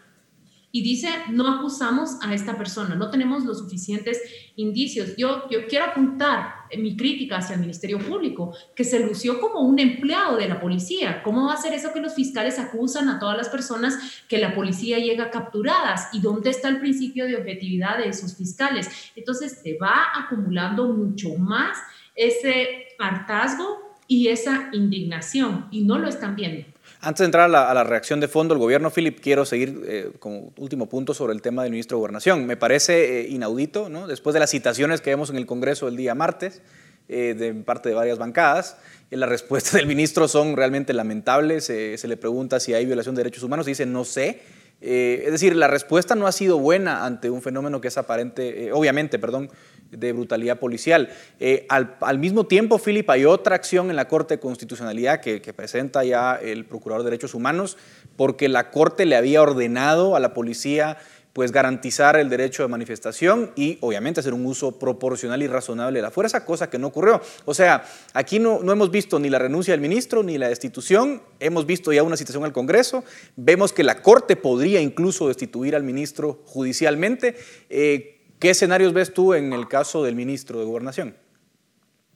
y 0.76 0.82
dice, 0.82 1.08
no 1.30 1.46
acusamos 1.46 2.18
a 2.20 2.34
esta 2.34 2.58
persona, 2.58 2.96
no 2.96 3.08
tenemos 3.08 3.44
los 3.44 3.60
suficientes 3.60 4.20
indicios. 4.56 5.16
Yo, 5.16 5.48
yo 5.48 5.68
quiero 5.68 5.84
apuntar 5.84 6.52
mi 6.76 6.96
crítica 6.96 7.36
hacia 7.36 7.54
el 7.54 7.60
Ministerio 7.60 8.00
Público, 8.00 8.52
que 8.74 8.82
se 8.82 8.98
lució 8.98 9.40
como 9.40 9.60
un 9.60 9.78
empleado 9.78 10.36
de 10.36 10.48
la 10.48 10.60
policía. 10.60 11.22
¿Cómo 11.22 11.46
va 11.46 11.52
a 11.52 11.58
ser 11.58 11.74
eso 11.74 11.92
que 11.92 12.00
los 12.00 12.14
fiscales 12.14 12.58
acusan 12.58 13.08
a 13.08 13.20
todas 13.20 13.36
las 13.36 13.50
personas 13.50 13.96
que 14.28 14.38
la 14.38 14.52
policía 14.52 14.98
llega 14.98 15.30
capturadas? 15.30 16.08
¿Y 16.12 16.20
dónde 16.20 16.50
está 16.50 16.70
el 16.70 16.80
principio 16.80 17.26
de 17.26 17.36
objetividad 17.36 17.98
de 17.98 18.08
esos 18.08 18.34
fiscales? 18.34 18.88
Entonces 19.14 19.60
se 19.62 19.78
va 19.78 20.08
acumulando 20.12 20.88
mucho 20.88 21.36
más 21.38 21.78
ese 22.16 22.88
hartazgo 22.98 23.83
y 24.08 24.28
esa 24.28 24.68
indignación 24.72 25.66
y 25.70 25.82
no 25.82 25.98
lo 25.98 26.08
están 26.08 26.36
viendo. 26.36 26.66
Antes 27.00 27.18
de 27.18 27.24
entrar 27.26 27.54
a 27.54 27.74
la, 27.74 27.84
reacción 27.84 28.18
de 28.20 28.28
fondo, 28.28 28.54
el 28.54 28.60
gobierno, 28.60 28.90
Philip, 28.90 29.20
quiero 29.20 29.44
seguir 29.44 29.82
eh, 29.86 30.10
como 30.18 30.52
último 30.56 30.88
punto 30.88 31.12
sobre 31.12 31.34
el 31.34 31.42
tema 31.42 31.62
del 31.62 31.70
ministro 31.70 31.98
de 31.98 32.00
Gobernación. 32.00 32.46
Me 32.46 32.56
parece 32.56 33.20
eh, 33.20 33.28
inaudito, 33.28 33.90
¿no? 33.90 34.06
después 34.06 34.32
de 34.32 34.40
las 34.40 34.50
citaciones 34.50 35.02
que 35.02 35.10
vemos 35.10 35.28
en 35.28 35.36
el 35.36 35.44
Congreso 35.44 35.86
el 35.86 35.96
día 35.96 36.14
martes, 36.14 36.62
eh, 37.08 37.34
de 37.36 37.52
parte 37.52 37.90
de 37.90 37.94
varias 37.94 38.16
bancadas, 38.16 38.78
las 39.10 39.28
respuestas 39.28 39.74
del 39.74 39.86
ministro 39.86 40.28
son 40.28 40.56
realmente 40.56 40.94
lamentables. 40.94 41.64
se 41.66 42.08
le 42.08 42.16
pregunta 42.16 42.58
si 42.58 42.72
hay 42.72 42.86
violación 42.86 43.14
de 43.14 43.20
derechos 43.20 43.42
humanos 43.42 43.66
y 43.66 43.72
dice 43.72 43.86
no 43.86 44.04
sé. 44.04 44.40
Es 44.80 45.32
decir, 45.32 45.56
la 45.56 45.68
respuesta 45.68 46.14
no 46.14 46.26
ha 46.26 46.32
sido 46.32 46.58
buena 46.58 47.06
ante 47.06 47.30
un 47.30 47.40
fenómeno 47.40 47.80
que 47.80 47.88
es 47.88 47.96
aparente, 47.96 48.70
obviamente, 48.72 49.18
perdón, 49.18 49.50
de 49.96 50.12
brutalidad 50.12 50.58
policial. 50.58 51.10
Eh, 51.40 51.66
al, 51.68 52.18
mismo 52.18 52.46
tiempo, 52.46 52.78
Philip, 52.78 53.08
hay 53.10 53.24
otra 53.24 53.54
acción 53.54 53.90
en 53.90 53.96
la 53.96 54.08
Corte 54.08 54.34
de 54.34 54.40
Constitucionalidad 54.40 55.20
que, 55.20 55.40
presenta 55.54 56.04
ya 56.04 56.34
el 56.34 56.64
Procurador 56.64 57.04
de 57.04 57.10
Derechos 57.10 57.34
Humanos, 57.34 57.76
porque 58.16 58.48
la 58.48 58.70
Corte 58.70 59.06
le 59.06 59.16
había 59.16 59.42
ordenado 59.42 60.16
a 60.16 60.20
la 60.20 60.34
policía 60.34 60.98
pues 61.34 61.50
garantizar 61.50 62.16
el 62.16 62.30
derecho 62.30 62.62
de 62.62 62.68
manifestación 62.68 63.50
y 63.56 63.76
obviamente 63.80 64.20
hacer 64.20 64.32
un 64.32 64.46
uso 64.46 64.78
proporcional 64.78 65.42
y 65.42 65.48
razonable 65.48 65.98
de 65.98 66.02
la 66.02 66.12
fuerza, 66.12 66.44
cosa 66.46 66.70
que 66.70 66.78
no 66.78 66.86
ocurrió. 66.86 67.20
O 67.44 67.52
sea, 67.52 67.84
aquí 68.14 68.38
no, 68.38 68.60
no 68.62 68.70
hemos 68.70 68.92
visto 68.92 69.18
ni 69.18 69.28
la 69.28 69.40
renuncia 69.40 69.72
del 69.72 69.80
ministro 69.80 70.22
ni 70.22 70.38
la 70.38 70.48
destitución, 70.48 71.22
hemos 71.40 71.66
visto 71.66 71.92
ya 71.92 72.04
una 72.04 72.16
citación 72.16 72.44
al 72.44 72.52
Congreso, 72.52 73.04
vemos 73.34 73.72
que 73.72 73.82
la 73.82 74.00
Corte 74.00 74.36
podría 74.36 74.80
incluso 74.80 75.26
destituir 75.26 75.74
al 75.74 75.82
ministro 75.82 76.40
judicialmente. 76.44 77.34
Eh, 77.68 78.22
¿Qué 78.38 78.50
escenarios 78.50 78.92
ves 78.92 79.12
tú 79.12 79.34
en 79.34 79.52
el 79.52 79.66
caso 79.66 80.04
del 80.04 80.14
ministro 80.14 80.60
de 80.60 80.66
Gobernación? 80.66 81.16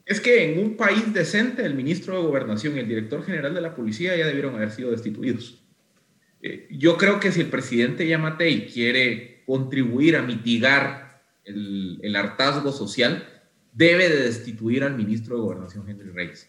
Es 0.07 0.21
que 0.21 0.53
en 0.53 0.65
un 0.65 0.77
país 0.77 1.13
decente, 1.13 1.67
el 1.67 1.75
ministro 1.75 2.17
de 2.17 2.23
Gobernación 2.23 2.77
y 2.77 2.79
el 2.79 2.89
director 2.89 3.25
general 3.25 3.53
de 3.53 3.63
la 3.63 3.75
policía 3.75 4.17
ya 4.17 4.27
debieron 4.27 4.55
haber 4.55 4.71
sido 4.71 4.93
destituidos. 4.93 5.61
Eh, 6.43 6.69
yo 6.71 6.97
creo 6.97 7.21
que 7.21 7.33
si 7.33 7.41
el 7.41 7.49
presidente 7.49 8.07
Yamatei 8.07 8.67
quiere 8.67 9.43
contribuir 9.47 10.17
a 10.17 10.23
mitigar 10.23 11.23
el, 11.45 12.15
hartazgo 12.15 12.73
social, 12.73 13.27
debe 13.73 14.09
de 14.09 14.23
destituir 14.23 14.85
al 14.85 14.97
ministro 14.97 15.37
de 15.37 15.43
Gobernación, 15.43 15.89
Henry 15.89 16.11
Reyes. 16.11 16.49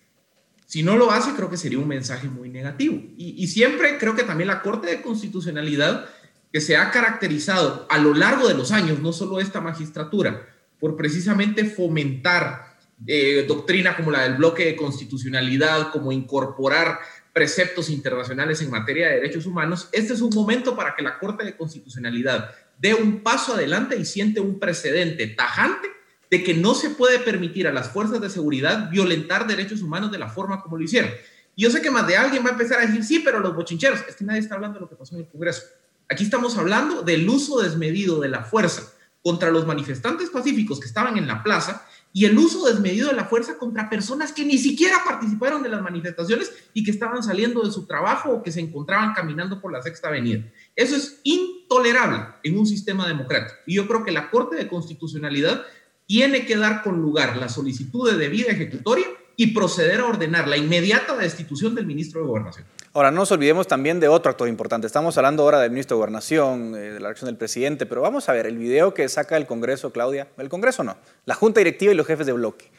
Si 0.66 0.84
no 0.84 0.98
lo 0.98 1.12
hace, 1.12 1.34
creo 1.36 1.50
que 1.50 1.58
sería 1.58 1.80
un 1.80 1.88
mensaje 1.88 2.28
muy 2.28 2.50
negativo. 2.50 3.02
y 3.18 3.48
siempre 3.48 3.98
creo 3.98 4.16
que 4.16 4.24
también 4.24 4.48
la 4.48 4.62
Corte 4.62 4.88
de 4.88 5.02
Constitucionalidad 5.02 6.08
que 6.52 6.62
se 6.62 6.78
ha 6.78 6.92
caracterizado 6.92 7.88
a 7.90 7.98
lo 7.98 8.14
largo 8.14 8.48
de 8.48 8.56
los 8.56 8.72
años, 8.72 9.00
no 9.00 9.14
solo 9.14 9.40
esta 9.40 9.62
magistratura, 9.62 10.48
por 10.80 10.96
precisamente 10.96 11.66
fomentar 11.66 12.70
eh, 13.08 13.46
doctrina 13.48 13.96
como 13.96 14.12
la 14.12 14.24
del 14.24 14.36
bloque 14.36 14.66
de 14.66 14.76
constitucionalidad, 14.76 15.92
como 15.92 16.12
incorporar 16.12 17.00
preceptos 17.34 17.90
internacionales 17.90 18.62
en 18.62 18.72
materia 18.72 19.08
de 19.08 19.16
derechos 19.16 19.46
humanos, 19.46 19.90
este 19.92 20.14
es 20.14 20.22
un 20.22 20.34
momento 20.34 20.76
para 20.76 20.96
que 20.96 21.04
la 21.04 21.20
Corte 21.20 21.46
de 21.46 21.56
Constitucionalidad 21.56 22.52
dé 22.80 22.94
un 22.94 23.22
paso 23.22 23.54
adelante 23.54 23.98
y 23.98 24.06
siente 24.06 24.40
un 24.40 24.60
precedente 24.60 25.28
tajante 25.28 25.88
de 26.32 26.44
que 26.44 26.54
no 26.54 26.76
se 26.76 26.92
puede 26.92 27.20
permitir 27.20 27.68
a 27.68 27.74
las 27.74 27.90
fuerzas 27.90 28.22
de 28.22 28.30
seguridad 28.30 28.90
violentar 28.90 29.48
derechos 29.48 29.82
humanos 29.82 30.12
de 30.12 30.20
la 30.20 30.30
forma 30.30 30.62
como 30.62 30.78
lo 30.78 30.84
hicieron. 30.84 31.12
Yo 31.58 31.70
sé 31.70 31.82
que 31.82 31.92
más 31.92 32.08
de 32.08 32.16
alguien 32.16 32.44
va 32.44 32.50
a 32.50 32.54
empezar 32.54 32.80
a 32.80 32.86
decir, 32.86 33.04
sí, 33.04 33.20
pero 33.20 33.40
los 33.40 33.56
bochincheros, 33.56 34.02
es 34.08 34.16
que 34.16 34.24
nadie 34.24 34.40
está 34.40 34.56
hablando 34.56 34.76
de 34.76 34.82
lo 34.82 34.90
que 34.90 34.96
pasó 34.96 35.16
en 35.16 35.22
el 35.22 35.28
Congreso. 35.28 35.64
Aquí 36.08 36.24
estamos 36.24 36.58
hablando 36.58 37.02
del 37.02 37.28
uso 37.28 37.62
desmedido 37.62 38.20
de 38.20 38.30
la 38.30 38.44
fuerza 38.44 38.94
contra 39.22 39.52
los 39.52 39.68
manifestantes 39.68 40.30
pacíficos 40.30 40.80
que 40.80 40.88
estaban 40.88 41.18
en 41.18 41.28
la 41.28 41.44
plaza 41.44 41.86
y 42.12 42.26
el 42.26 42.38
uso 42.38 42.66
desmedido 42.66 43.10
de 43.10 43.16
la 43.16 43.26
fuerza 43.26 43.58
contra 43.58 43.90
personas 43.90 44.32
que 44.32 44.46
ni 44.46 44.58
siquiera 44.58 44.98
participaron 45.06 45.62
de 45.62 45.70
las 45.70 45.82
manifestaciones 45.82 46.52
y 46.74 46.84
que 46.84 46.92
estaban 46.92 47.22
saliendo 47.22 47.62
de 47.62 47.72
su 47.72 47.86
trabajo 47.86 48.32
o 48.32 48.44
que 48.44 48.52
se 48.52 48.60
encontraban 48.60 49.14
caminando 49.14 49.62
por 49.62 49.72
la 49.72 49.82
Sexta 49.82 50.08
Avenida. 50.08 50.44
Eso 50.76 50.96
es 50.96 51.20
intolerable 51.24 52.26
en 52.44 52.58
un 52.58 52.66
sistema 52.66 53.08
democrático. 53.08 53.60
Y 53.68 53.76
yo 53.76 53.88
creo 53.88 54.04
que 54.04 54.12
la 54.12 54.32
Corte 54.32 54.56
de 54.56 54.68
Constitucionalidad 54.68 55.64
tiene 56.08 56.46
que 56.48 56.58
dar 56.58 56.82
con 56.82 57.00
lugar 57.00 57.38
la 57.38 57.50
solicitud 57.50 58.10
de 58.10 58.18
debida 58.18 58.52
ejecutoria 58.52 59.06
y 59.40 59.48
proceder 59.48 60.02
a 60.02 60.06
ordenar 60.06 60.50
la 60.50 60.58
inmediata 60.58 61.16
destitución 61.16 61.74
del 61.74 61.86
ministro 61.86 62.20
de 62.20 62.28
Gobernación. 62.28 62.66
Ahora, 62.92 63.10
no 63.10 63.22
nos 63.22 63.32
olvidemos 63.32 63.68
también 63.68 64.02
de 64.02 64.10
otro 64.10 64.30
actor 64.30 64.50
importante. 64.50 64.86
Estamos 64.86 65.18
hablando 65.18 65.44
ahora 65.44 65.62
del 65.62 65.72
ministro 65.72 65.96
de 65.96 66.00
Gobernación, 66.00 66.76
eh, 66.76 66.92
de 66.92 67.00
la 67.00 67.08
acción 67.08 67.28
del 67.28 67.38
presidente, 67.38 67.86
pero 67.86 68.02
vamos 68.02 68.28
a 68.28 68.34
ver 68.34 68.48
el 68.48 68.58
video 68.58 68.94
que 68.94 69.08
saca 69.08 69.38
el 69.38 69.46
Congreso, 69.46 69.94
Claudia. 69.94 70.28
El 70.38 70.50
Congreso 70.50 70.84
no, 70.84 70.98
la 71.24 71.36
Junta 71.36 71.62
Directiva 71.62 71.94
y 71.94 71.96
los 71.96 72.06
jefes 72.06 72.26
de 72.26 72.34
bloque. 72.34 72.70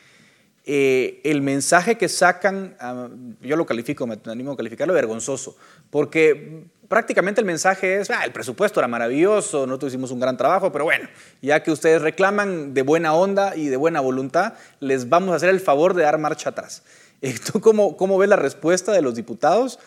Eh, 0.67 1.23
el 1.25 1.41
mensaje 1.41 1.97
que 1.97 2.11
sacan, 2.11 2.77
ah, 2.79 3.09
yo 3.41 3.57
lo 3.57 3.65
califico, 3.65 4.07
me 4.07 4.19
animo 4.27 4.53
a 4.53 4.57
calificarlo 4.59 4.93
vergonzoso, 4.93 5.57
porque 5.89 6.67
prácticamente 6.91 7.41
el 7.41 7.47
mensaje 7.47 8.01
es, 8.01 8.11
ah, 8.11 8.25
el 8.25 8.33
presupuesto 8.33 8.81
era 8.81 8.89
maravilloso, 8.89 9.65
nosotros 9.65 9.93
hicimos 9.93 10.11
un 10.11 10.19
gran 10.19 10.37
trabajo, 10.37 10.73
pero 10.73 10.85
bueno, 10.85 11.09
ya 11.41 11.63
que 11.63 11.71
ustedes 11.71 12.03
reclaman 12.03 12.75
de 12.75 12.83
buena 12.83 13.15
onda 13.15 13.55
y 13.55 13.69
de 13.69 13.77
buena 13.77 14.01
voluntad, 14.01 14.55
les 14.81 15.09
vamos 15.09 15.33
a 15.33 15.37
hacer 15.37 15.51
el 15.51 15.61
favor 15.61 15.95
de 15.95 16.03
dar 16.03 16.19
marcha 16.19 16.51
atrás. 16.51 16.83
¿Tú 17.53 17.61
cómo, 17.61 17.97
cómo 17.97 18.19
ves 18.19 18.29
la 18.29 18.35
respuesta 18.35 18.91
de 18.91 19.03
los 19.03 19.15
diputados? 19.15 19.79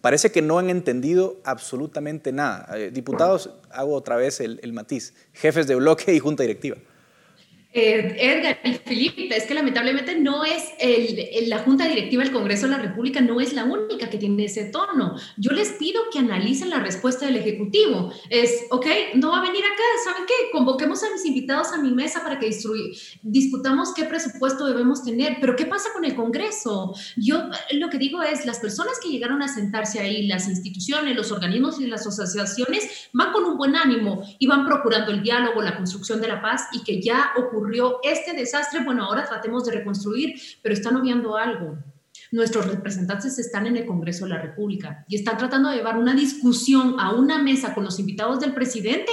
Parece 0.00 0.32
que 0.32 0.42
no 0.42 0.58
han 0.58 0.68
entendido 0.68 1.36
absolutamente 1.44 2.32
nada. 2.32 2.66
Eh, 2.76 2.90
diputados, 2.90 3.50
hago 3.70 3.94
otra 3.94 4.16
vez 4.16 4.40
el, 4.40 4.58
el 4.64 4.72
matiz, 4.72 5.14
jefes 5.34 5.68
de 5.68 5.76
bloque 5.76 6.12
y 6.12 6.18
junta 6.18 6.42
directiva. 6.42 6.78
Eh, 7.70 8.16
Edgar 8.18 8.58
y 8.64 8.72
Felipe, 8.72 9.36
es 9.36 9.44
que 9.44 9.52
lamentablemente 9.52 10.18
no 10.18 10.42
es 10.42 10.70
el, 10.78 11.50
la 11.50 11.58
Junta 11.58 11.86
Directiva 11.86 12.24
del 12.24 12.32
Congreso 12.32 12.64
de 12.64 12.72
la 12.72 12.78
República, 12.78 13.20
no 13.20 13.42
es 13.42 13.52
la 13.52 13.64
única 13.64 14.08
que 14.08 14.16
tiene 14.16 14.46
ese 14.46 14.64
tono. 14.64 15.16
Yo 15.36 15.52
les 15.52 15.72
pido 15.72 16.00
que 16.10 16.18
analicen 16.18 16.70
la 16.70 16.78
respuesta 16.78 17.26
del 17.26 17.36
Ejecutivo. 17.36 18.10
Es, 18.30 18.64
ok, 18.70 18.86
no 19.16 19.32
va 19.32 19.40
a 19.40 19.42
venir 19.42 19.62
acá, 19.62 19.82
¿saben 20.02 20.22
qué? 20.26 20.32
Convoquemos 20.50 21.02
a 21.04 21.12
mis 21.12 21.26
invitados 21.26 21.68
a 21.74 21.82
mi 21.82 21.90
mesa 21.90 22.22
para 22.22 22.38
que 22.38 22.48
discutamos 23.22 23.92
qué 23.94 24.04
presupuesto 24.04 24.64
debemos 24.66 25.04
tener, 25.04 25.36
pero 25.38 25.54
¿qué 25.54 25.66
pasa 25.66 25.90
con 25.92 26.06
el 26.06 26.14
Congreso? 26.14 26.94
Yo 27.16 27.50
lo 27.72 27.90
que 27.90 27.98
digo 27.98 28.22
es, 28.22 28.46
las 28.46 28.60
personas 28.60 28.94
que 29.02 29.10
llegaron 29.10 29.42
a 29.42 29.48
sentarse 29.48 30.00
ahí, 30.00 30.26
las 30.26 30.48
instituciones, 30.48 31.14
los 31.14 31.32
organismos 31.32 31.78
y 31.80 31.86
las 31.86 32.06
asociaciones, 32.06 33.10
van 33.12 33.30
con 33.30 33.44
un 33.44 33.58
buen 33.58 33.76
ánimo 33.76 34.22
y 34.38 34.46
van 34.46 34.64
procurando 34.64 35.12
el 35.12 35.22
diálogo, 35.22 35.60
la 35.60 35.76
construcción 35.76 36.22
de 36.22 36.28
la 36.28 36.40
paz 36.40 36.68
y 36.72 36.82
que 36.82 37.02
ya 37.02 37.32
ocurrió 37.36 37.57
ocurrió 37.58 37.98
este 38.02 38.32
desastre, 38.32 38.84
bueno, 38.84 39.04
ahora 39.04 39.26
tratemos 39.26 39.64
de 39.64 39.72
reconstruir, 39.72 40.40
pero 40.62 40.74
están 40.74 40.96
obviando 40.96 41.36
algo. 41.36 41.76
Nuestros 42.30 42.66
representantes 42.66 43.38
están 43.38 43.66
en 43.66 43.76
el 43.76 43.86
Congreso 43.86 44.24
de 44.24 44.30
la 44.30 44.42
República 44.42 45.04
y 45.08 45.16
están 45.16 45.38
tratando 45.38 45.68
de 45.68 45.76
llevar 45.76 45.96
una 45.96 46.14
discusión 46.14 46.96
a 46.98 47.12
una 47.12 47.42
mesa 47.42 47.74
con 47.74 47.84
los 47.84 47.98
invitados 47.98 48.40
del 48.40 48.54
presidente 48.54 49.12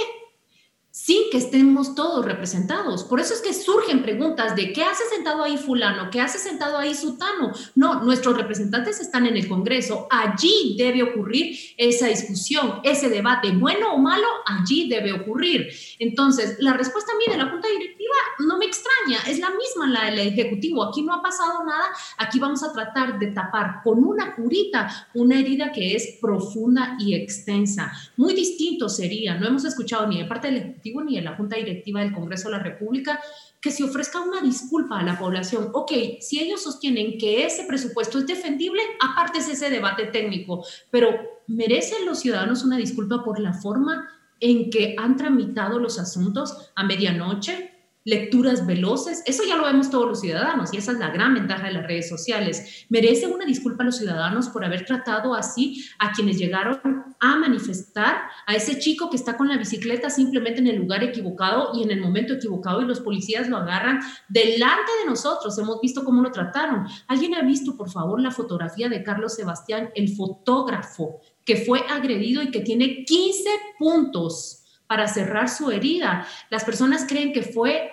sin 0.96 1.28
que 1.30 1.36
estemos 1.36 1.94
todos 1.94 2.24
representados. 2.24 3.04
Por 3.04 3.20
eso 3.20 3.34
es 3.34 3.42
que 3.42 3.52
surgen 3.52 4.00
preguntas 4.02 4.56
de 4.56 4.72
qué 4.72 4.82
hace 4.82 5.04
sentado 5.14 5.42
ahí 5.42 5.58
fulano, 5.58 6.08
qué 6.10 6.22
hace 6.22 6.38
sentado 6.38 6.78
ahí 6.78 6.94
sutano. 6.94 7.52
No, 7.74 8.02
nuestros 8.02 8.34
representantes 8.34 8.98
están 8.98 9.26
en 9.26 9.36
el 9.36 9.46
Congreso. 9.46 10.08
Allí 10.10 10.74
debe 10.78 11.02
ocurrir 11.02 11.54
esa 11.76 12.06
discusión, 12.06 12.80
ese 12.82 13.10
debate, 13.10 13.50
bueno 13.50 13.92
o 13.92 13.98
malo, 13.98 14.26
allí 14.46 14.88
debe 14.88 15.12
ocurrir. 15.12 15.68
Entonces, 15.98 16.56
la 16.60 16.72
respuesta 16.72 17.12
a 17.12 17.18
mí 17.18 17.30
de 17.30 17.44
la 17.44 17.50
Junta 17.50 17.68
Directiva 17.68 18.14
no 18.38 18.56
me 18.56 18.64
extraña, 18.64 19.18
es 19.28 19.38
la 19.38 19.50
misma 19.50 19.88
la 19.88 20.06
del 20.06 20.20
Ejecutivo. 20.20 20.82
Aquí 20.82 21.02
no 21.02 21.12
ha 21.12 21.20
pasado 21.20 21.62
nada, 21.62 21.90
aquí 22.16 22.38
vamos 22.38 22.62
a 22.62 22.72
tratar 22.72 23.18
de 23.18 23.26
tapar 23.32 23.82
con 23.84 24.02
una 24.02 24.34
curita 24.34 25.10
una 25.12 25.38
herida 25.38 25.72
que 25.72 25.94
es 25.94 26.16
profunda 26.22 26.96
y 26.98 27.14
extensa. 27.14 27.92
Muy 28.16 28.32
distinto 28.32 28.88
sería, 28.88 29.34
no 29.34 29.46
hemos 29.46 29.66
escuchado 29.66 30.06
ni 30.06 30.22
de 30.22 30.24
parte 30.24 30.48
del 30.48 30.56
Ejecutivo 30.56 30.85
ni 31.04 31.18
en 31.18 31.24
la 31.24 31.36
Junta 31.36 31.56
Directiva 31.56 32.00
del 32.00 32.12
Congreso 32.12 32.48
de 32.48 32.56
la 32.56 32.62
República 32.62 33.20
que 33.60 33.70
se 33.70 33.84
ofrezca 33.84 34.20
una 34.20 34.40
disculpa 34.40 35.00
a 35.00 35.02
la 35.02 35.18
población. 35.18 35.70
Ok, 35.72 35.92
si 36.20 36.38
ellos 36.38 36.62
sostienen 36.62 37.18
que 37.18 37.44
ese 37.44 37.64
presupuesto 37.64 38.18
es 38.18 38.26
defendible, 38.26 38.80
aparte 39.00 39.38
es 39.38 39.48
ese 39.48 39.70
debate 39.70 40.06
técnico, 40.06 40.64
pero 40.90 41.08
¿merecen 41.46 42.06
los 42.06 42.20
ciudadanos 42.20 42.62
una 42.62 42.76
disculpa 42.76 43.24
por 43.24 43.40
la 43.40 43.52
forma 43.52 44.08
en 44.40 44.70
que 44.70 44.94
han 44.98 45.16
tramitado 45.16 45.78
los 45.78 45.98
asuntos 45.98 46.70
a 46.74 46.84
medianoche? 46.84 47.65
Lecturas 48.06 48.64
veloces, 48.64 49.22
eso 49.26 49.42
ya 49.46 49.56
lo 49.56 49.64
vemos 49.64 49.90
todos 49.90 50.06
los 50.06 50.20
ciudadanos 50.20 50.72
y 50.72 50.76
esa 50.76 50.92
es 50.92 50.98
la 50.98 51.10
gran 51.10 51.34
ventaja 51.34 51.66
de 51.66 51.72
las 51.72 51.86
redes 51.88 52.08
sociales. 52.08 52.86
Merece 52.88 53.26
una 53.26 53.44
disculpa 53.44 53.82
a 53.82 53.86
los 53.86 53.96
ciudadanos 53.96 54.48
por 54.48 54.64
haber 54.64 54.86
tratado 54.86 55.34
así 55.34 55.84
a 55.98 56.12
quienes 56.12 56.38
llegaron 56.38 56.80
a 57.18 57.36
manifestar, 57.36 58.18
a 58.46 58.54
ese 58.54 58.78
chico 58.78 59.10
que 59.10 59.16
está 59.16 59.36
con 59.36 59.48
la 59.48 59.58
bicicleta 59.58 60.08
simplemente 60.08 60.60
en 60.60 60.68
el 60.68 60.76
lugar 60.76 61.02
equivocado 61.02 61.72
y 61.74 61.82
en 61.82 61.90
el 61.90 62.00
momento 62.00 62.34
equivocado 62.34 62.80
y 62.80 62.84
los 62.84 63.00
policías 63.00 63.48
lo 63.48 63.56
agarran 63.56 63.98
delante 64.28 64.92
de 65.02 65.10
nosotros. 65.10 65.58
Hemos 65.58 65.80
visto 65.80 66.04
cómo 66.04 66.22
lo 66.22 66.30
trataron. 66.30 66.86
¿Alguien 67.08 67.34
ha 67.34 67.42
visto, 67.42 67.76
por 67.76 67.90
favor, 67.90 68.20
la 68.20 68.30
fotografía 68.30 68.88
de 68.88 69.02
Carlos 69.02 69.34
Sebastián, 69.34 69.90
el 69.96 70.14
fotógrafo 70.14 71.20
que 71.44 71.56
fue 71.56 71.80
agredido 71.90 72.40
y 72.40 72.52
que 72.52 72.60
tiene 72.60 73.04
15 73.04 73.50
puntos? 73.80 74.62
para 74.86 75.08
cerrar 75.08 75.48
su 75.48 75.70
herida. 75.70 76.26
Las 76.50 76.64
personas 76.64 77.06
creen 77.08 77.32
que 77.32 77.42
fue 77.42 77.90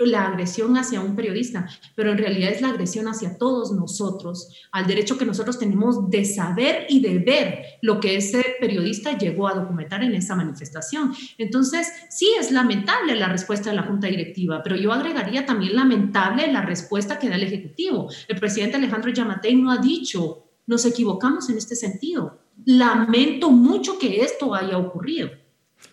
la 0.00 0.26
agresión 0.26 0.76
hacia 0.76 1.00
un 1.00 1.14
periodista, 1.14 1.68
pero 1.94 2.12
en 2.12 2.18
realidad 2.18 2.50
es 2.50 2.62
la 2.62 2.70
agresión 2.70 3.06
hacia 3.06 3.36
todos 3.36 3.72
nosotros, 3.72 4.48
al 4.72 4.86
derecho 4.86 5.18
que 5.18 5.26
nosotros 5.26 5.58
tenemos 5.58 6.08
de 6.08 6.24
saber 6.24 6.86
y 6.88 7.00
de 7.00 7.18
ver 7.18 7.64
lo 7.82 8.00
que 8.00 8.16
ese 8.16 8.44
periodista 8.60 9.18
llegó 9.18 9.48
a 9.48 9.54
documentar 9.54 10.02
en 10.02 10.14
esa 10.14 10.34
manifestación. 10.34 11.12
Entonces, 11.36 11.92
sí 12.08 12.28
es 12.38 12.50
lamentable 12.50 13.14
la 13.14 13.28
respuesta 13.28 13.70
de 13.70 13.76
la 13.76 13.82
Junta 13.82 14.06
Directiva, 14.06 14.62
pero 14.62 14.76
yo 14.76 14.92
agregaría 14.92 15.44
también 15.44 15.76
lamentable 15.76 16.50
la 16.50 16.62
respuesta 16.62 17.18
que 17.18 17.28
da 17.28 17.36
el 17.36 17.42
Ejecutivo. 17.42 18.08
El 18.26 18.38
presidente 18.40 18.76
Alejandro 18.76 19.10
Yamatei 19.10 19.54
no 19.54 19.70
ha 19.70 19.78
dicho, 19.78 20.44
nos 20.66 20.84
equivocamos 20.86 21.48
en 21.50 21.58
este 21.58 21.76
sentido. 21.76 22.38
Lamento 22.64 23.50
mucho 23.50 23.98
que 23.98 24.20
esto 24.20 24.54
haya 24.54 24.78
ocurrido. 24.78 25.30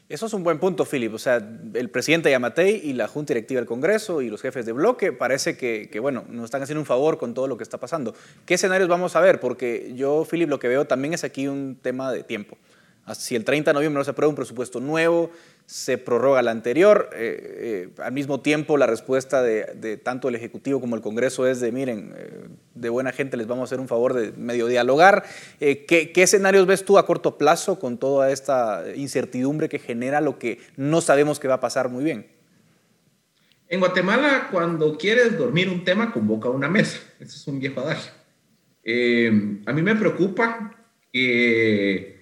Eso 0.08 0.28
es 0.28 0.34
un 0.34 0.44
buen 0.44 0.60
punto, 0.60 0.86
Philip. 0.86 1.14
O 1.16 1.18
sea, 1.18 1.38
el 1.74 1.90
presidente 1.90 2.30
Yamatei 2.30 2.80
y 2.84 2.94
la 2.94 3.08
Junta 3.08 3.34
Directiva 3.34 3.60
del 3.60 3.68
Congreso 3.68 4.22
y 4.22 4.30
los 4.30 4.40
jefes 4.40 4.66
de 4.68 4.72
bloque 4.72 5.12
parece 5.12 5.58
que, 5.58 5.90
que, 5.92 6.00
bueno, 6.00 6.26
nos 6.30 6.46
están 6.46 6.62
haciendo 6.62 6.82
un 6.82 6.86
favor 6.86 7.18
con 7.18 7.34
todo 7.34 7.48
lo 7.48 7.58
que 7.58 7.64
está 7.64 7.80
pasando. 7.80 8.14
¿Qué 8.46 8.54
escenarios 8.54 8.88
vamos 8.88 9.16
a 9.16 9.20
ver? 9.20 9.40
Porque 9.40 9.94
yo, 9.96 10.24
Philip, 10.30 10.48
lo 10.48 10.60
que 10.60 10.68
veo 10.68 10.86
también 10.86 11.16
es 11.16 11.24
aquí 11.24 11.48
un 11.48 11.80
tema 11.82 12.12
de 12.12 12.22
tiempo. 12.22 12.56
Si 13.14 13.36
el 13.36 13.46
30 13.46 13.70
de 13.70 13.74
noviembre 13.76 14.00
no 14.00 14.04
se 14.04 14.12
aprueba 14.12 14.30
un 14.30 14.36
presupuesto 14.36 14.80
nuevo, 14.80 15.30
se 15.68 16.00
prorroga 16.00 16.42
la 16.42 16.50
anterior. 16.50 17.10
Eh, 17.14 17.90
eh, 17.98 18.02
al 18.02 18.12
mismo 18.14 18.40
tiempo, 18.42 18.78
la 18.78 18.88
respuesta 18.88 19.44
de, 19.44 19.98
tanto 19.98 20.28
el 20.28 20.36
Ejecutivo 20.36 20.82
como 20.82 20.96
el 20.96 21.04
Congreso 21.04 21.46
es 21.48 21.60
de, 21.60 21.72
miren, 21.72 22.16
eh, 22.18 22.48
de 22.74 22.90
buena 22.90 23.12
gente 23.12 23.38
les 23.38 23.46
vamos 23.46 23.62
a 23.62 23.66
hacer 23.66 23.80
un 23.80 23.88
favor 23.88 24.14
de 24.14 24.32
medio 24.32 24.66
dialogar. 24.66 25.24
¿qué, 25.60 26.12
¿qué, 26.14 26.24
escenarios 26.24 26.66
ves 26.66 26.84
tú 26.84 26.98
a 26.98 27.06
corto 27.06 27.38
plazo 27.38 27.78
con 27.78 28.00
toda 28.00 28.32
esta 28.32 28.84
incertidumbre 28.96 29.70
que 29.70 29.78
genera 29.78 30.20
lo 30.20 30.40
que 30.40 30.60
no 30.76 31.00
sabemos 31.00 31.40
que 31.40 31.48
va 31.48 31.56
a 31.56 31.60
pasar 31.60 31.90
muy 31.90 32.04
bien? 32.04 32.26
En 33.68 33.80
Guatemala, 33.80 34.50
cuando 34.52 34.98
quieres 34.98 35.38
dormir 35.38 35.70
un 35.70 35.84
tema, 35.84 36.12
convoca 36.12 36.50
una 36.50 36.70
mesa. 36.70 37.00
Ese 37.20 37.38
es 37.38 37.48
un 37.48 37.60
viejo 37.60 37.82
adagio. 37.82 38.12
a 38.84 39.74
mí 39.74 39.82
me 39.84 39.96
preocupa 39.96 40.76
que 41.12 42.15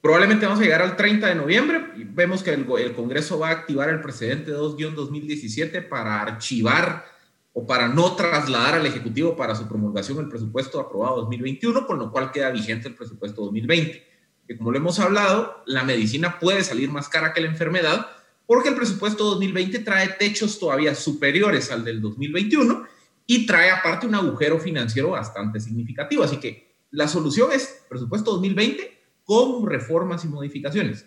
Probablemente 0.00 0.46
vamos 0.46 0.60
a 0.60 0.62
llegar 0.62 0.80
al 0.80 0.96
30 0.96 1.26
de 1.26 1.34
noviembre 1.34 1.92
y 1.96 2.04
vemos 2.04 2.42
que 2.42 2.54
el, 2.54 2.64
Congreso 2.94 3.38
va 3.38 3.48
a 3.48 3.52
activar 3.52 3.90
el 3.90 4.00
precedente 4.00 4.50
2-2017 4.50 5.88
para 5.88 6.22
archivar 6.22 7.04
o 7.52 7.66
para 7.66 7.86
no 7.88 8.16
trasladar 8.16 8.76
al 8.76 8.86
Ejecutivo 8.86 9.36
para 9.36 9.54
su 9.54 9.68
promulgación 9.68 10.18
el 10.18 10.28
presupuesto 10.28 10.80
aprobado 10.80 11.16
2021, 11.22 11.86
con 11.86 11.98
lo 11.98 12.10
cual 12.10 12.30
queda 12.30 12.50
vigente 12.50 12.88
el 12.88 12.94
presupuesto 12.94 13.42
2020. 13.42 14.06
Que 14.48 14.56
como 14.56 14.70
lo 14.70 14.78
hemos 14.78 14.98
hablado, 15.00 15.62
la 15.66 15.84
medicina 15.84 16.38
puede 16.38 16.64
salir 16.64 16.90
más 16.90 17.10
cara 17.10 17.34
que 17.34 17.42
la 17.42 17.48
enfermedad 17.48 18.06
porque 18.46 18.70
el 18.70 18.76
presupuesto 18.76 19.24
2020 19.24 19.80
trae 19.80 20.08
techos 20.18 20.58
todavía 20.58 20.94
superiores 20.94 21.70
al 21.70 21.84
del 21.84 22.00
2021 22.00 22.84
y 23.26 23.46
trae 23.46 23.70
aparte 23.70 24.06
un 24.06 24.14
agujero 24.14 24.58
financiero 24.58 25.10
bastante 25.10 25.60
significativo. 25.60 26.24
Así 26.24 26.38
que 26.38 26.74
la 26.90 27.06
solución 27.06 27.52
es 27.52 27.84
presupuesto 27.88 28.32
2020 28.32 28.99
con 29.30 29.64
reformas 29.64 30.24
y 30.24 30.28
modificaciones. 30.28 31.06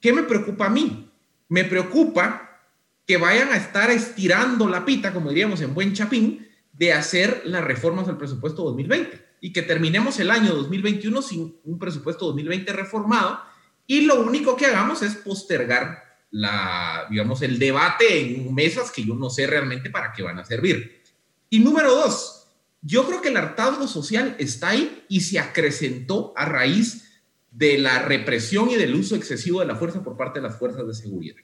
¿Qué 0.00 0.12
me 0.12 0.22
preocupa 0.22 0.66
a 0.66 0.70
mí? 0.70 1.10
Me 1.48 1.64
preocupa 1.64 2.60
que 3.04 3.16
vayan 3.16 3.48
a 3.48 3.56
estar 3.56 3.90
estirando 3.90 4.68
la 4.68 4.84
pita, 4.84 5.12
como 5.12 5.30
diríamos 5.30 5.60
en 5.62 5.74
buen 5.74 5.92
chapín, 5.92 6.46
de 6.72 6.92
hacer 6.92 7.42
las 7.44 7.64
reformas 7.64 8.06
del 8.06 8.18
presupuesto 8.18 8.62
2020 8.62 9.20
y 9.40 9.52
que 9.52 9.62
terminemos 9.62 10.20
el 10.20 10.30
año 10.30 10.54
2021 10.54 11.20
sin 11.22 11.56
un 11.64 11.76
presupuesto 11.80 12.26
2020 12.26 12.72
reformado 12.72 13.40
y 13.84 14.02
lo 14.02 14.20
único 14.20 14.56
que 14.56 14.66
hagamos 14.66 15.02
es 15.02 15.16
postergar 15.16 16.04
la, 16.30 17.08
digamos, 17.10 17.42
el 17.42 17.58
debate 17.58 18.20
en 18.20 18.54
mesas 18.54 18.92
que 18.92 19.02
yo 19.02 19.16
no 19.16 19.28
sé 19.28 19.44
realmente 19.44 19.90
para 19.90 20.12
qué 20.12 20.22
van 20.22 20.38
a 20.38 20.44
servir. 20.44 21.02
Y 21.50 21.58
número 21.58 21.92
dos, 21.92 22.46
yo 22.80 23.04
creo 23.08 23.20
que 23.20 23.30
el 23.30 23.36
hartazgo 23.36 23.88
social 23.88 24.36
está 24.38 24.68
ahí 24.68 25.04
y 25.08 25.22
se 25.22 25.40
acrecentó 25.40 26.32
a 26.36 26.44
raíz 26.44 27.05
de 27.56 27.78
la 27.78 28.00
represión 28.00 28.68
y 28.68 28.76
del 28.76 28.94
uso 28.94 29.16
excesivo 29.16 29.60
de 29.60 29.66
la 29.66 29.76
fuerza 29.76 30.04
por 30.04 30.14
parte 30.14 30.40
de 30.40 30.46
las 30.46 30.58
fuerzas 30.58 30.86
de 30.86 30.92
seguridad. 30.92 31.36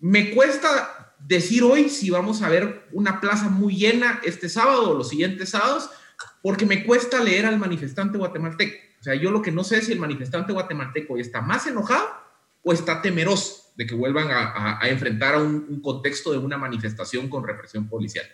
Me 0.00 0.32
cuesta 0.34 1.14
decir 1.20 1.62
hoy 1.62 1.88
si 1.90 2.10
vamos 2.10 2.42
a 2.42 2.48
ver 2.48 2.88
una 2.90 3.20
plaza 3.20 3.48
muy 3.48 3.76
llena 3.76 4.20
este 4.24 4.48
sábado 4.48 4.90
o 4.90 4.98
los 4.98 5.08
siguientes 5.08 5.50
sábados, 5.50 5.90
porque 6.42 6.66
me 6.66 6.84
cuesta 6.84 7.22
leer 7.22 7.46
al 7.46 7.56
manifestante 7.60 8.18
guatemalteco. 8.18 8.76
O 8.98 9.02
sea, 9.04 9.14
yo 9.14 9.30
lo 9.30 9.42
que 9.42 9.52
no 9.52 9.62
sé 9.62 9.78
es 9.78 9.86
si 9.86 9.92
el 9.92 10.00
manifestante 10.00 10.52
guatemalteco 10.52 11.16
está 11.16 11.40
más 11.40 11.68
enojado 11.68 12.08
o 12.64 12.72
está 12.72 13.00
temeroso 13.00 13.72
de 13.76 13.86
que 13.86 13.94
vuelvan 13.94 14.26
a, 14.28 14.80
enfrentar 14.88 15.36
a 15.36 15.38
un, 15.38 15.80
contexto 15.80 16.32
de 16.32 16.38
una 16.38 16.58
manifestación 16.58 17.28
con 17.28 17.46
represión 17.46 17.88
policial. 17.88 18.26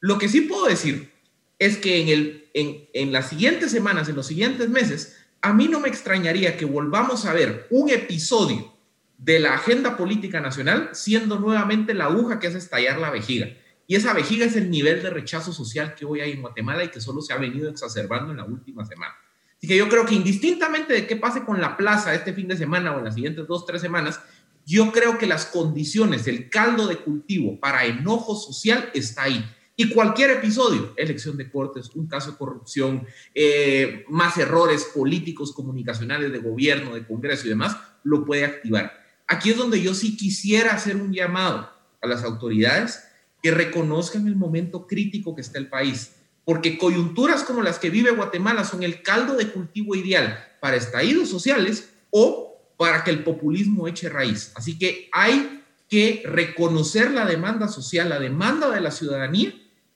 Lo 0.00 0.18
que 0.18 0.30
sí 0.30 0.40
puedo 0.40 0.64
decir 0.64 1.12
es 1.58 1.76
que 1.76 2.00
en, 2.00 2.08
el, 2.08 2.50
en, 2.54 2.88
en 2.94 3.12
las 3.12 3.28
siguientes 3.28 3.70
semanas, 3.70 4.08
en 4.08 4.16
los 4.16 4.26
siguientes 4.26 4.70
meses, 4.70 5.21
a 5.42 5.52
mí 5.52 5.66
no 5.66 5.80
me 5.80 5.88
extrañaría 5.88 6.56
que 6.56 6.64
volvamos 6.64 7.26
a 7.26 7.34
ver 7.34 7.66
un 7.70 7.90
episodio 7.90 8.72
de 9.18 9.40
la 9.40 9.54
agenda 9.54 9.96
política 9.96 10.40
nacional 10.40 10.90
siendo 10.92 11.38
nuevamente 11.38 11.94
la 11.94 12.04
aguja 12.04 12.38
que 12.38 12.46
hace 12.46 12.58
estallar 12.58 12.98
la 12.98 13.10
vejiga. 13.10 13.48
Y 13.88 13.96
esa 13.96 14.12
vejiga 14.14 14.46
es 14.46 14.54
el 14.54 14.70
nivel 14.70 15.02
de 15.02 15.10
rechazo 15.10 15.52
social 15.52 15.96
que 15.96 16.04
hoy 16.04 16.20
hay 16.20 16.32
en 16.32 16.42
Guatemala 16.42 16.84
y 16.84 16.88
que 16.88 17.00
solo 17.00 17.20
se 17.20 17.32
ha 17.32 17.38
venido 17.38 17.68
exacerbando 17.68 18.30
en 18.30 18.38
la 18.38 18.44
última 18.44 18.84
semana. 18.84 19.14
Así 19.58 19.66
que 19.66 19.76
yo 19.76 19.88
creo 19.88 20.06
que 20.06 20.14
indistintamente 20.14 20.94
de 20.94 21.06
qué 21.08 21.16
pase 21.16 21.44
con 21.44 21.60
la 21.60 21.76
plaza 21.76 22.14
este 22.14 22.32
fin 22.32 22.46
de 22.46 22.56
semana 22.56 22.94
o 22.94 22.98
en 22.98 23.04
las 23.04 23.14
siguientes 23.14 23.46
dos, 23.48 23.66
tres 23.66 23.82
semanas, 23.82 24.20
yo 24.64 24.92
creo 24.92 25.18
que 25.18 25.26
las 25.26 25.46
condiciones, 25.46 26.28
el 26.28 26.50
caldo 26.50 26.86
de 26.86 26.98
cultivo 26.98 27.58
para 27.58 27.84
enojo 27.84 28.36
social 28.36 28.90
está 28.94 29.24
ahí. 29.24 29.44
Y 29.82 29.88
cualquier 29.88 30.30
episodio, 30.30 30.94
elección 30.96 31.36
de 31.36 31.50
cortes, 31.50 31.90
un 31.96 32.06
caso 32.06 32.30
de 32.30 32.36
corrupción, 32.36 33.04
eh, 33.34 34.04
más 34.08 34.38
errores 34.38 34.84
políticos, 34.94 35.50
comunicacionales 35.52 36.30
de 36.30 36.38
gobierno, 36.38 36.94
de 36.94 37.04
Congreso 37.04 37.46
y 37.46 37.48
demás, 37.48 37.76
lo 38.04 38.24
puede 38.24 38.44
activar. 38.44 38.92
Aquí 39.26 39.50
es 39.50 39.56
donde 39.56 39.82
yo 39.82 39.92
sí 39.92 40.16
quisiera 40.16 40.72
hacer 40.72 40.94
un 40.94 41.12
llamado 41.12 41.68
a 42.00 42.06
las 42.06 42.22
autoridades 42.22 43.02
que 43.42 43.50
reconozcan 43.50 44.28
el 44.28 44.36
momento 44.36 44.86
crítico 44.86 45.34
que 45.34 45.40
está 45.40 45.58
el 45.58 45.66
país, 45.66 46.12
porque 46.44 46.78
coyunturas 46.78 47.42
como 47.42 47.60
las 47.60 47.80
que 47.80 47.90
vive 47.90 48.12
Guatemala 48.12 48.62
son 48.62 48.84
el 48.84 49.02
caldo 49.02 49.34
de 49.34 49.48
cultivo 49.48 49.96
ideal 49.96 50.46
para 50.60 50.76
estallidos 50.76 51.28
sociales 51.28 51.92
o 52.10 52.72
para 52.76 53.02
que 53.02 53.10
el 53.10 53.24
populismo 53.24 53.88
eche 53.88 54.08
raíz. 54.08 54.52
Así 54.54 54.78
que 54.78 55.08
hay 55.10 55.64
que 55.88 56.22
reconocer 56.24 57.10
la 57.10 57.26
demanda 57.26 57.66
social, 57.66 58.10
la 58.10 58.20
demanda 58.20 58.70
de 58.70 58.80
la 58.80 58.92
ciudadanía 58.92 59.52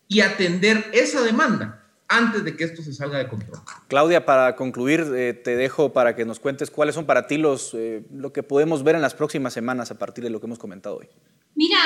y 0.09 0.21
atender 0.21 0.85
esa 0.93 1.23
demanda 1.23 1.83
antes 2.09 2.45
de 2.45 2.57
que 2.57 2.65
esto 2.65 2.83
se 2.83 2.93
salga 2.93 3.19
de 3.19 3.29
control. 3.29 3.59
Claudia, 3.89 4.25
para 4.25 4.55
concluir, 4.57 5.05
eh, 5.15 5.35
te 5.35 5.57
dejo 5.57 5.93
para 5.93 6.15
que 6.15 6.25
nos 6.25 6.39
cuentes 6.39 6.71
cuáles 6.71 6.95
son 6.95 7.07
para 7.07 7.27
ti 7.27 7.37
los, 7.37 7.75
eh, 7.75 8.05
lo 8.13 8.33
que 8.33 8.43
podemos 8.43 8.85
ver 8.85 8.95
en 8.95 9.03
las 9.03 9.15
próximas 9.15 9.53
semanas 9.53 9.91
a 9.91 9.99
partir 9.99 10.23
de 10.23 10.31
lo 10.31 10.41
que 10.41 10.47
hemos 10.47 10.59
comentado 10.59 10.99
hoy. 10.99 11.09
Mira, 11.55 11.79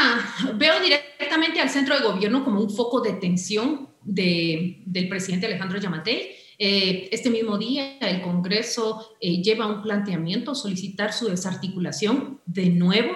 veo 0.57 0.81
directamente 0.81 1.61
al 1.61 1.71
centro 1.71 1.97
de 1.97 2.03
gobierno 2.03 2.45
como 2.45 2.61
un 2.61 2.71
foco 2.71 3.01
de 3.01 3.14
tensión 3.14 3.89
de, 4.03 4.83
del 4.85 5.09
presidente 5.09 5.47
Alejandro 5.47 5.79
Yamatei. 5.79 6.37
Eh, 6.59 7.09
este 7.12 7.31
mismo 7.31 7.57
día 7.57 7.97
el 8.01 8.21
Congreso 8.21 9.16
lleva 9.21 9.66
un 9.66 9.81
planteamiento, 9.81 10.55
solicitar 10.55 11.14
su 11.14 11.29
desarticulación 11.29 12.41
de 12.45 12.68
nuevo 12.68 13.12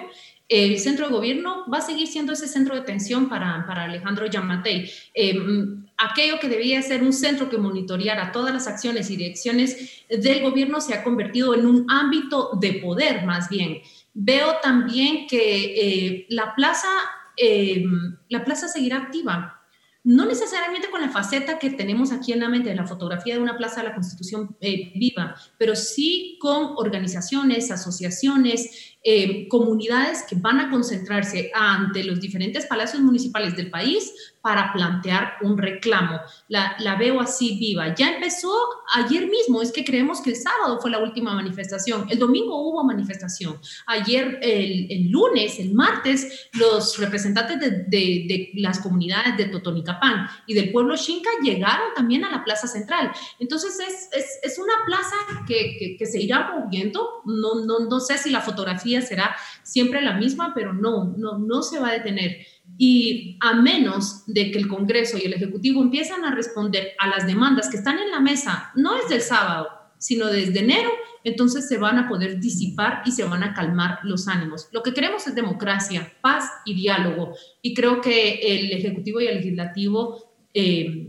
el 0.48 0.78
centro 0.78 1.06
de 1.06 1.12
gobierno 1.12 1.64
va 1.72 1.78
a 1.78 1.82
seguir 1.82 2.06
siendo 2.06 2.32
ese 2.32 2.48
centro 2.48 2.74
de 2.74 2.82
tensión 2.82 3.28
para, 3.28 3.64
para 3.66 3.84
Alejandro 3.84 4.26
Yamatei. 4.26 4.90
Em, 5.14 5.86
aquello 5.96 6.38
que 6.38 6.48
debía 6.48 6.82
ser 6.82 7.02
un 7.02 7.12
centro 7.12 7.48
que 7.48 7.56
monitoreara 7.56 8.32
todas 8.32 8.52
las 8.52 8.66
acciones 8.66 9.10
y 9.10 9.16
direcciones 9.16 10.04
del 10.08 10.42
gobierno 10.42 10.80
se 10.80 10.94
ha 10.94 11.02
convertido 11.02 11.54
en 11.54 11.66
un 11.66 11.86
ámbito 11.88 12.50
de 12.60 12.74
poder 12.74 13.24
más 13.24 13.48
bien. 13.48 13.80
Veo 14.12 14.56
también 14.62 15.26
que 15.26 16.18
eh, 16.18 16.26
la, 16.28 16.54
plaza, 16.54 16.88
em, 17.36 18.16
la 18.28 18.44
plaza 18.44 18.68
seguirá 18.68 18.98
activa 18.98 19.60
no 20.04 20.26
necesariamente 20.26 20.90
con 20.90 21.00
la 21.00 21.08
faceta 21.08 21.58
que 21.58 21.70
tenemos 21.70 22.12
aquí 22.12 22.34
en 22.34 22.40
la 22.40 22.50
mente 22.50 22.68
de 22.68 22.74
la 22.74 22.86
fotografía 22.86 23.34
de 23.34 23.40
una 23.40 23.56
plaza 23.56 23.80
de 23.80 23.88
la 23.88 23.94
Constitución 23.94 24.54
eh, 24.60 24.92
viva, 24.94 25.34
pero 25.56 25.74
sí 25.74 26.36
con 26.40 26.74
organizaciones, 26.76 27.70
asociaciones, 27.70 28.93
eh, 29.04 29.46
comunidades 29.48 30.24
que 30.28 30.34
van 30.34 30.60
a 30.60 30.70
concentrarse 30.70 31.50
ante 31.54 32.02
los 32.04 32.20
diferentes 32.20 32.64
palacios 32.64 33.02
municipales 33.02 33.54
del 33.54 33.70
país 33.70 34.33
para 34.44 34.74
plantear 34.74 35.38
un 35.40 35.56
reclamo. 35.56 36.20
La, 36.48 36.76
la, 36.80 36.96
veo 36.96 37.18
así 37.18 37.56
viva. 37.58 37.94
Ya 37.94 38.10
empezó 38.10 38.52
ayer 38.94 39.26
mismo, 39.26 39.62
es 39.62 39.72
que 39.72 39.86
creemos 39.86 40.20
que 40.20 40.28
el 40.30 40.36
sábado 40.36 40.78
fue 40.82 40.90
la 40.90 40.98
última 40.98 41.32
manifestación, 41.32 42.06
el 42.10 42.18
domingo 42.18 42.54
hubo 42.60 42.84
manifestación, 42.84 43.58
ayer, 43.86 44.38
el, 44.42 44.86
el 44.90 45.10
lunes, 45.10 45.58
el 45.58 45.72
martes, 45.72 46.50
los 46.52 46.98
representantes 46.98 47.58
de, 47.58 47.70
de, 47.70 48.26
de, 48.28 48.50
las 48.56 48.80
comunidades 48.80 49.34
de 49.38 49.46
Totonicapán 49.46 50.28
y 50.46 50.52
del 50.52 50.70
pueblo 50.72 50.94
Xinca 50.98 51.30
llegaron 51.42 51.94
también 51.96 52.26
a 52.26 52.30
la 52.30 52.44
plaza 52.44 52.66
central. 52.66 53.12
Entonces 53.38 53.80
es, 53.80 54.10
es, 54.12 54.40
es 54.42 54.58
una 54.58 54.74
plaza 54.84 55.16
que, 55.48 55.78
que, 55.78 55.96
que, 55.96 56.04
se 56.04 56.20
irá 56.20 56.52
moviendo, 56.54 57.22
no, 57.24 57.64
no, 57.64 57.78
no 57.88 57.98
sé 57.98 58.18
si 58.18 58.28
la 58.28 58.42
fotografía 58.42 59.00
será 59.00 59.34
siempre 59.62 60.02
la 60.02 60.12
misma, 60.12 60.52
pero 60.54 60.74
no, 60.74 61.14
no, 61.16 61.38
no 61.38 61.62
se 61.62 61.80
va 61.80 61.88
a 61.88 61.92
detener. 61.92 62.46
Y 62.76 63.38
a 63.40 63.54
menos 63.54 64.24
de 64.26 64.50
que 64.50 64.58
el 64.58 64.68
Congreso 64.68 65.16
y 65.16 65.22
el 65.22 65.34
Ejecutivo 65.34 65.82
empiezan 65.82 66.24
a 66.24 66.34
responder 66.34 66.92
a 66.98 67.08
las 67.08 67.26
demandas 67.26 67.68
que 67.68 67.76
están 67.76 67.98
en 67.98 68.10
la 68.10 68.20
mesa, 68.20 68.72
no 68.74 68.96
desde 68.96 69.16
el 69.16 69.20
sábado, 69.20 69.68
sino 69.98 70.26
desde 70.26 70.60
enero, 70.60 70.90
entonces 71.22 71.66
se 71.66 71.78
van 71.78 71.98
a 71.98 72.08
poder 72.08 72.38
disipar 72.38 73.02
y 73.06 73.12
se 73.12 73.24
van 73.24 73.42
a 73.42 73.54
calmar 73.54 74.00
los 74.02 74.28
ánimos. 74.28 74.68
Lo 74.72 74.82
que 74.82 74.92
queremos 74.92 75.26
es 75.26 75.34
democracia, 75.34 76.12
paz 76.20 76.50
y 76.66 76.74
diálogo. 76.74 77.34
Y 77.62 77.74
creo 77.74 78.00
que 78.00 78.34
el 78.34 78.72
Ejecutivo 78.72 79.20
y 79.20 79.28
el 79.28 79.36
Legislativo 79.36 80.34
eh, 80.52 81.08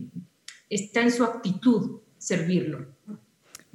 está 0.70 1.02
en 1.02 1.12
su 1.12 1.24
actitud 1.24 2.00
servirlo. 2.18 2.95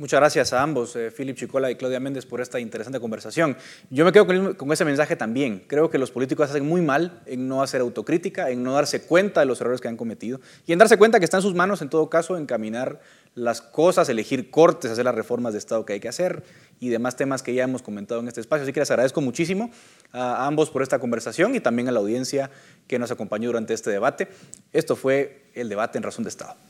Muchas 0.01 0.18
gracias 0.18 0.55
a 0.55 0.62
ambos, 0.62 0.96
eh, 0.96 1.11
Philip 1.14 1.36
Chicola 1.36 1.70
y 1.70 1.74
Claudia 1.74 2.01
Méndez, 2.01 2.24
por 2.24 2.40
esta 2.40 2.59
interesante 2.59 2.98
conversación. 2.98 3.55
Yo 3.90 4.07
me 4.07 4.12
quedo 4.12 4.26
con, 4.26 4.72
ese 4.72 4.86
mensaje 4.86 5.14
también. 5.14 5.62
Creo 5.66 5.90
que 5.90 5.98
los 5.98 6.11
políticos 6.11 6.48
hacen 6.48 6.66
muy 6.66 6.80
mal 6.80 7.20
en 7.26 7.46
no 7.46 7.62
hacer 7.62 7.82
autocrítica, 7.82 8.48
en 8.48 8.62
no 8.62 8.72
darse 8.72 9.03
cuenta 9.03 9.40
de 9.40 9.46
los 9.46 9.61
errores 9.61 9.82
que 9.82 9.88
han 9.88 9.98
cometido 9.98 10.40
y 10.66 10.72
en 10.72 10.78
darse 10.78 10.96
cuenta 10.96 11.18
que 11.18 11.26
está 11.26 11.36
en 11.36 11.42
sus 11.42 11.55
manos, 11.55 11.82
en 11.82 11.90
todo 11.90 12.09
caso, 12.09 12.38
encaminar 12.38 12.98
las 13.34 13.61
cosas, 13.61 14.09
elegir 14.09 14.51
cortes, 14.51 14.90
hacer 14.90 15.05
las 15.05 15.14
reformas 15.14 15.53
de 15.53 15.59
Estado 15.59 15.84
que 15.84 15.92
hay 15.92 16.01
que 16.01 16.09
hacer 16.09 16.44
y 16.80 16.88
demás 16.88 17.16
temas 17.16 17.42
que 17.42 17.53
ya 17.53 17.64
hemos 17.64 17.82
comentado 17.82 18.22
en 18.22 18.28
este 18.28 18.40
espacio. 18.40 18.62
Así 18.62 18.72
que 18.72 18.80
les 18.80 18.90
agradezco 18.90 19.20
muchísimo 19.20 19.70
a 20.12 20.46
ambos 20.46 20.70
por 20.70 20.82
esta 20.82 20.98
conversación 20.98 21.55
y 21.55 21.61
también 21.61 21.88
a 21.88 21.92
la 21.92 22.01
audiencia 22.01 22.51
que 22.86 22.98
nos 22.98 23.11
acompañó 23.11 23.51
durante 23.51 23.74
este 23.74 23.90
debate. 23.90 24.28
Esto 24.72 24.96
fue 24.96 25.51
el 25.53 25.68
debate 25.68 25.98
en 25.98 26.05
Razón 26.05 26.24
de 26.24 26.30
Estado. 26.30 26.70